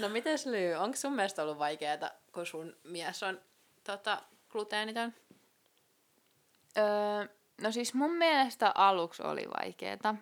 No 0.00 0.08
mites 0.08 0.46
Lyy, 0.46 0.74
onko 0.74 0.96
sun 0.96 1.12
mielestä 1.12 1.42
ollut 1.42 1.58
vaikeaa, 1.58 2.10
kun 2.32 2.46
sun 2.46 2.76
mies 2.84 3.22
on 3.22 3.40
tota, 3.84 4.22
gluteeniton? 4.48 5.14
öö, 6.78 7.26
no 7.60 7.72
siis 7.72 7.94
mun 7.94 8.12
mielestä 8.12 8.72
aluksi 8.74 9.22
oli 9.22 9.44
vaikeeta. 9.60 10.14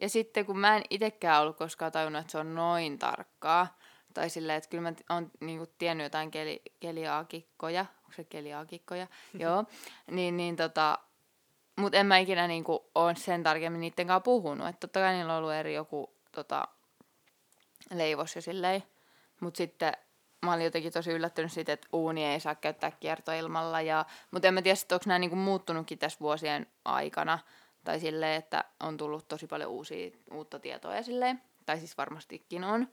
Ja 0.00 0.08
sitten 0.08 0.46
kun 0.46 0.58
mä 0.58 0.76
en 0.76 0.82
itekään 0.90 1.42
ollut 1.42 1.56
koskaan 1.56 1.92
tajunnut, 1.92 2.20
että 2.20 2.32
se 2.32 2.38
on 2.38 2.54
noin 2.54 2.98
tarkkaa, 2.98 3.78
tai 4.14 4.30
silleen, 4.30 4.56
että 4.56 4.70
kyllä 4.70 4.82
mä 4.82 4.92
t- 4.92 5.10
oon 5.10 5.30
niinku 5.40 5.66
tiennyt 5.78 6.04
jotain 6.04 6.30
keli, 6.30 6.62
keliaakikkoja, 6.80 7.86
onko 8.08 8.16
se 8.16 8.24
keliaakikkoja, 8.24 9.06
joo, 9.44 9.64
niin, 10.10 10.36
niin 10.36 10.56
tota, 10.56 10.98
mut 11.76 11.94
en 11.94 12.06
mä 12.06 12.18
ikinä 12.18 12.46
niinku 12.46 12.90
ole 12.94 13.14
sen 13.14 13.42
tarkemmin 13.42 13.80
niitten 13.80 14.06
kanssa 14.06 14.20
puhunut, 14.20 14.68
että 14.68 14.80
totta 14.80 15.00
kai 15.00 15.14
niillä 15.14 15.32
on 15.32 15.38
ollut 15.38 15.52
eri 15.52 15.74
joku 15.74 16.14
tota, 16.32 16.68
leivos 17.94 18.36
ja 18.36 18.42
silleen, 18.42 18.82
mut 19.40 19.56
sitten 19.56 19.92
mä 20.42 20.52
olin 20.52 20.64
jotenkin 20.64 20.92
tosi 20.92 21.10
yllättynyt 21.10 21.52
siitä, 21.52 21.72
että 21.72 21.88
uuni 21.92 22.24
ei 22.24 22.40
saa 22.40 22.54
käyttää 22.54 22.90
kiertoilmalla, 22.90 23.80
ja, 23.80 24.04
mutta 24.30 24.48
en 24.48 24.54
mä 24.54 24.62
tiedä, 24.62 24.78
onko 24.92 25.04
nämä 25.06 25.18
niinku 25.18 25.36
muuttunutkin 25.36 25.98
tässä 25.98 26.20
vuosien 26.20 26.66
aikana, 26.84 27.38
tai 27.84 28.00
silleen, 28.00 28.38
että 28.38 28.64
on 28.80 28.96
tullut 28.96 29.28
tosi 29.28 29.46
paljon 29.46 29.70
uusia, 29.70 30.10
uutta 30.32 30.58
tietoa 30.58 30.94
ja 30.94 31.02
silleen, 31.02 31.42
tai 31.66 31.78
siis 31.78 31.98
varmastikin 31.98 32.64
on, 32.64 32.88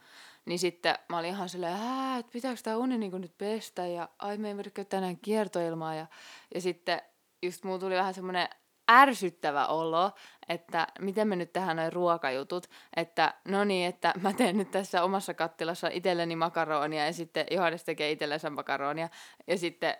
niin 0.46 0.60
sitten 0.60 0.96
mä 1.10 1.18
olin 1.18 1.30
ihan 1.30 1.50
silleen, 1.50 1.74
"Ää, 1.74 2.18
että 2.18 2.32
pitääkö 2.32 2.62
tämä 2.64 2.78
uni 2.78 2.98
niinku 2.98 3.18
nyt 3.18 3.38
pestä, 3.38 3.88
ja 3.88 4.10
ai 4.20 4.38
me 4.38 4.48
ei 4.48 4.56
voida 4.56 4.70
käyttää 4.70 5.02
kiertoilmaa, 5.22 5.96
ja, 5.96 6.08
ja 6.56 6.62
sitten 6.62 7.02
just 7.42 7.64
mulla 7.64 7.80
tuli 7.80 7.96
vähän 7.96 8.14
semmoinen 8.14 8.50
ärsyttävä 8.92 9.68
olo, 9.68 10.12
että 10.50 10.88
miten 11.00 11.28
me 11.28 11.36
nyt 11.36 11.54
tehdään 11.54 11.78
noin 11.78 11.94
ruokajutut, 11.94 12.68
että 12.96 13.34
no 13.46 13.64
niin, 13.64 13.88
että 13.88 14.14
mä 14.22 14.34
teen 14.34 14.58
nyt 14.58 14.72
tässä 14.72 15.04
omassa 15.04 15.34
kattilassa 15.34 15.88
itselleni 15.88 16.36
makaronia 16.36 17.06
ja 17.06 17.14
sitten 17.14 17.46
Johannes 17.52 17.84
tekee 17.84 18.12
itsellensä 18.12 18.50
makaronia. 18.50 19.10
Ja 19.48 19.58
sitten 19.58 19.96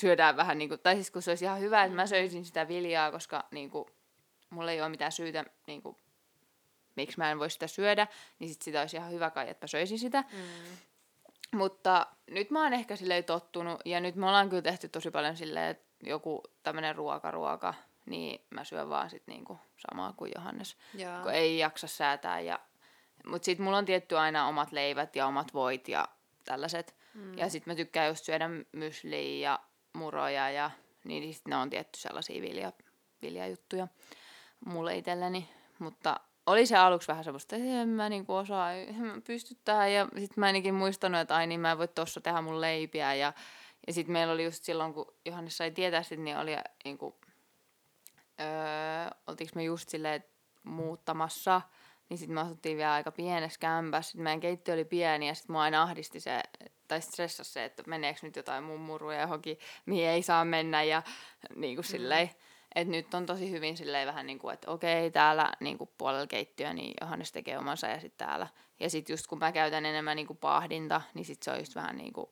syödään 0.00 0.36
vähän 0.36 0.58
niin 0.58 0.68
kuin, 0.68 0.80
tai 0.80 0.94
siis 0.94 1.10
kun 1.10 1.22
se 1.22 1.30
olisi 1.30 1.44
ihan 1.44 1.60
hyvä, 1.60 1.84
että 1.84 1.96
mä 1.96 2.06
söisin 2.06 2.44
sitä 2.44 2.68
viljaa, 2.68 3.10
koska 3.10 3.44
niin 3.50 3.70
kuin, 3.70 3.84
mulla 4.50 4.70
ei 4.70 4.80
ole 4.80 4.88
mitään 4.88 5.12
syytä, 5.12 5.44
niin 5.66 5.82
kuin, 5.82 5.96
miksi 6.96 7.18
mä 7.18 7.30
en 7.30 7.38
voi 7.38 7.50
sitä 7.50 7.66
syödä, 7.66 8.06
niin 8.38 8.50
sit 8.52 8.62
sitä 8.62 8.80
olisi 8.80 8.96
ihan 8.96 9.12
hyvä 9.12 9.30
kai, 9.30 9.50
että 9.50 9.64
mä 9.64 9.68
söisin 9.68 9.98
sitä. 9.98 10.24
Mm. 10.32 10.38
Mutta 11.58 12.06
nyt 12.30 12.50
mä 12.50 12.62
oon 12.62 12.72
ehkä 12.72 12.96
silleen 12.96 13.24
tottunut, 13.24 13.80
ja 13.84 14.00
nyt 14.00 14.14
me 14.14 14.26
ollaan 14.26 14.48
kyllä 14.48 14.62
tehty 14.62 14.88
tosi 14.88 15.10
paljon 15.10 15.36
silleen, 15.36 15.70
että 15.70 15.86
joku 16.02 16.42
tämmönen 16.62 16.96
ruoka, 16.96 17.30
ruoka, 17.30 17.74
niin 18.06 18.46
mä 18.50 18.64
syön 18.64 18.88
vaan 18.88 19.10
sit 19.10 19.22
niinku 19.26 19.58
samaa 19.76 20.12
kuin 20.12 20.32
Johannes, 20.34 20.76
Joo. 20.94 21.22
kun 21.22 21.32
ei 21.32 21.58
jaksa 21.58 21.86
säätää. 21.86 22.40
Ja... 22.40 22.60
Mutta 23.26 23.46
sit 23.46 23.58
mulla 23.58 23.78
on 23.78 23.84
tietty 23.84 24.18
aina 24.18 24.48
omat 24.48 24.72
leivät 24.72 25.16
ja 25.16 25.26
omat 25.26 25.54
voit 25.54 25.88
ja 25.88 26.08
tällaiset. 26.44 26.94
Mm. 27.14 27.38
Ja 27.38 27.48
sit 27.48 27.66
mä 27.66 27.74
tykkään 27.74 28.08
just 28.08 28.24
syödä 28.24 28.48
mysliä 28.72 29.50
ja 29.50 29.60
muroja 29.92 30.50
ja 30.50 30.70
niin 31.04 31.34
sit 31.34 31.48
ne 31.48 31.56
on 31.56 31.70
tietty 31.70 32.00
sellaisia 32.00 32.42
vilja, 32.42 32.72
viljajuttuja 33.22 33.88
mulle 34.66 34.96
itselleni. 34.96 35.48
Mutta 35.78 36.20
oli 36.46 36.66
se 36.66 36.76
aluksi 36.76 37.08
vähän 37.08 37.24
semmoista, 37.24 37.56
että 37.56 37.68
en 37.68 37.88
mä 37.88 38.08
niinku 38.08 38.34
osaa, 38.34 38.72
en 38.72 39.02
mä 39.02 39.20
pysty 39.26 39.56
tähän. 39.64 39.92
Ja 39.92 40.08
sit 40.18 40.36
mä 40.36 40.46
ainakin 40.46 40.74
muistanut, 40.74 41.20
että 41.20 41.36
ai 41.36 41.46
niin 41.46 41.60
mä 41.60 41.72
en 41.72 41.78
voi 41.78 41.88
tossa 41.88 42.20
tehdä 42.20 42.40
mun 42.40 42.60
leipiä. 42.60 43.14
Ja, 43.14 43.32
ja 43.86 43.92
sit 43.92 44.08
meillä 44.08 44.32
oli 44.32 44.44
just 44.44 44.64
silloin, 44.64 44.94
kun 44.94 45.14
Johannes 45.24 45.56
sai 45.56 45.70
tietää 45.70 46.02
sit, 46.02 46.20
niin 46.20 46.36
oli 46.36 46.56
niinku, 46.84 47.16
öö, 48.40 48.46
oltiinko 49.26 49.52
me 49.54 49.64
just 49.64 49.88
silleen 49.88 50.24
muuttamassa, 50.62 51.60
niin 52.08 52.18
sitten 52.18 52.34
me 52.34 52.40
asuttiin 52.40 52.76
vielä 52.76 52.92
aika 52.92 53.12
pienessä 53.12 53.60
kämpässä. 53.60 54.10
Sitten 54.10 54.24
meidän 54.24 54.40
keittiö 54.40 54.74
oli 54.74 54.84
pieni 54.84 55.28
ja 55.28 55.34
sitten 55.34 55.52
mua 55.52 55.62
aina 55.62 55.82
ahdisti 55.82 56.20
se, 56.20 56.42
tai 56.88 57.02
stressasi 57.02 57.52
se, 57.52 57.64
että 57.64 57.82
meneekö 57.86 58.20
nyt 58.22 58.36
jotain 58.36 58.64
mummuruja 58.64 59.20
johonkin, 59.20 59.58
mihin 59.86 60.08
ei 60.08 60.22
saa 60.22 60.44
mennä 60.44 60.82
ja 60.82 61.02
niin 61.56 61.76
kuin 61.76 61.84
silleen. 61.84 62.30
Et 62.74 62.88
nyt 62.88 63.14
on 63.14 63.26
tosi 63.26 63.50
hyvin 63.50 63.76
silleen 63.76 64.06
vähän 64.06 64.26
niin 64.26 64.38
kuin, 64.38 64.54
että 64.54 64.70
okei, 64.70 65.10
täällä 65.10 65.52
niin 65.60 65.78
kuin 65.78 65.90
puolella 65.98 66.26
keittiöä, 66.26 66.72
niin 66.72 66.94
Johannes 67.00 67.32
tekee 67.32 67.58
omansa 67.58 67.86
ja 67.86 68.00
sitten 68.00 68.26
täällä. 68.26 68.46
Ja 68.80 68.90
sitten 68.90 69.12
just 69.12 69.26
kun 69.26 69.38
mä 69.38 69.52
käytän 69.52 69.86
enemmän 69.86 70.16
niin 70.16 70.26
kuin 70.26 70.36
pahdinta, 70.36 71.00
niin 71.14 71.24
sitten 71.24 71.44
se 71.44 71.50
on 71.50 71.58
just 71.58 71.74
vähän 71.74 71.96
niin 71.96 72.12
kuin... 72.12 72.30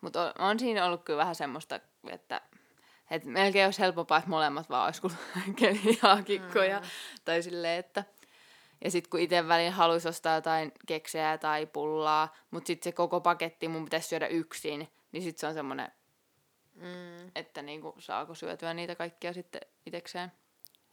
Mutta 0.00 0.22
on, 0.22 0.32
on 0.38 0.58
siinä 0.58 0.86
ollut 0.86 1.04
kyllä 1.04 1.18
vähän 1.18 1.34
semmoista, 1.34 1.80
että 2.10 2.40
et 3.10 3.24
melkein 3.24 3.64
olisi 3.64 3.80
helpompaa, 3.80 4.18
että 4.18 4.30
molemmat 4.30 4.70
vaan 4.70 4.84
olisi 4.84 5.16
keliaakikkoja. 5.58 6.80
Mm. 6.80 6.86
Tai 7.24 7.42
silleen, 7.42 7.78
että... 7.78 8.04
Ja 8.84 8.90
sitten 8.90 9.10
kun 9.10 9.20
itse 9.20 9.48
välillä 9.48 9.70
haluaisi 9.70 10.08
ostaa 10.08 10.34
jotain 10.34 10.72
keksejä 10.86 11.38
tai 11.38 11.66
pullaa, 11.66 12.34
mutta 12.50 12.66
sitten 12.66 12.84
se 12.84 12.92
koko 12.92 13.20
paketti 13.20 13.68
mun 13.68 13.84
pitäisi 13.84 14.08
syödä 14.08 14.26
yksin, 14.26 14.88
niin 15.12 15.22
sitten 15.22 15.40
se 15.40 15.46
on 15.46 15.54
semmoinen, 15.54 15.92
Mm. 16.76 17.30
että 17.34 17.62
niinku, 17.62 17.94
saako 17.98 18.34
syötyä 18.34 18.74
niitä 18.74 18.94
kaikkia 18.94 19.32
sitten 19.32 19.60
itekseen. 19.86 20.32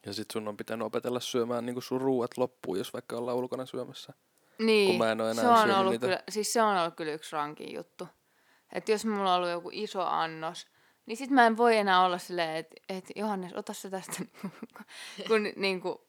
Ja 0.06 0.14
sit 0.14 0.32
sun 0.32 0.48
on 0.48 0.58
pitänyt 0.58 0.86
opetella 0.86 1.20
syömään 1.20 1.66
niinku 1.66 1.82
sun 1.82 2.02
ruuat 2.02 2.38
loppuun, 2.38 2.78
jos 2.78 2.94
vaikka 2.94 3.18
ollaan 3.18 3.38
ulkona 3.38 3.66
syömässä. 3.66 4.14
Niin, 4.60 4.90
Kun 4.90 4.98
mä 4.98 5.12
en 5.12 5.22
oo 5.22 5.28
enää 5.28 5.44
se 5.44 5.50
on 5.50 5.72
ollut 5.72 5.92
niitä. 5.92 6.06
kyllä, 6.06 6.24
siis 6.30 6.54
se 6.54 6.62
on 6.62 6.78
ollut 6.78 6.96
kyllä 6.96 7.12
yksi 7.12 7.36
rankin 7.36 7.76
juttu. 7.76 8.08
Että 8.74 8.92
jos 8.92 9.06
mulla 9.06 9.32
on 9.32 9.38
ollut 9.38 9.50
joku 9.50 9.70
iso 9.72 10.02
annos, 10.06 10.68
niin 11.06 11.18
sit 11.18 11.30
mä 11.30 11.46
en 11.48 11.58
voi 11.58 11.78
enää 11.78 12.06
olla 12.06 12.18
silleen, 12.18 12.56
että 12.56 12.76
et 12.90 13.06
Johannes, 13.16 13.54
ota 13.54 13.74
se 13.74 13.90
tästä. 13.90 14.26
kun 15.28 15.44
niinku, 15.56 16.08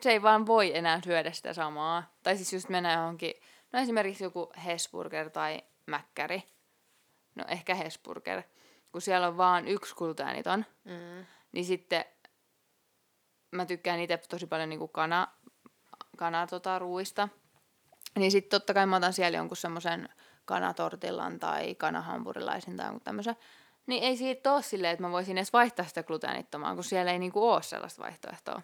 se 0.00 0.10
ei 0.10 0.22
vaan 0.22 0.46
voi 0.46 0.76
enää 0.76 1.00
syödä 1.04 1.32
sitä 1.32 1.52
samaa. 1.52 2.16
Tai 2.22 2.36
siis 2.36 2.52
just 2.52 2.68
mennä 2.68 2.92
johonkin, 2.92 3.34
no 3.72 3.78
esimerkiksi 3.78 4.24
joku 4.24 4.52
Hesburger 4.64 5.30
tai 5.30 5.62
Mäkkäri. 5.86 6.42
No 7.34 7.44
ehkä 7.48 7.74
Hesburger. 7.74 8.42
Kun 8.92 9.00
siellä 9.00 9.28
on 9.28 9.36
vaan 9.36 9.68
yksi 9.68 9.94
gluteeniton, 9.94 10.64
Mm. 10.84 11.26
niin 11.52 11.64
sitten 11.64 12.04
mä 13.50 13.66
tykkään 13.66 14.00
itse 14.00 14.16
tosi 14.28 14.46
paljon 14.46 14.68
niinku 14.68 14.88
kana, 14.88 15.28
kana 16.16 16.46
tota, 16.46 16.78
ruuista. 16.78 17.28
Niin 18.18 18.30
sitten 18.30 18.60
totta 18.60 18.74
kai 18.74 18.86
mä 18.86 18.96
otan 18.96 19.12
siellä 19.12 19.36
jonkun 19.38 19.56
semmoisen 19.56 20.08
kanatortillan 20.44 21.38
tai 21.38 21.74
kanahampurilaisin 21.74 22.76
tai 22.76 22.86
jonkun 22.86 23.00
tämmöisen. 23.04 23.36
Niin 23.86 24.02
ei 24.02 24.16
siitä 24.16 24.52
ole 24.52 24.62
silleen, 24.62 24.92
että 24.92 25.02
mä 25.02 25.10
voisin 25.12 25.38
edes 25.38 25.52
vaihtaa 25.52 25.86
sitä 25.86 26.02
gluteenittomaan, 26.02 26.74
kun 26.74 26.84
siellä 26.84 27.12
ei 27.12 27.18
niinku 27.18 27.50
ole 27.50 27.62
sellaista 27.62 28.02
vaihtoehtoa. 28.02 28.62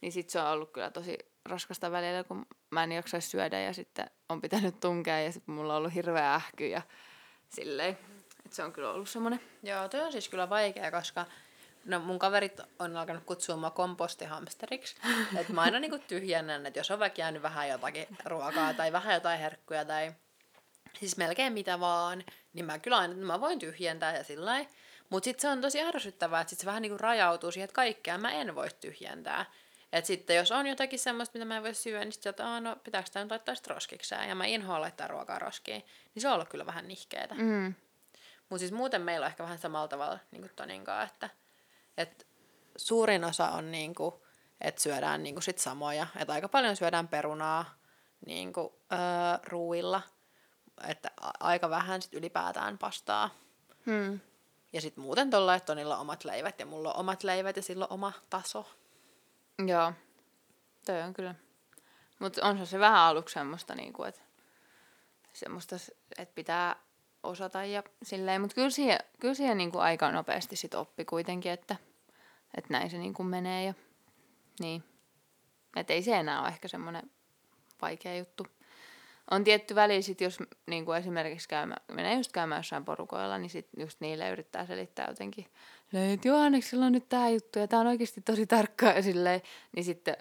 Niin 0.00 0.12
sit 0.12 0.30
se 0.30 0.40
on 0.40 0.46
ollut 0.46 0.70
kyllä 0.72 0.90
tosi 0.90 1.18
raskasta 1.44 1.90
välillä, 1.90 2.24
kun 2.24 2.46
mä 2.70 2.84
en 2.84 2.92
jaksaisi 2.92 3.28
syödä 3.28 3.60
ja 3.60 3.72
sitten 3.72 4.10
on 4.28 4.40
pitänyt 4.40 4.80
tunkea 4.80 5.20
ja 5.20 5.32
sitten 5.32 5.54
mulla 5.54 5.72
on 5.72 5.78
ollut 5.78 5.94
hirveä 5.94 6.34
ähky 6.34 6.66
ja 6.68 6.82
silleen. 7.48 7.98
Et 8.46 8.52
se 8.52 8.64
on 8.64 8.72
kyllä 8.72 8.90
ollut 8.90 9.08
semmoinen. 9.08 9.40
Joo, 9.62 9.88
toi 9.88 10.00
on 10.00 10.12
siis 10.12 10.28
kyllä 10.28 10.50
vaikea, 10.50 10.90
koska 10.90 11.26
no 11.84 12.00
mun 12.00 12.18
kaverit 12.18 12.60
on 12.78 12.96
alkanut 12.96 13.24
kutsua 13.24 13.56
mua 13.56 13.70
kompostihamsteriksi. 13.70 14.96
että 15.40 15.52
mä 15.52 15.62
aina 15.62 15.80
niinku 15.80 15.98
tyhjennän, 15.98 16.66
että 16.66 16.80
jos 16.80 16.90
on 16.90 16.98
vaikka 16.98 17.20
jäänyt 17.20 17.42
vähän 17.42 17.68
jotakin 17.68 18.06
ruokaa 18.24 18.74
tai 18.74 18.92
vähän 18.92 19.14
jotain 19.14 19.40
herkkuja 19.40 19.84
tai 19.84 20.14
siis 21.00 21.16
melkein 21.16 21.52
mitä 21.52 21.80
vaan, 21.80 22.24
niin 22.52 22.64
mä 22.64 22.78
kyllä 22.78 22.96
aina, 22.98 23.14
mä 23.14 23.40
voin 23.40 23.58
tyhjentää 23.58 24.16
ja 24.16 24.24
sillä 24.24 24.66
Mutta 25.10 25.24
sitten 25.24 25.42
se 25.42 25.48
on 25.48 25.60
tosi 25.60 25.80
ärsyttävää, 25.80 26.40
että 26.40 26.50
sit 26.50 26.58
se 26.58 26.66
vähän 26.66 26.82
niinku 26.82 26.98
rajautuu 26.98 27.50
siihen, 27.50 27.64
että 27.64 27.74
kaikkea 27.74 28.18
mä 28.18 28.30
en 28.30 28.54
voi 28.54 28.68
tyhjentää. 28.80 29.46
Et 29.92 30.06
sitten 30.06 30.36
jos 30.36 30.52
on 30.52 30.66
jotakin 30.66 30.98
semmoista, 30.98 31.38
mitä 31.38 31.44
mä 31.44 31.56
en 31.56 31.62
voi 31.62 31.74
syödä, 31.74 32.04
niin 32.04 32.12
sitten 32.12 32.30
että 32.30 32.60
no 32.60 32.76
pitääkö 32.84 33.10
tämä 33.12 33.24
nyt 33.24 33.30
laittaa 33.30 33.54
roskikseen, 33.66 34.28
ja 34.28 34.34
mä 34.34 34.46
inhoan 34.46 34.80
laittaa 34.80 35.08
ruokaa 35.08 35.38
roskiin, 35.38 35.84
niin 36.14 36.22
se 36.22 36.28
on 36.28 36.34
ollut 36.34 36.48
kyllä 36.48 36.66
vähän 36.66 36.88
nihkeetä. 36.88 37.34
Mm. 37.34 37.74
Mutta 38.48 38.58
siis 38.58 38.72
muuten 38.72 39.02
meillä 39.02 39.24
on 39.24 39.30
ehkä 39.30 39.42
vähän 39.42 39.58
samalla 39.58 39.88
tavalla 39.88 40.18
niin 40.30 40.42
kuin 40.42 40.52
Toninkaan, 40.56 41.06
että, 41.06 41.30
että 41.96 42.24
suurin 42.76 43.24
osa 43.24 43.48
on 43.48 43.70
niin 43.70 43.94
kuin, 43.94 44.14
että 44.60 44.82
syödään 44.82 45.22
niin 45.22 45.34
kuin 45.34 45.42
sit 45.42 45.58
samoja. 45.58 46.06
Että 46.16 46.32
aika 46.32 46.48
paljon 46.48 46.76
syödään 46.76 47.08
perunaa 47.08 47.64
niin 48.26 48.52
kuin, 48.52 48.68
öö, 48.92 48.98
ruuilla, 49.46 50.02
että 50.88 51.10
aika 51.40 51.70
vähän 51.70 52.02
sit 52.02 52.14
ylipäätään 52.14 52.78
pastaa. 52.78 53.30
Hmm. 53.86 54.20
Ja 54.72 54.80
sitten 54.80 55.04
muuten 55.04 55.30
tuolla, 55.30 55.54
että 55.54 55.66
Tonilla 55.66 55.94
on 55.94 56.00
omat 56.00 56.24
leivät 56.24 56.60
ja 56.60 56.66
mulla 56.66 56.92
on 56.92 57.00
omat 57.00 57.22
leivät 57.22 57.56
ja 57.56 57.62
sillä 57.62 57.84
on 57.84 57.92
oma 57.92 58.12
taso. 58.30 58.70
Joo, 59.66 59.92
toi 60.86 61.02
on 61.02 61.14
kyllä. 61.14 61.34
Mutta 62.18 62.46
on 62.46 62.66
se 62.66 62.78
vähän 62.78 63.00
aluksi 63.00 63.32
semmoista, 63.32 63.74
niinku, 63.74 64.04
että 64.04 64.20
semmoista, 65.32 65.76
että 66.18 66.34
pitää 66.34 66.76
osata 67.26 67.64
ja 67.64 67.82
silleen. 68.02 68.40
Mutta 68.40 68.54
kyllä 68.54 68.70
siihen, 68.70 68.98
kyllä 69.20 69.34
siihen 69.34 69.58
niinku 69.58 69.78
aika 69.78 70.12
nopeasti 70.12 70.56
sit 70.56 70.74
oppi 70.74 71.04
kuitenkin, 71.04 71.52
että, 71.52 71.76
että 72.56 72.72
näin 72.72 72.90
se 72.90 72.98
niinku 72.98 73.22
menee 73.22 73.64
ja 73.64 73.74
niin. 74.60 74.84
Että 75.76 75.92
ei 75.92 76.02
se 76.02 76.16
enää 76.16 76.40
ole 76.40 76.48
ehkä 76.48 76.68
semmoinen 76.68 77.10
vaikea 77.82 78.16
juttu. 78.16 78.46
On 79.30 79.44
tietty 79.44 79.74
väli 79.74 80.02
sit, 80.02 80.20
jos 80.20 80.38
niinku 80.66 80.92
esimerkiksi 80.92 81.48
käymä, 81.48 81.76
menee 81.92 82.14
just 82.14 82.32
käymään 82.32 82.58
jossain 82.58 82.84
porukoilla, 82.84 83.38
niin 83.38 83.50
sit 83.50 83.68
just 83.76 84.00
niille 84.00 84.30
yrittää 84.30 84.66
selittää 84.66 85.06
jotenkin, 85.08 85.46
että 86.12 86.28
Johanneksella 86.28 86.86
on 86.86 86.92
nyt 86.92 87.08
tää 87.08 87.28
juttu 87.28 87.58
ja 87.58 87.68
tää 87.68 87.80
on 87.80 87.86
oikeasti 87.86 88.20
tosi 88.20 88.46
tarkkaa 88.46 88.92
ja 88.92 89.02
silleen, 89.02 89.40
niin 89.76 89.84
sitten 89.84 90.16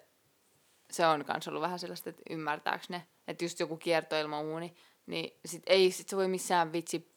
se 0.91 1.08
on 1.08 1.26
kans 1.26 1.48
ollut 1.48 1.62
vähän 1.62 1.80
sellaista, 1.80 2.10
että 2.10 2.22
ymmärtääkö 2.30 2.86
ne, 2.89 3.06
että 3.28 3.46
just 3.46 3.60
joku 3.60 3.78
kiertoilmauuni, 3.78 4.76
niin 5.06 5.39
sit 5.46 5.63
ei 5.68 5.91
sit 5.91 6.10
se 6.10 6.15
voi 6.15 6.28
missään 6.28 6.74
vitsi 6.74 7.15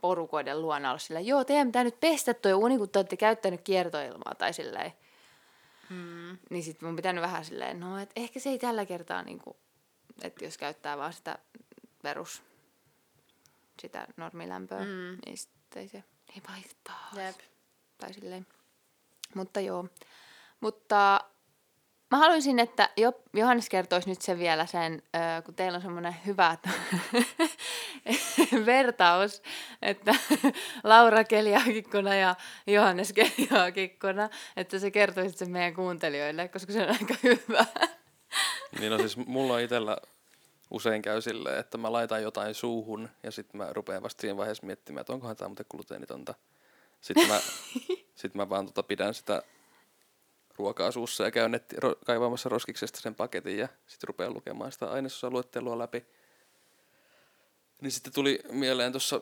porukoiden 0.00 0.62
luona 0.62 0.88
olla 0.88 0.98
silleen, 0.98 1.26
joo, 1.26 1.44
teidän 1.44 1.68
pitää 1.68 1.84
nyt 1.84 2.00
pestä 2.00 2.34
toi 2.34 2.52
uuni, 2.52 2.78
kun 2.78 2.90
te 2.90 2.98
olette 2.98 3.16
käyttänyt 3.16 3.60
kiertoilmaa 3.60 4.34
tai 4.34 4.52
silleen. 4.52 4.92
Hmm. 5.90 6.38
Niin 6.50 6.62
sit 6.62 6.82
mun 6.82 6.96
pitänyt 6.96 7.22
vähän 7.22 7.44
silleen, 7.44 7.80
no 7.80 7.98
et 7.98 8.10
ehkä 8.16 8.40
se 8.40 8.50
ei 8.50 8.58
tällä 8.58 8.86
kertaa 8.86 9.22
niinku, 9.22 9.56
että 10.22 10.44
jos 10.44 10.58
käyttää 10.58 10.98
vaan 10.98 11.12
sitä 11.12 11.38
perus, 12.02 12.42
sitä 13.82 14.06
normilämpöä, 14.16 14.78
Mm. 14.78 14.84
mm. 14.86 15.18
niin 15.26 15.38
sitten 15.38 15.82
ei 15.82 15.88
se 15.88 16.04
ei 16.36 16.42
vaihtaa. 16.48 17.10
Jep. 17.26 17.36
Tai 17.98 18.14
silleen. 18.14 18.46
Mutta 19.34 19.60
joo. 19.60 19.88
Mutta 20.60 21.20
mä 22.14 22.18
haluaisin, 22.18 22.58
että 22.58 22.90
jo, 22.96 23.12
Johannes 23.32 23.68
kertoisi 23.68 24.08
nyt 24.08 24.22
sen 24.22 24.38
vielä 24.38 24.66
sen, 24.66 25.02
kun 25.44 25.54
teillä 25.54 25.76
on 25.76 25.82
semmoinen 25.82 26.16
hyvä 26.26 26.56
vertaus, 28.66 29.42
että 29.82 30.14
Laura 30.84 31.24
keliaakikkona 31.24 32.14
ja 32.14 32.34
Johannes 32.66 33.12
keliaakikkona, 33.12 34.28
että 34.56 34.78
se 34.78 34.90
kertoisi 34.90 35.38
sen 35.38 35.50
meidän 35.50 35.74
kuuntelijoille, 35.74 36.48
koska 36.48 36.72
se 36.72 36.82
on 36.82 36.88
aika 36.88 37.14
hyvä. 37.22 37.66
Niin 38.80 38.92
no 38.92 38.98
siis 38.98 39.16
mulla 39.16 39.54
on 39.54 39.60
itellä 39.60 39.96
usein 40.70 41.02
käy 41.02 41.20
silleen, 41.20 41.58
että 41.58 41.78
mä 41.78 41.92
laitan 41.92 42.22
jotain 42.22 42.54
suuhun 42.54 43.08
ja 43.22 43.30
sitten 43.30 43.58
mä 43.58 43.72
rupean 43.72 44.02
vasta 44.02 44.20
siinä 44.20 44.36
vaiheessa 44.36 44.66
miettimään, 44.66 45.00
että 45.00 45.12
onkohan 45.12 45.36
tämä 45.36 45.48
muuten 45.48 45.66
gluteenitonta. 45.70 46.34
Sitten 47.00 47.28
mä, 47.28 47.40
sit 48.14 48.34
mä 48.34 48.48
vaan 48.48 48.66
tota 48.66 48.82
pidän 48.82 49.14
sitä 49.14 49.42
ruokaa 50.58 50.90
suussa 50.90 51.24
ja 51.24 51.30
käyn 51.30 51.50
netti, 51.50 51.76
ro, 51.80 51.94
kaivaamassa 52.06 52.48
roskiksesta 52.48 53.00
sen 53.00 53.14
paketin 53.14 53.58
ja 53.58 53.68
sitten 53.86 54.08
rupean 54.08 54.34
lukemaan 54.34 54.72
sitä 54.72 54.90
ainesosaluettelua 54.90 55.78
läpi. 55.78 56.06
Niin 57.80 57.92
sitten 57.92 58.12
tuli 58.12 58.38
mieleen 58.50 58.92
tuossa 58.92 59.20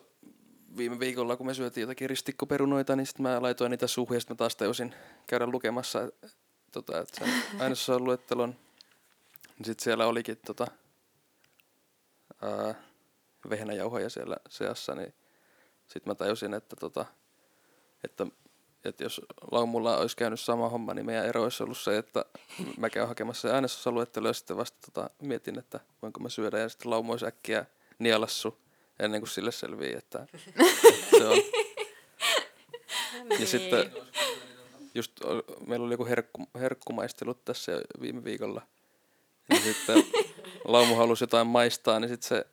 viime 0.77 0.99
viikolla, 0.99 1.37
kun 1.37 1.47
me 1.47 1.55
syötiin 1.55 1.83
jotakin 1.83 2.11
ristikkoperunoita, 2.11 2.97
niin 2.97 3.07
sitten 3.07 3.23
mä 3.23 3.43
laitoin 3.43 3.71
niitä 3.71 3.87
suuhun 3.87 4.17
ja 4.17 4.21
sitten 4.21 4.35
mä 4.35 4.39
taas 4.39 4.57
tajusin 4.57 4.95
käydä 5.27 5.47
lukemassa 5.47 6.09
tota, 6.73 7.01
että 7.01 7.25
sen 7.25 7.35
ainesosan 7.63 8.05
luettelon. 8.05 8.57
Niin 9.59 9.67
sitten 9.67 9.85
siellä 9.85 10.07
olikin 10.07 10.39
tota, 10.47 10.67
ää, 12.43 12.75
vehnäjauhoja 13.51 14.11
siellä 14.11 14.37
seassa, 14.49 14.95
niin 14.95 15.15
sitten 15.87 16.11
mä 16.11 16.15
tajusin, 16.15 16.55
että, 16.55 16.77
tota, 16.77 17.07
että, 18.05 18.27
että 18.85 19.05
jos 19.05 19.21
laumulla 19.51 19.97
olisi 19.97 20.17
käynyt 20.17 20.41
sama 20.41 20.69
homma, 20.69 20.95
niin 20.95 21.07
meidän 21.07 21.27
ero 21.27 21.43
olisi 21.43 21.63
ollut 21.63 21.79
se, 21.79 21.99
että 21.99 22.25
mä 22.79 22.91
käyn 22.91 23.09
hakemassa 23.09 23.49
se 23.49 23.55
ainesosaluettelo 23.55 24.29
ja 24.29 24.33
sitten 24.33 24.57
vasta 24.57 24.79
tota, 24.93 25.11
mietin, 25.23 25.59
että 25.59 25.81
voinko 26.03 26.21
mä 26.21 26.29
syödä 26.29 26.59
ja 26.59 26.69
sitten 26.69 26.91
laumu 26.91 27.13
olisi 27.13 27.27
äkkiä 27.27 27.65
nielassu 27.99 28.59
ennen 29.01 29.21
kuin 29.21 29.31
sille 29.31 29.53
selvii, 29.53 29.95
että 29.95 30.27
se 31.19 31.27
on. 31.27 31.39
Ja 33.39 33.47
sitten 33.47 33.93
just 34.95 35.13
meillä 35.67 35.87
oli 35.87 35.95
joku 35.95 36.07
herkku, 36.07 36.49
herkkumaistelut 36.55 37.45
tässä 37.45 37.73
viime 38.01 38.25
viikolla. 38.25 38.63
Ja 39.49 39.61
sitten 39.61 40.05
laumu 40.65 40.95
halusi 40.95 41.23
jotain 41.23 41.47
maistaa, 41.47 42.01
niin 42.01 42.09
sitten 42.09 42.29
se 42.29 42.47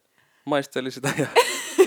maisteli 0.45 0.91
sitä 0.91 1.13
ja 1.17 1.27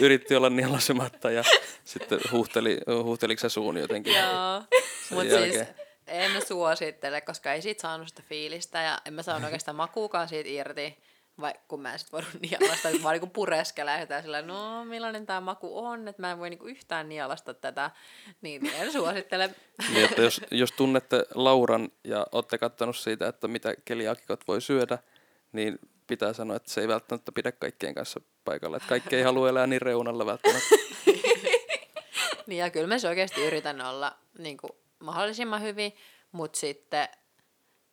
yritti 0.01 0.37
olla 0.37 0.51
nielasematta 0.51 1.31
ja 1.31 1.45
sitten 1.85 2.21
huuhteli, 2.33 2.79
huuhteliko 3.03 3.41
se 3.41 3.49
suun 3.49 3.77
jotenkin. 3.77 4.15
Joo, 4.15 4.63
mutta 5.11 5.39
siis 5.39 5.61
en 6.07 6.47
suosittele, 6.47 7.21
koska 7.21 7.53
ei 7.53 7.63
siitä 7.63 7.83
saanut 7.83 8.09
sitä 8.09 8.23
fiilistä 8.29 8.83
ja 8.83 8.99
en 9.05 9.15
mä 9.15 9.23
saanut 9.23 9.45
oikeastaan 9.45 9.77
makuukaan 9.77 10.29
siitä 10.29 10.49
irti 10.49 10.97
vai 11.41 11.53
kun 11.69 11.81
mä 11.81 11.93
en 11.93 11.99
sit 11.99 12.13
voinut 12.13 12.31
nialasta, 12.41 12.89
vaan 13.03 13.13
niinku 13.13 13.27
pureskella 13.27 13.93
ja 13.93 14.23
sillä, 14.23 14.43
no 14.43 14.85
millainen 14.85 15.27
tämä 15.27 15.41
maku 15.41 15.79
on, 15.79 16.09
että 16.09 16.23
mä 16.23 16.31
en 16.31 16.39
voi 16.39 16.51
niinku 16.51 16.67
yhtään 16.67 17.09
nialasta 17.09 17.55
tätä, 17.55 17.91
niin 18.43 18.71
en 18.75 18.93
suosittele. 18.93 19.51
Niin, 19.93 20.05
että 20.05 20.23
jos, 20.23 20.41
jos 20.51 20.73
tunnette 20.73 21.27
Lauran 21.35 21.89
ja 22.05 22.27
olette 22.33 22.59
katsonut 22.59 22.97
siitä, 22.97 23.29
että 23.29 23.49
mitä 23.49 23.75
keliakikot 23.85 24.49
voi 24.49 24.61
syödä, 24.61 24.99
niin 25.53 25.79
pitää 26.07 26.33
sanoa, 26.33 26.57
että 26.57 26.71
se 26.71 26.81
ei 26.81 26.89
välttämättä 26.89 27.33
pidä 27.33 27.53
kaikkien 27.53 27.95
kanssa 27.95 28.21
paikalla. 28.45 28.77
Että 28.77 28.89
kaikki 28.89 29.17
ei 29.17 29.23
halua 29.23 29.49
elää 29.49 29.67
niin 29.67 29.83
reunalla 29.83 30.27
välttämättä. 30.27 30.69
niin 32.47 32.59
ja 32.59 32.71
kyllä 32.71 32.87
mä 32.87 32.99
se 32.99 33.09
oikeasti 33.09 33.45
yritän 33.45 33.81
olla 33.81 34.19
niin 34.39 34.57
kuin, 34.57 34.71
mahdollisimman 34.99 35.63
hyvin, 35.63 35.97
mutta 36.33 36.59
sitten 36.59 37.09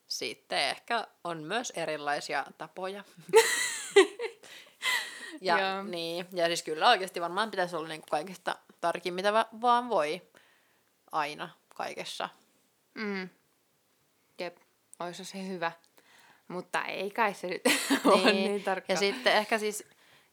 sitten 0.10 0.60
ehkä 0.60 1.08
on 1.24 1.43
myös 1.43 1.74
erilaisia 1.76 2.45
tapoja. 2.58 3.04
ja, 5.41 5.84
niin, 5.84 6.26
ja 6.34 6.45
siis 6.45 6.64
kyllä 6.64 6.89
oikeasti 6.89 7.22
varmaan 7.22 7.52
pitäisi 7.52 7.76
olla 7.76 7.88
niin 7.88 8.02
kaikista 8.12 8.56
tarkin, 8.82 9.14
mitä 9.14 9.34
va- 9.34 9.50
vaan 9.62 9.89
voi 9.89 10.22
aina 11.12 11.50
kaikessa. 11.76 12.30
Mm. 12.95 13.30
Jep, 14.39 14.58
olisi 15.00 15.26
se 15.26 15.47
hyvä. 15.47 15.72
Mutta 16.47 16.84
ei 16.86 17.12
kai 17.12 17.34
se 17.34 17.47
nyt 17.47 17.62
niin. 17.66 18.00
ole 18.14 18.32
niin 18.32 18.64
tarkka. 18.64 18.93
Ja 18.93 19.00
sitten 19.00 19.34
ehkä 19.34 19.58
siis, 19.58 19.84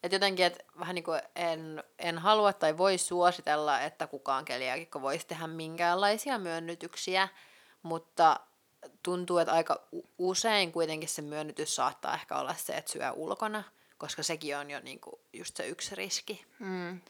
että 0.02 0.14
jotenkin, 0.14 0.46
että 0.46 0.64
vähän 0.78 0.94
niin 0.94 1.04
kuin 1.04 1.20
en, 1.36 1.84
en 1.98 2.18
halua 2.18 2.52
tai 2.52 2.78
voi 2.78 2.98
suositella, 2.98 3.80
että 3.80 4.06
kukaan 4.06 4.44
keliakikko 4.44 5.02
voisi 5.02 5.26
tehdä 5.26 5.46
minkäänlaisia 5.46 6.38
myönnytyksiä, 6.38 7.28
mutta 7.82 8.40
tuntuu, 9.02 9.38
että 9.38 9.52
aika 9.52 9.82
usein 10.18 10.72
kuitenkin 10.72 11.08
se 11.08 11.22
myönnytys 11.22 11.76
saattaa 11.76 12.14
ehkä 12.14 12.38
olla 12.38 12.54
se, 12.54 12.76
että 12.76 12.92
syö 12.92 13.12
ulkona, 13.12 13.64
koska 13.98 14.22
sekin 14.22 14.56
on 14.56 14.70
jo 14.70 14.80
niinku 14.80 15.20
just 15.32 15.56
se 15.56 15.66
yksi 15.66 15.94
riski. 15.94 16.44
Mm. 16.58 17.00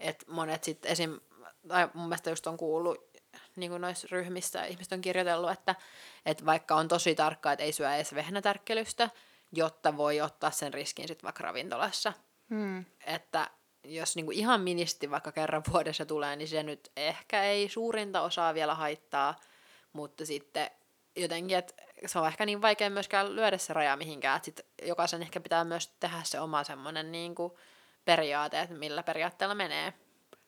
Et 0.00 0.24
monet 0.26 0.64
sitten 0.64 0.92
esim. 0.92 1.20
tai 1.68 1.88
mun 1.94 2.08
mielestä 2.08 2.30
just 2.30 2.46
on 2.46 2.56
kuullut 2.56 3.12
niin 3.56 3.80
noissa 3.80 4.08
ryhmissä 4.10 4.64
ihmiset 4.64 4.92
on 4.92 5.00
kirjoitellut, 5.00 5.50
että, 5.50 5.74
että 6.26 6.46
vaikka 6.46 6.74
on 6.74 6.88
tosi 6.88 7.14
tarkka, 7.14 7.52
että 7.52 7.64
ei 7.64 7.72
syö 7.72 7.94
edes 7.94 8.14
vehnätärkkelystä, 8.14 9.10
jotta 9.52 9.96
voi 9.96 10.20
ottaa 10.20 10.50
sen 10.50 10.74
riskin 10.74 11.08
sitten 11.08 11.24
vaikka 11.24 11.42
ravintolassa. 11.42 12.12
Mm. 12.48 12.84
Että 13.06 13.50
jos 13.84 14.16
niinku 14.16 14.32
ihan 14.32 14.60
ministi 14.60 15.10
vaikka 15.10 15.32
kerran 15.32 15.62
vuodessa 15.72 16.06
tulee, 16.06 16.36
niin 16.36 16.48
se 16.48 16.62
nyt 16.62 16.92
ehkä 16.96 17.42
ei 17.42 17.68
suurinta 17.68 18.20
osaa 18.20 18.54
vielä 18.54 18.74
haittaa, 18.74 19.40
mutta 19.92 20.26
sitten 20.26 20.70
jotenkin, 21.16 21.56
että 21.56 21.74
se 22.06 22.18
on 22.18 22.26
ehkä 22.26 22.46
niin 22.46 22.62
vaikea 22.62 22.90
myöskään 22.90 23.36
lyödä 23.36 23.58
se 23.58 23.72
raja 23.72 23.96
mihinkään, 23.96 24.36
että 24.36 24.44
sit 24.44 24.60
jokaisen 24.82 25.22
ehkä 25.22 25.40
pitää 25.40 25.64
myös 25.64 25.88
tehdä 26.00 26.20
se 26.24 26.40
oma 26.40 26.64
semmoinen 26.64 27.12
niin 27.12 27.34
kuin 27.34 27.52
periaate, 28.04 28.60
että 28.60 28.74
millä 28.74 29.02
periaatteella 29.02 29.54
menee. 29.54 29.92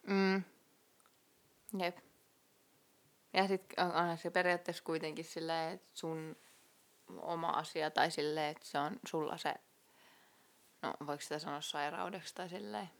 Mm. 0.06 0.42
Jep. 1.78 1.98
Ja 3.32 3.48
sitten 3.48 3.86
onhan 3.86 4.18
se 4.18 4.30
periaatteessa 4.30 4.84
kuitenkin 4.84 5.24
silleen, 5.24 5.72
että 5.72 5.90
sun 5.94 6.36
oma 7.20 7.48
asia 7.48 7.90
tai 7.90 8.10
silleen, 8.10 8.50
että 8.50 8.66
se 8.66 8.78
on 8.78 8.96
sulla 9.06 9.38
se, 9.38 9.54
no 10.82 10.94
voiko 11.06 11.20
sitä 11.20 11.38
sanoa 11.38 11.60
sairaudeksi 11.60 12.34
tai 12.34 12.48
silleen. 12.48 12.90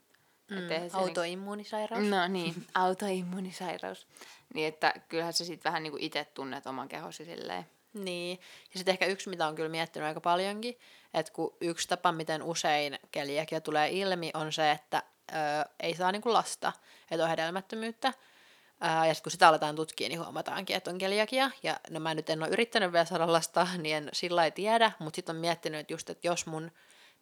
Mm, 0.51 0.57
autoimmuunisairaus. 0.93 2.01
Niin, 2.01 2.11
no 2.11 2.27
niin, 2.27 2.67
autoimmuunisairaus. 2.73 4.07
Niin, 4.53 4.67
että 4.67 4.93
kyllähän 5.09 5.33
sä 5.33 5.45
sitten 5.45 5.69
vähän 5.69 5.83
niinku 5.83 5.97
itse 6.01 6.25
tunnet 6.33 6.67
oman 6.67 6.87
kehosi 6.87 7.25
silleen. 7.25 7.65
Niin, 7.93 8.39
ja 8.73 8.77
sitten 8.77 8.91
ehkä 8.91 9.05
yksi, 9.05 9.29
mitä 9.29 9.47
on 9.47 9.55
kyllä 9.55 9.69
miettinyt 9.69 10.07
aika 10.07 10.21
paljonkin, 10.21 10.77
että 11.13 11.31
kun 11.33 11.57
yksi 11.61 11.87
tapa, 11.87 12.11
miten 12.11 12.43
usein 12.43 12.99
keliakia 13.11 13.61
tulee 13.61 13.89
ilmi, 13.91 14.31
on 14.33 14.53
se, 14.53 14.71
että 14.71 15.03
ö, 15.31 15.35
ei 15.79 15.95
saa 15.95 16.11
niinku 16.11 16.33
lasta, 16.33 16.73
että 17.11 17.23
on 17.23 17.29
hedelmättömyyttä. 17.29 18.13
Ää, 18.81 19.07
ja 19.07 19.13
sitten 19.13 19.23
kun 19.23 19.31
sitä 19.31 19.47
aletaan 19.47 19.75
tutkia, 19.75 20.09
niin 20.09 20.19
huomataankin, 20.19 20.75
että 20.75 20.91
on 20.91 20.97
keliakia. 20.97 21.51
Ja 21.63 21.79
no 21.89 21.99
mä 21.99 22.13
nyt 22.13 22.29
en 22.29 22.43
ole 22.43 22.49
yrittänyt 22.49 22.91
vielä 22.91 23.05
saada 23.05 23.31
lasta, 23.31 23.67
niin 23.77 23.95
en 23.95 24.09
sillä 24.13 24.45
ei 24.45 24.51
tiedä, 24.51 24.91
mutta 24.99 25.15
sitten 25.15 25.35
on 25.35 25.41
miettinyt, 25.41 25.79
että 25.79 25.93
just, 25.93 26.09
että 26.09 26.27
jos 26.27 26.45
mun, 26.45 26.71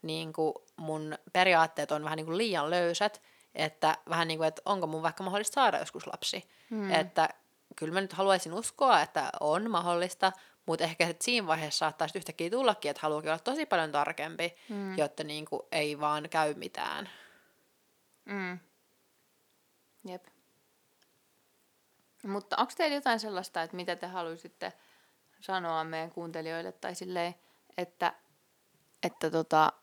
niin 0.01 0.33
kuin, 0.33 0.53
mun 0.75 1.17
periaatteet 1.33 1.91
on 1.91 2.03
vähän 2.03 2.17
niin 2.17 2.25
kuin 2.25 2.37
liian 2.37 2.69
löysät, 2.69 3.21
että 3.55 3.97
vähän 4.09 4.27
niin 4.27 4.37
kuin, 4.37 4.47
että 4.47 4.61
onko 4.65 4.87
mun 4.87 5.03
vaikka 5.03 5.23
mahdollista 5.23 5.55
saada 5.55 5.79
joskus 5.79 6.07
lapsi. 6.07 6.49
Hmm. 6.69 6.91
Että 6.91 7.29
kyllä 7.75 7.93
mä 7.93 8.01
nyt 8.01 8.13
haluaisin 8.13 8.53
uskoa, 8.53 9.01
että 9.01 9.29
on 9.39 9.71
mahdollista, 9.71 10.31
mutta 10.65 10.83
ehkä 10.83 11.07
että 11.07 11.25
siinä 11.25 11.47
vaiheessa 11.47 11.77
saattaisi 11.77 12.17
yhtäkkiä 12.17 12.49
tullakin, 12.49 12.91
että 12.91 13.01
haluakin 13.01 13.29
olla 13.29 13.39
tosi 13.39 13.65
paljon 13.65 13.91
tarkempi, 13.91 14.55
hmm. 14.69 14.97
jotta 14.97 15.23
niin 15.23 15.45
kuin 15.45 15.61
ei 15.71 15.99
vaan 15.99 16.29
käy 16.29 16.53
mitään. 16.53 17.09
Mm. 18.25 18.59
Jep. 20.05 20.32
Mutta 22.27 22.55
onko 22.57 22.73
teillä 22.77 22.95
jotain 22.95 23.19
sellaista, 23.19 23.61
että 23.61 23.75
mitä 23.75 23.95
te 23.95 24.07
haluaisitte 24.07 24.73
sanoa 25.41 25.83
meidän 25.83 26.11
kuuntelijoille 26.11 26.71
tai 26.71 26.95
silleen, 26.95 27.35
että, 27.77 28.13
että, 29.03 29.31
tota, 29.31 29.73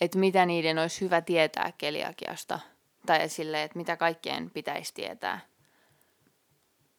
että 0.00 0.18
mitä 0.18 0.46
niiden 0.46 0.78
olisi 0.78 1.00
hyvä 1.00 1.20
tietää 1.20 1.72
keliakiasta– 1.78 2.60
tai 3.06 3.28
silleen, 3.28 3.64
että 3.64 3.78
mitä 3.78 3.96
kaikkeen 3.96 4.50
pitäisi 4.50 4.94
tietää. 4.94 5.40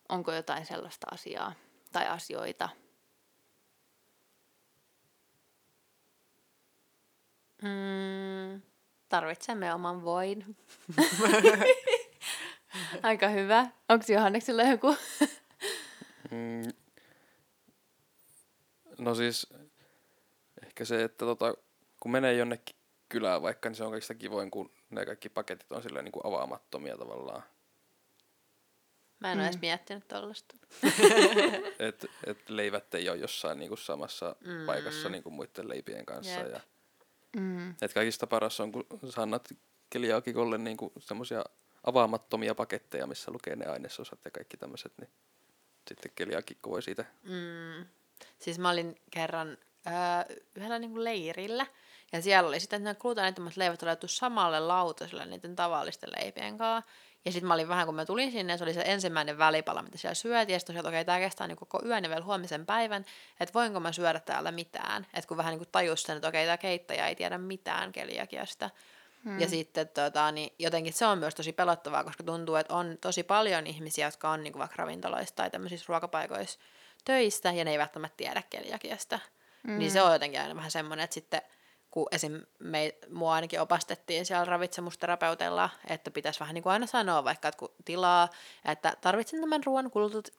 Onko 0.10 0.34
jotain 0.34 0.66
sellaista 0.66 1.08
asiaa 1.12 1.54
tai 1.92 2.08
asioita? 2.08 2.70
Mm, 7.62 8.62
tarvitsemme 9.10 9.74
oman 9.74 10.04
voin. 10.04 10.58
Aika 13.04 13.30
hyvä. 13.30 13.68
Onko 13.90 14.06
Johanneksella 14.08 14.64
joku? 14.64 14.96
mm, 16.32 16.72
no 18.98 19.16
siis 19.16 19.48
ehkä 20.64 20.86
se, 20.86 21.04
että 21.04 21.26
tota, 21.26 21.54
kun 22.00 22.12
menee 22.12 22.34
jonnekin 22.34 22.76
kylään 23.10 23.42
vaikka, 23.42 23.70
niin 23.70 23.76
se 23.76 23.84
on 23.84 23.92
kaikista 23.92 24.16
kivoin, 24.16 24.52
kun 24.52 24.72
ne 24.90 25.06
kaikki 25.06 25.30
paketit 25.30 25.72
on 25.72 25.84
silleen 25.84 26.06
niin 26.06 26.12
kuin 26.12 26.26
avaamattomia 26.26 26.98
tavallaan. 26.98 27.44
Mä 29.20 29.32
en 29.32 29.38
mm. 29.38 29.42
ole 29.42 29.48
edes 29.48 29.62
miettinyt 29.62 30.08
tollasta. 30.08 30.56
et, 31.88 32.06
et 32.26 32.50
leivät 32.50 32.94
ei 32.94 33.10
ole 33.10 33.18
jossain 33.18 33.60
niin 33.60 33.70
kuin 33.70 33.78
samassa 33.78 34.36
mm. 34.46 34.66
paikassa 34.66 35.10
niin 35.10 35.24
kuin 35.24 35.34
muiden 35.34 35.70
leipien 35.70 36.06
kanssa. 36.06 36.40
Ja, 36.40 36.60
mm. 37.38 37.76
et 37.82 37.94
kaikista 37.94 38.28
paras 38.28 38.60
on, 38.60 38.72
kun 38.72 38.86
sä 39.10 39.22
annat 39.22 39.54
keliaakikolle 39.90 40.58
niin 40.58 40.78
semmoisia 41.00 41.46
avaamattomia 41.88 42.56
paketteja, 42.56 43.08
missä 43.08 43.32
lukee 43.32 43.56
ne 43.56 43.66
ainesosat 43.66 44.20
ja 44.26 44.32
kaikki 44.32 44.58
tämmöiset, 44.58 44.94
niin 44.98 45.10
sitten 45.88 46.12
keliaakikko 46.16 46.70
voi 46.70 46.82
siitä. 46.82 47.06
Mm. 47.24 47.86
Siis 48.40 48.60
mä 48.60 48.70
olin 48.70 49.02
kerran 49.12 49.58
öö, 49.88 50.36
yhdellä 50.56 50.80
niin 50.80 50.92
kuin 50.92 51.04
leirillä, 51.04 51.66
ja 52.12 52.22
siellä 52.22 52.48
oli 52.48 52.60
sitten 52.60 52.84
nämä 52.84 52.96
gluteenittomat 52.96 53.58
leivät 53.58 53.82
laitettu 53.82 54.08
samalle 54.08 54.60
lautaselle 54.60 55.26
niiden 55.26 55.56
tavallisten 55.56 56.10
leipien 56.20 56.58
kanssa. 56.58 56.92
Ja 57.26 57.32
sitten 57.32 57.48
mä 57.48 57.54
olin 57.54 57.68
vähän, 57.68 57.86
kun 57.86 57.96
mä 57.96 58.06
tulin 58.06 58.32
sinne, 58.32 58.58
se 58.58 58.64
oli 58.64 58.74
se 58.74 58.82
ensimmäinen 58.86 59.38
välipala, 59.38 59.82
mitä 59.82 59.98
siellä 59.98 60.14
syötiin. 60.14 60.54
Ja 60.54 60.60
sitten 60.60 60.76
tosiaan, 60.76 60.94
okei, 60.94 61.06
tämä 61.06 61.20
kestää 61.20 61.48
niin 61.48 61.58
koko 61.58 61.82
yön 61.86 62.04
ja 62.04 62.10
vielä 62.10 62.26
huomisen 62.26 62.66
päivän, 62.66 63.06
että 63.40 63.54
voinko 63.54 63.80
mä 63.80 63.92
syödä 63.92 64.20
täällä 64.20 64.52
mitään. 64.52 65.08
Että 65.14 65.28
kun 65.28 65.38
vähän 65.38 65.58
niin 65.58 65.68
tajus 65.72 66.04
sen, 66.04 66.16
että 66.16 66.28
okei, 66.28 66.46
tämä 66.46 66.58
keittäjä 66.58 67.08
ei 67.08 67.16
tiedä 67.16 67.38
mitään 67.38 67.92
keliakiasta. 67.92 68.70
Ja 69.40 69.48
sitten 69.50 69.88
tota, 69.88 70.32
niin 70.32 70.54
jotenkin 70.60 70.94
se 70.94 71.06
on 71.06 71.18
myös 71.18 71.36
tosi 71.36 71.54
pelottavaa, 71.54 72.04
koska 72.04 72.24
tuntuu, 72.24 72.56
että 72.56 72.74
on 72.74 72.98
tosi 73.02 73.24
paljon 73.24 73.68
ihmisiä, 73.68 74.08
jotka 74.08 74.30
on 74.30 74.44
niin 74.44 74.54
kuin 74.54 74.60
vaikka 74.60 74.76
ravintoloissa 74.78 75.36
tai 75.36 75.50
tämmöisissä 75.50 75.86
ruokapaikoissa 75.88 76.60
töissä 77.06 77.52
ja 77.52 77.66
ne 77.66 77.72
ei 77.72 77.80
välttämättä 77.80 78.18
tiedä 78.18 78.44
keliakiasta. 78.50 79.20
Mm. 79.64 79.80
Niin 79.80 79.92
se 79.92 80.02
on 80.02 80.14
jotenkin 80.14 80.42
aina 80.42 80.56
vähän 80.56 80.72
semmoinen, 80.72 81.04
että 81.04 81.14
sitten 81.14 81.42
kun 81.92 82.08
esim. 82.12 82.42
Me, 82.60 82.96
mua 83.10 83.34
ainakin 83.34 83.62
opastettiin 83.62 84.26
siellä 84.26 84.46
ravitsemusterapeutella, 84.46 85.70
että 85.88 86.12
pitäisi 86.12 86.40
vähän 86.40 86.54
niin 86.54 86.64
kuin 86.64 86.74
aina 86.74 86.88
sanoa 86.88 87.24
vaikka, 87.24 87.48
että 87.48 87.60
kun 87.60 87.72
tilaa, 87.86 88.30
että 88.66 88.94
tarvitsen 89.02 89.42
tämän 89.42 89.64
ruoan 89.64 89.92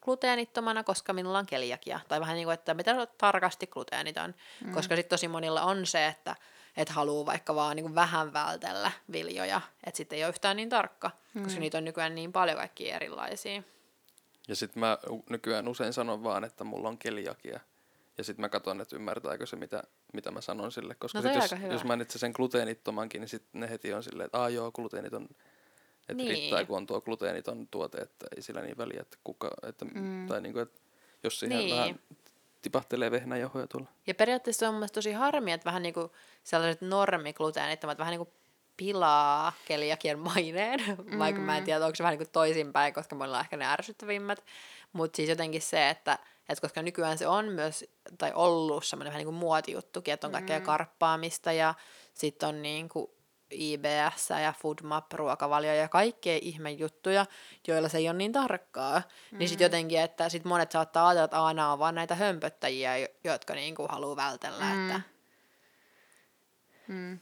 gluteenittomana, 0.05 0.85
koska 0.85 1.13
minulla 1.13 1.39
on 1.39 1.47
keliakia. 1.47 2.01
Tai 2.09 2.21
vähän 2.21 2.35
niin 2.35 2.47
kuin, 2.47 2.55
että 2.55 2.75
mitä 2.75 3.07
tarkasti 3.19 3.67
gluteeniton. 3.67 4.35
Mm. 4.65 4.73
Koska 4.73 4.97
sitten 4.97 5.11
tosi 5.11 5.29
monilla 5.29 5.63
on 5.63 5.87
se, 5.87 6.07
että 6.07 6.37
että 6.79 6.95
haluaa 6.95 7.27
vaikka 7.27 7.55
vaan 7.55 7.77
niin 7.77 7.85
kuin 7.85 7.95
vähän 7.95 8.33
vältellä 8.33 8.91
viljoja, 9.13 9.61
että 9.85 9.97
sitten 9.97 10.17
ei 10.17 10.25
ole 10.25 10.29
yhtään 10.29 10.57
niin 10.57 10.69
tarkka, 10.69 11.11
mm. 11.35 11.43
koska 11.43 11.61
niitä 11.61 11.79
on 11.79 11.85
nykyään 11.85 12.15
niin 12.15 12.33
paljon 12.33 12.57
kaikkia 12.57 12.97
erilaisia. 12.97 13.63
Ja 14.49 14.57
sitten 14.57 14.81
mä 14.81 14.99
nykyään 15.31 15.69
usein 15.69 15.93
sanon 15.93 16.25
vaan, 16.25 16.45
että 16.45 16.65
mulla 16.65 16.89
on 16.89 16.99
keliakia. 16.99 17.61
Ja 18.19 18.25
sitten 18.25 18.41
mä 18.41 18.49
katson, 18.49 18.81
että 18.81 18.97
ymmärtääkö 18.97 19.47
se, 19.47 19.57
mitä, 19.57 19.83
mitä 20.13 20.31
mä 20.31 20.41
sanon 20.41 20.73
sille. 20.73 20.95
Koska 20.95 21.21
no, 21.21 21.23
sit 21.23 21.43
jos, 21.43 21.71
jos 21.71 21.85
mainitsen 21.85 22.19
sen 22.19 22.33
gluteenittomankin, 22.35 23.21
niin 23.21 23.29
sitten 23.29 23.61
ne 23.61 23.71
heti 23.71 23.95
on 23.95 24.03
silleen, 24.03 24.27
että 24.27 24.39
aah 24.39 24.53
joo, 24.53 24.73
gluteeniton, 24.73 25.29
että 26.01 26.15
niin. 26.15 26.31
riittää, 26.31 26.65
kun 26.65 26.77
on 26.77 26.87
tuo 26.87 27.01
gluteeniton 27.01 27.69
tuote, 27.71 27.99
että 27.99 28.27
ei 28.37 28.43
sillä 28.43 28.61
niin 28.61 28.79
väliä, 28.79 29.01
että 29.01 29.17
kuka, 29.25 29.51
että, 29.63 29.85
mm. 29.85 30.27
tai 30.27 30.41
niinku, 30.41 30.59
että 30.59 30.81
jos 31.25 31.41
siihen 31.41 31.59
niin. 31.59 31.77
vähän 31.77 32.01
tipahtelee 32.63 33.11
vehnäjauhoja 33.11 33.67
tuolla. 33.67 33.89
Ja 34.07 34.15
periaatteessa 34.15 34.69
on 34.69 34.75
mun 34.75 34.89
tosi 34.93 35.13
harmi, 35.13 35.53
että 35.53 35.65
vähän 35.65 35.83
niinku 35.83 36.13
sellaiset 36.45 36.81
normigluteenittomat 36.81 37.99
vähän 37.99 38.13
niinku 38.13 38.33
pilaa 38.77 39.53
keliakian 39.65 40.19
maineen, 40.19 40.81
mm. 41.05 41.19
vaikka 41.19 41.41
mä 41.41 41.59
en 41.59 41.65
tiedä, 41.65 41.85
onko 41.85 41.97
se 41.97 42.03
vähän 42.03 42.19
niinku 42.19 42.31
toisinpäin, 42.33 42.95
koska 42.95 43.17
mulla 43.17 43.37
on 43.37 43.41
ehkä 43.41 43.57
ne 43.57 43.67
ärsyttävimmät. 43.67 44.45
Mutta 44.93 45.17
siis 45.17 45.29
jotenkin 45.29 45.63
se, 45.63 45.89
että 45.89 46.19
et 46.49 46.61
koska 46.61 46.83
nykyään 46.83 47.19
se 47.19 47.27
on 47.27 47.49
myös, 47.49 47.85
tai 48.19 48.33
ollut 48.35 48.85
semmoinen 48.85 49.11
vähän 49.11 49.19
niin 49.19 49.27
kuin 49.27 49.37
muotijuttukin, 49.37 50.15
että 50.15 50.27
on 50.27 50.33
kaikkea 50.33 50.59
mm. 50.59 50.65
karppaamista 50.65 51.53
ja 51.53 51.75
sitten 52.15 52.49
on 52.49 52.63
niin 52.63 52.89
kuin 52.89 53.11
IBS 53.51 54.31
ja 54.43 54.55
FoodMap, 54.59 55.13
ruokavalio 55.13 55.75
ja 55.75 55.89
kaikkea 55.89 56.39
ihmejuttuja, 56.43 57.27
joilla 57.69 57.89
se 57.89 57.99
ei 57.99 58.09
ole 58.09 58.19
niin 58.19 58.33
tarkkaa. 58.33 59.03
Mm. 59.33 59.39
Niin 59.39 59.49
sitten 59.49 59.65
jotenkin, 59.65 60.01
että 60.01 60.29
sit 60.29 60.45
monet 60.45 60.73
saattaa 60.73 61.09
ajatella, 61.09 61.25
että 61.25 61.45
aina 61.45 61.73
on 61.73 61.79
vaan 61.79 61.95
näitä 61.95 62.15
hömpöttäjiä, 62.15 62.93
jotka 63.25 63.55
niinku 63.55 63.87
haluaa 63.89 64.17
vältellä. 64.17 64.65
Mm. 64.65 64.87
Että... 64.87 65.01
Mm. 66.89 67.19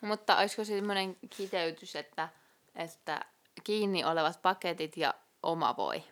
Mutta 0.00 0.38
olisiko 0.38 0.64
se 0.64 0.74
semmoinen 0.74 1.16
kiteytys, 1.36 1.96
että, 1.96 2.28
että 2.74 3.24
kiinni 3.64 4.04
olevat 4.04 4.42
paketit 4.42 4.96
ja 4.96 5.14
oma 5.42 5.76
voi? 5.76 6.02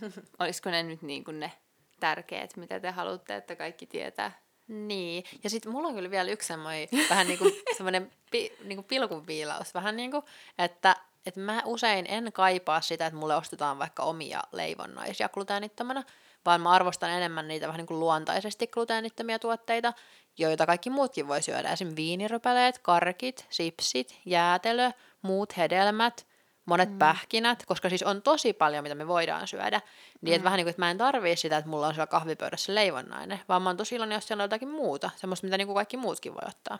olisiko 0.40 0.70
ne 0.70 0.82
nyt 0.82 1.02
niin 1.02 1.24
kuin 1.24 1.40
ne 1.40 1.52
tärkeät, 2.00 2.56
mitä 2.56 2.80
te 2.80 2.90
haluatte, 2.90 3.36
että 3.36 3.56
kaikki 3.56 3.86
tietää? 3.86 4.32
Niin, 4.70 5.24
ja 5.44 5.50
sitten 5.50 5.72
mulla 5.72 5.88
on 5.88 5.94
kyllä 5.94 6.10
vielä 6.10 6.30
yksi 6.30 6.48
semmoinen 6.48 6.88
vähän 7.10 7.26
niin 7.26 7.38
kuin 7.38 7.52
semmoinen 7.76 8.10
pi, 8.30 8.52
niin 8.64 8.76
kuin 8.76 8.84
pilkunviilaus, 8.84 9.74
vähän 9.74 9.96
niin 9.96 10.10
kuin, 10.10 10.24
että 10.58 10.96
että 11.26 11.40
mä 11.40 11.62
usein 11.64 12.06
en 12.08 12.32
kaipaa 12.32 12.80
sitä, 12.80 13.06
että 13.06 13.18
mulle 13.18 13.36
ostetaan 13.36 13.78
vaikka 13.78 14.02
omia 14.02 14.42
leivonnaisia 14.52 15.28
gluteenittomana, 15.28 16.02
vaan 16.46 16.60
mä 16.60 16.70
arvostan 16.70 17.10
enemmän 17.10 17.48
niitä 17.48 17.66
vähän 17.66 17.78
niin 17.78 17.86
kuin 17.86 18.00
luontaisesti 18.00 18.66
gluteenittomia 18.66 19.38
tuotteita, 19.38 19.92
joita 20.38 20.66
kaikki 20.66 20.90
muutkin 20.90 21.28
voi 21.28 21.42
syödä. 21.42 21.72
Esimerkiksi 21.72 21.96
viinirypäleet, 21.96 22.78
karkit, 22.78 23.46
sipsit, 23.50 24.20
jäätelö, 24.24 24.90
muut 25.22 25.56
hedelmät, 25.56 26.26
monet 26.66 26.90
mm. 26.90 26.98
pähkinät, 26.98 27.66
koska 27.66 27.88
siis 27.88 28.02
on 28.02 28.22
tosi 28.22 28.52
paljon, 28.52 28.82
mitä 28.82 28.94
me 28.94 29.08
voidaan 29.08 29.48
syödä. 29.48 29.80
Niin 30.20 30.32
mm. 30.32 30.34
että 30.34 30.44
vähän 30.44 30.56
niin 30.56 30.64
kuin, 30.64 30.70
että 30.70 30.82
mä 30.82 30.90
en 30.90 30.98
tarvii 30.98 31.36
sitä, 31.36 31.56
että 31.56 31.70
mulla 31.70 31.86
on 31.86 31.94
siellä 31.94 32.06
kahvipöydässä 32.06 32.74
leivonnainen, 32.74 33.40
vaan 33.48 33.62
mä 33.62 33.68
oon 33.68 33.76
tosi 33.76 33.94
iloinen, 33.94 34.16
jos 34.16 34.26
siellä 34.26 34.42
on 34.42 34.44
jotakin 34.44 34.68
muuta, 34.68 35.10
semmoista, 35.16 35.46
mitä 35.46 35.58
niin 35.58 35.66
kuin 35.66 35.74
kaikki 35.74 35.96
muutkin 35.96 36.34
voi 36.34 36.48
ottaa. 36.48 36.78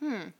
Hmm. 0.00 0.32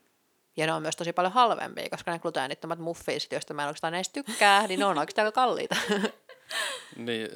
Ja 0.56 0.66
ne 0.66 0.72
on 0.72 0.82
myös 0.82 0.96
tosi 0.96 1.12
paljon 1.12 1.32
halvempia, 1.32 1.90
koska 1.90 2.10
ne 2.10 2.18
gluteenittomat 2.18 2.78
muffiisit, 2.78 3.32
joista 3.32 3.54
mä 3.54 3.62
en 3.62 3.68
oikeastaan 3.68 3.94
edes 3.94 4.08
tykkää, 4.08 4.62
niin 4.66 4.80
ne 4.80 4.86
on 4.86 4.98
oikeastaan 4.98 5.26
aika 5.26 5.40
kalliita. 5.40 5.76
niin, 6.96 7.28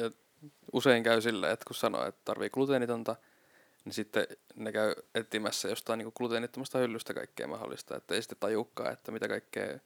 usein 0.73 1.03
käy 1.03 1.21
silleen, 1.21 1.53
että 1.53 1.65
kun 1.67 1.77
sanoo, 1.77 2.07
että 2.07 2.21
tarvii 2.25 2.51
gluteenitonta, 2.51 3.17
niin 3.85 3.95
sitten 3.95 4.27
ne 4.57 4.73
käy 4.73 4.95
etsimässä 5.15 5.69
jostain 5.69 5.99
niin 5.99 6.13
gluteenittomasta 6.17 6.79
hyllystä 6.79 7.15
kaikkea 7.15 7.47
mahdollista, 7.47 7.97
että 7.97 8.15
ei 8.15 8.23
sitten 8.23 8.39
tajukkaa, 8.41 8.91
että 8.91 9.13
mitä 9.13 9.29
kaikkea 9.29 9.79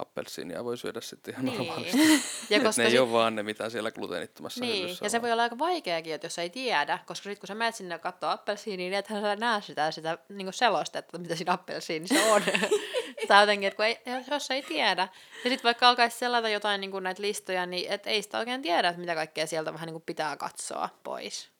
appelsiinia 0.00 0.64
voi 0.64 0.78
syödä 0.78 1.00
sitten 1.00 1.34
ihan 1.34 1.44
niin. 1.44 1.58
normaalisti. 1.58 2.22
ja 2.50 2.60
koska 2.64 2.82
ne 2.82 2.86
ei 2.86 2.90
sit... 2.90 3.00
ole 3.00 3.12
vaan 3.12 3.36
ne, 3.36 3.42
mitä 3.42 3.70
siellä 3.70 3.90
gluteenittomassa 3.90 4.60
Niin, 4.60 4.88
ja 4.88 4.96
on. 5.02 5.10
se 5.10 5.22
voi 5.22 5.32
olla 5.32 5.42
aika 5.42 5.58
vaikeakin, 5.58 6.14
että 6.14 6.24
jos 6.24 6.38
ei 6.38 6.50
tiedä, 6.50 6.98
koska 7.06 7.24
sitten 7.24 7.40
kun 7.40 7.46
sä 7.46 7.54
menet 7.54 7.74
sinne 7.74 7.98
katsoa 7.98 8.32
appelsiiniä, 8.32 8.90
niin 8.90 8.98
ethän 8.98 9.22
sä 9.22 9.36
näe 9.36 9.62
sitä, 9.62 9.90
sitä 9.90 10.18
niin 10.28 10.52
selostetta, 10.52 11.18
mitä 11.18 11.36
siinä 11.36 11.52
appelsiinissa 11.52 12.22
on. 12.34 12.42
tai 13.28 13.42
jotenkin, 13.42 13.66
että 13.66 13.76
kun 13.76 13.84
ei, 13.84 14.00
jos 14.30 14.50
ei 14.50 14.62
tiedä. 14.62 15.08
Ja 15.44 15.50
sitten 15.50 15.64
vaikka 15.64 15.88
alkaisi 15.88 16.18
selata 16.18 16.48
jotain 16.48 16.80
niin 16.80 16.90
kuin 16.90 17.04
näitä 17.04 17.22
listoja, 17.22 17.66
niin 17.66 17.92
et 17.92 18.06
ei 18.06 18.22
sitä 18.22 18.38
oikein 18.38 18.62
tiedä, 18.62 18.88
että 18.88 19.00
mitä 19.00 19.14
kaikkea 19.14 19.46
sieltä 19.46 19.72
vähän 19.72 19.86
niin 19.86 19.94
kuin 19.94 20.04
pitää 20.06 20.36
katsoa 20.36 20.88
pois. 21.02 21.50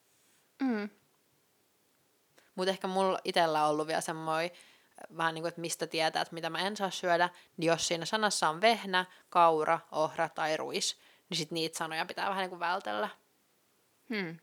Mm. 0.63 0.89
Mutta 2.55 2.71
ehkä 2.71 2.89
mulla 2.89 3.19
itsellä 3.25 3.65
on 3.65 3.71
ollut 3.71 3.87
vielä 3.87 4.01
semmoinen 4.01 4.51
vähän 5.17 5.35
niin 5.35 5.43
kuin, 5.43 5.49
että 5.49 5.61
mistä 5.61 5.87
tietää, 5.87 6.23
että 6.23 6.35
mitä 6.35 6.51
mä 6.51 6.59
en 6.59 6.77
saa 6.77 6.91
syödä, 6.91 7.29
niin 7.57 7.69
jos 7.69 7.89
siinä 7.89 8.05
sanassa 8.05 8.49
on 8.49 8.61
vehnä, 8.61 9.05
kaura, 9.29 9.81
ohra 9.93 10.29
tai 10.29 10.57
ruis, 10.57 10.99
niin 11.31 11.39
sit 11.39 11.51
niitä 11.51 11.79
sanoja 11.79 12.07
pitää 12.07 12.29
vähän 12.29 12.43
niin 12.43 12.51
kuin 12.51 12.61
vältellä. 12.61 13.09
Hmm. 14.15 14.39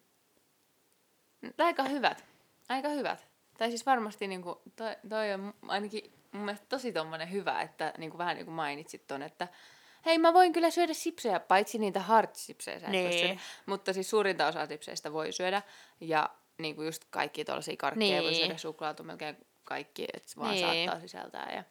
Aika 1.57 1.83
hyvät. 1.83 2.25
Aika 2.69 2.89
hyvät. 2.89 3.27
Tai 3.57 3.69
siis 3.69 3.85
varmasti 3.85 4.27
niin 4.27 4.41
kuin, 4.41 4.55
toi, 4.75 4.95
toi 5.09 5.33
on 5.33 5.53
ainakin 5.67 6.13
mun 6.31 6.45
mielestä 6.45 6.65
tosi 6.69 6.93
tommonen 6.93 7.31
hyvä, 7.31 7.61
että 7.61 7.93
niin 7.97 8.09
kuin 8.09 8.17
vähän 8.17 8.35
niin 8.35 8.45
kuin 8.45 8.55
mainitsit 8.55 9.07
ton, 9.07 9.23
että 9.23 9.47
hei 10.05 10.17
mä 10.17 10.33
voin 10.33 10.53
kyllä 10.53 10.69
syödä 10.69 10.93
sipsejä, 10.93 11.39
paitsi 11.39 11.77
niitä 11.77 11.99
hard 11.99 12.29
sipsejä 12.33 12.89
niin. 12.89 13.39
Mutta 13.65 13.93
siis 13.93 14.09
suurinta 14.09 14.47
osaa 14.47 14.65
sipseistä 14.65 15.13
voi 15.13 15.31
syödä. 15.31 15.61
Ja 15.99 16.29
niin 16.57 16.75
kuin 16.75 16.85
just 16.85 17.05
kaikki 17.09 17.45
tuollaisia 17.45 17.77
karkkeja 17.77 18.11
niin. 18.11 18.23
voi 18.23 18.35
syödä, 18.35 18.57
suklaatu 18.57 19.03
melkein 19.03 19.37
kaikki, 19.67 20.05
että 20.13 20.33
vaan 20.37 20.51
niin. 20.51 20.89
saattaa 20.89 21.01
sisältää. 21.01 21.51
Ja, 21.55 21.63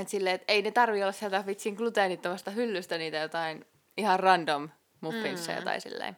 et 0.00 0.08
silleen, 0.08 0.34
et 0.34 0.44
ei 0.48 0.62
ne 0.62 0.70
tarvi 0.70 1.02
olla 1.02 1.12
sieltä 1.12 1.46
vitsin 1.46 1.74
gluteenittomasta 1.74 2.50
hyllystä 2.50 2.98
niitä 2.98 3.16
jotain 3.16 3.66
ihan 3.96 4.20
random 4.20 4.68
muffinsseja 5.00 5.58
mm. 5.58 5.64
tai 5.64 5.80
silleen. 5.80 6.16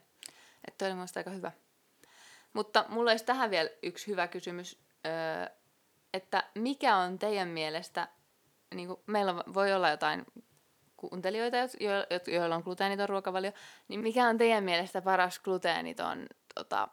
Että 0.69 0.79
toi 0.79 0.89
oli 0.89 0.95
mun 0.97 1.07
aika 1.17 1.31
hyvä. 1.31 1.53
Mutta 2.53 2.85
mulla 2.89 3.11
olisi 3.11 3.25
tähän 3.25 3.51
vielä 3.51 3.71
yksi 3.83 4.07
hyvä 4.07 4.29
kysymys, 4.29 4.79
öö, 5.07 5.57
että 6.15 6.45
mikä 6.55 6.97
on 6.97 7.19
teidän 7.19 7.49
mielestä, 7.49 8.09
niin 8.75 8.89
kuin 8.89 9.01
meillä 9.07 9.35
voi 9.37 9.73
olla 9.73 9.91
jotain 9.91 10.27
kuuntelijoita, 10.97 11.57
jo- 11.57 12.33
joilla 12.35 12.57
on 12.57 12.63
gluteeniton 12.63 13.09
ruokavalio, 13.09 13.53
niin 13.89 14.01
mikä 14.01 14.29
on 14.29 14.39
teidän 14.39 14.65
mielestä 14.65 15.03
paras 15.03 15.39
gluteeniton, 15.39 16.27
tota, 16.55 16.89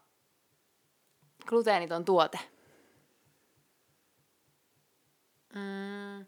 gluteeniton 1.45 2.05
tuote? 2.05 2.39
Mm, 5.55 6.19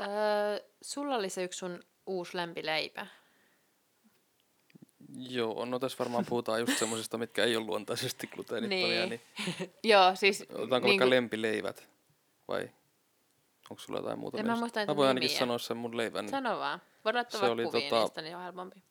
öö, 0.00 0.68
sulla 0.82 1.16
oli 1.16 1.30
se 1.30 1.44
yksi 1.44 1.58
sun 1.58 1.80
uusi 2.06 2.36
lempileipä. 2.36 3.06
Joo, 5.16 5.64
no 5.64 5.78
tässä 5.78 5.98
varmaan 5.98 6.26
puhutaan 6.28 6.60
just 6.60 6.78
semmoisista, 6.78 7.18
mitkä 7.18 7.44
ei 7.44 7.56
ole 7.56 7.66
luontaisesti 7.66 8.26
gluteenittomia. 8.26 9.06
niin. 9.06 9.20
niin... 9.58 9.74
Joo, 9.92 10.16
siis... 10.16 10.42
Otetaanko 10.42 10.88
niin 10.88 11.00
vaikka 11.00 11.10
lempileivät 11.10 11.88
vai 12.48 12.70
onko 13.70 13.80
sulla 13.82 13.98
jotain 13.98 14.18
muuta? 14.18 14.38
En 14.38 14.46
mä 14.46 14.56
muista 14.56 14.86
Mä 14.86 14.96
voin 14.96 15.08
ainakin 15.08 15.30
sanoa 15.30 15.58
sen 15.58 15.76
mun 15.76 15.96
leivän. 15.96 16.28
Sano 16.28 16.58
vaan. 16.58 16.82
Voidaan 17.04 17.26
ottaa 17.26 17.40
se 17.40 17.46
oli 17.46 17.64
tota, 17.64 17.78
niistä, 17.78 18.22
niin 18.22 18.36
on 18.36 18.42
helpompi. 18.42 18.82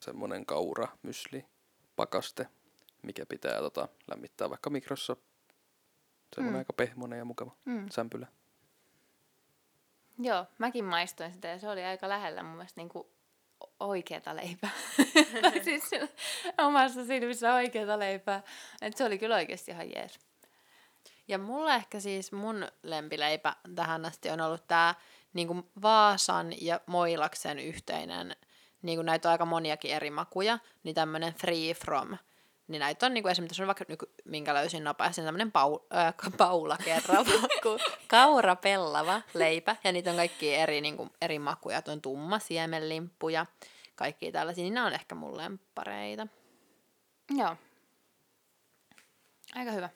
Semmonen 0.00 0.46
kaura, 0.46 0.88
mysli, 1.02 1.44
pakaste, 1.96 2.48
mikä 3.02 3.26
pitää 3.26 3.58
tota, 3.58 3.88
lämmittää 4.08 4.50
vaikka 4.50 4.70
mikrossa. 4.70 5.16
Semmoinen 6.34 6.56
mm. 6.56 6.58
aika 6.58 6.72
pehmonen 6.72 7.18
ja 7.18 7.24
mukava 7.24 7.56
mm. 7.64 7.86
sämpylä. 7.90 8.26
Joo, 10.18 10.46
mäkin 10.58 10.84
maistoin 10.84 11.32
sitä 11.32 11.48
ja 11.48 11.58
se 11.58 11.68
oli 11.68 11.84
aika 11.84 12.08
lähellä 12.08 12.42
mun 12.42 12.56
mielestä 12.56 12.80
niin 12.80 12.88
kuin 12.88 13.06
oikeata 13.80 14.36
leipää. 14.36 14.70
siis 15.64 15.90
omassa 16.58 17.04
silmissä 17.04 17.54
oikeata 17.54 17.98
leipää. 17.98 18.42
Et 18.82 18.96
se 18.96 19.04
oli 19.04 19.18
kyllä 19.18 19.34
oikeasti 19.34 19.70
ihan 19.70 19.90
jees. 19.90 20.18
Ja 21.28 21.38
mulla 21.38 21.74
ehkä 21.74 22.00
siis 22.00 22.32
mun 22.32 22.68
lempileipä 22.82 23.56
tähän 23.74 24.04
asti 24.04 24.30
on 24.30 24.40
ollut 24.40 24.66
tää 24.66 24.94
niin 25.32 25.70
Vaasan 25.82 26.52
ja 26.60 26.80
Moilaksen 26.86 27.58
yhteinen, 27.58 28.36
niin 28.82 28.98
kuin 28.98 29.06
näitä 29.06 29.28
on 29.28 29.32
aika 29.32 29.44
moniakin 29.44 29.90
eri 29.90 30.10
makuja, 30.10 30.58
niin 30.82 30.94
tämmönen 30.94 31.34
free 31.34 31.74
from 31.74 32.16
Niin 32.68 32.80
näitä 32.80 33.06
on 33.06 33.14
niinku 33.14 33.28
esimerkiksi, 33.28 33.62
on 33.62 33.66
vaikka 33.66 33.84
nyky, 33.88 34.06
minkä 34.24 34.54
löysin 34.54 34.84
nopeasti, 34.84 35.22
tämmöinen 35.22 35.52
pau, 35.52 35.78
äh, 35.94 36.14
paula 36.36 36.76
kerrava, 36.84 37.30
kaura 38.08 38.56
pellava 38.56 39.22
leipä. 39.34 39.76
Ja 39.84 39.92
niitä 39.92 40.10
on 40.10 40.16
kaikki 40.16 40.54
eri, 40.54 40.80
niinku, 40.80 41.08
eri 41.20 41.38
makuja. 41.38 41.82
On 41.88 42.02
tumma 42.02 42.38
siemenlimppu 42.38 43.28
ja 43.28 43.46
kaikki 43.94 44.32
tällaisia. 44.32 44.62
Niin 44.62 44.74
nämä 44.74 44.86
on 44.86 44.92
ehkä 44.92 45.14
mun 45.14 45.36
lemppareita. 45.36 46.26
Joo. 47.30 47.56
Aika 49.54 49.70
hyvä. 49.70 49.88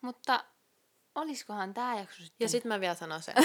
Mutta 0.00 0.44
olisikohan 1.14 1.74
tämä 1.74 1.98
jakso 1.98 2.22
sitten... 2.22 2.44
Ja 2.44 2.48
sitten 2.48 2.68
mä 2.68 2.80
vielä 2.80 2.94
sanon 2.94 3.22
sen, 3.22 3.34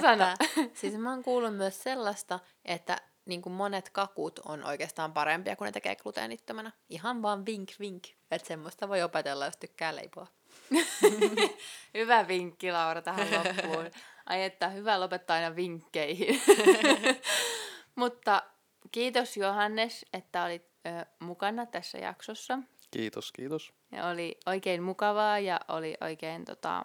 Sano. 0.00 0.24
että 0.24 0.78
siis 0.80 0.94
mä 0.94 1.10
oon 1.10 1.22
kuullut 1.22 1.56
myös 1.56 1.82
sellaista, 1.82 2.40
että 2.64 2.98
niin 3.28 3.42
kuin 3.42 3.52
monet 3.52 3.90
kakut 3.90 4.38
on 4.38 4.64
oikeastaan 4.64 5.12
parempia, 5.12 5.56
kun 5.56 5.64
ne 5.64 5.72
tekee 5.72 5.96
gluteenittomana. 5.96 6.72
Ihan 6.88 7.22
vaan 7.22 7.46
vink 7.46 7.70
vink, 7.80 8.04
että 8.30 8.48
semmoista 8.48 8.88
voi 8.88 9.02
opetella, 9.02 9.44
jos 9.44 9.56
tykkää 9.56 9.96
leipoa. 9.96 10.26
Hyvä 11.94 12.28
vinkki, 12.28 12.72
Laura, 12.72 13.02
tähän 13.02 13.28
loppuun. 13.38 13.90
Ai 14.26 14.42
että, 14.42 14.68
hyvä 14.68 15.00
lopettaa 15.00 15.36
aina 15.36 15.56
vinkkeihin. 15.56 16.42
Mutta 17.94 18.42
kiitos 18.92 19.36
Johannes, 19.36 20.06
että 20.12 20.44
olit 20.44 20.66
ö, 20.86 21.06
mukana 21.18 21.66
tässä 21.66 21.98
jaksossa. 21.98 22.58
Kiitos, 22.90 23.32
kiitos. 23.32 23.72
Ja 23.92 24.06
oli 24.06 24.38
oikein 24.46 24.82
mukavaa 24.82 25.38
ja 25.38 25.60
oli 25.68 25.94
oikein 26.00 26.44
tota, 26.44 26.82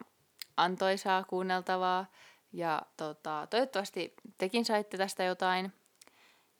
antoisaa 0.57 1.23
kuunneltavaa. 1.23 2.05
Ja 2.53 2.81
tota, 2.97 3.47
toivottavasti 3.49 4.13
tekin 4.37 4.65
saitte 4.65 4.97
tästä 4.97 5.23
jotain. 5.23 5.73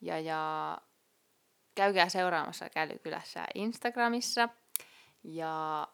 Ja, 0.03 0.19
ja 0.19 0.77
käykää 1.75 2.09
seuraamassa 2.09 2.69
Kälykylässä 2.69 3.45
Instagramissa. 3.55 4.49
Ja 5.23 5.87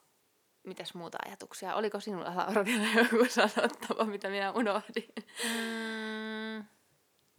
mitäs 0.64 0.94
muuta 0.94 1.18
ajatuksia? 1.26 1.76
Oliko 1.76 2.00
sinulla 2.00 2.36
Laura 2.36 2.66
vielä 2.66 2.84
joku 3.12 3.26
sanottava, 3.30 4.06
mitä 4.06 4.30
minä 4.30 4.52
unohdin? 4.52 5.14
Mm, 5.44 6.66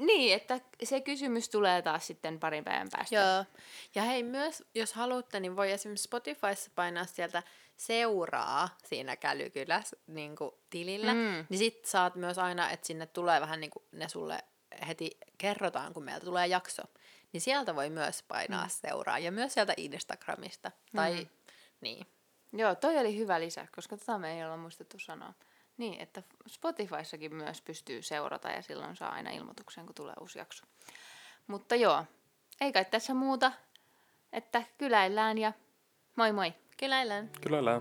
Niin, 0.06 0.34
että 0.34 0.60
se 0.82 1.00
kysymys 1.00 1.48
tulee 1.48 1.82
taas 1.82 2.06
sitten 2.06 2.40
parin 2.40 2.64
päivän 2.64 2.88
päästä. 2.90 3.16
joo. 3.16 3.44
Ja 3.94 4.02
hei, 4.02 4.22
myös 4.22 4.62
jos 4.74 4.92
haluatte, 4.92 5.40
niin 5.40 5.56
voi 5.56 5.72
esimerkiksi 5.72 6.04
Spotifyssa 6.04 6.70
painaa 6.74 7.04
sieltä 7.04 7.42
seuraa 7.76 8.68
siinä 8.84 9.16
Kälykyläs 9.16 9.96
niin 10.06 10.36
tilillä. 10.70 11.14
Mm. 11.14 11.46
Niin 11.48 11.58
sit 11.58 11.84
saat 11.84 12.14
myös 12.14 12.38
aina, 12.38 12.70
että 12.70 12.86
sinne 12.86 13.06
tulee 13.06 13.40
vähän 13.40 13.60
niin 13.60 13.70
kuin 13.70 13.84
ne 13.92 14.08
sulle 14.08 14.38
heti 14.86 15.10
kerrotaan, 15.38 15.94
kun 15.94 16.04
meiltä 16.04 16.24
tulee 16.24 16.46
jakso. 16.46 16.82
Niin 17.32 17.40
sieltä 17.40 17.76
voi 17.76 17.90
myös 17.90 18.22
painaa 18.22 18.64
mm. 18.64 18.70
seuraa. 18.70 19.18
Ja 19.18 19.32
myös 19.32 19.54
sieltä 19.54 19.74
Instagramista. 19.76 20.70
Tai 20.96 21.14
Mm. 21.20 21.28
niin. 21.80 22.06
Joo, 22.52 22.74
toi 22.74 22.98
oli 22.98 23.18
hyvä 23.18 23.40
lisä, 23.40 23.66
koska 23.76 23.96
tota 23.96 24.18
me 24.18 24.36
ei 24.38 24.44
olla 24.44 24.56
muistettu 24.56 24.98
sanoa. 24.98 25.34
Niin, 25.76 26.00
että 26.00 26.22
Spotifyssakin 26.48 27.34
myös 27.34 27.62
pystyy 27.62 28.02
seurata 28.02 28.48
ja 28.48 28.62
silloin 28.62 28.96
saa 28.96 29.12
aina 29.12 29.30
ilmoituksen, 29.30 29.86
kun 29.86 29.94
tulee 29.94 30.14
uusi 30.20 30.38
jakso. 30.38 30.64
Mutta 31.46 31.74
joo, 31.74 32.04
ei 32.60 32.72
kai 32.72 32.84
tässä 32.84 33.14
muuta, 33.14 33.52
että 34.32 34.62
kyläillään 34.78 35.38
ja 35.38 35.52
moi 36.16 36.32
moi! 36.32 36.54
Kyläillään. 36.76 37.30
Kyllä 37.40 37.64
lää. 37.64 37.80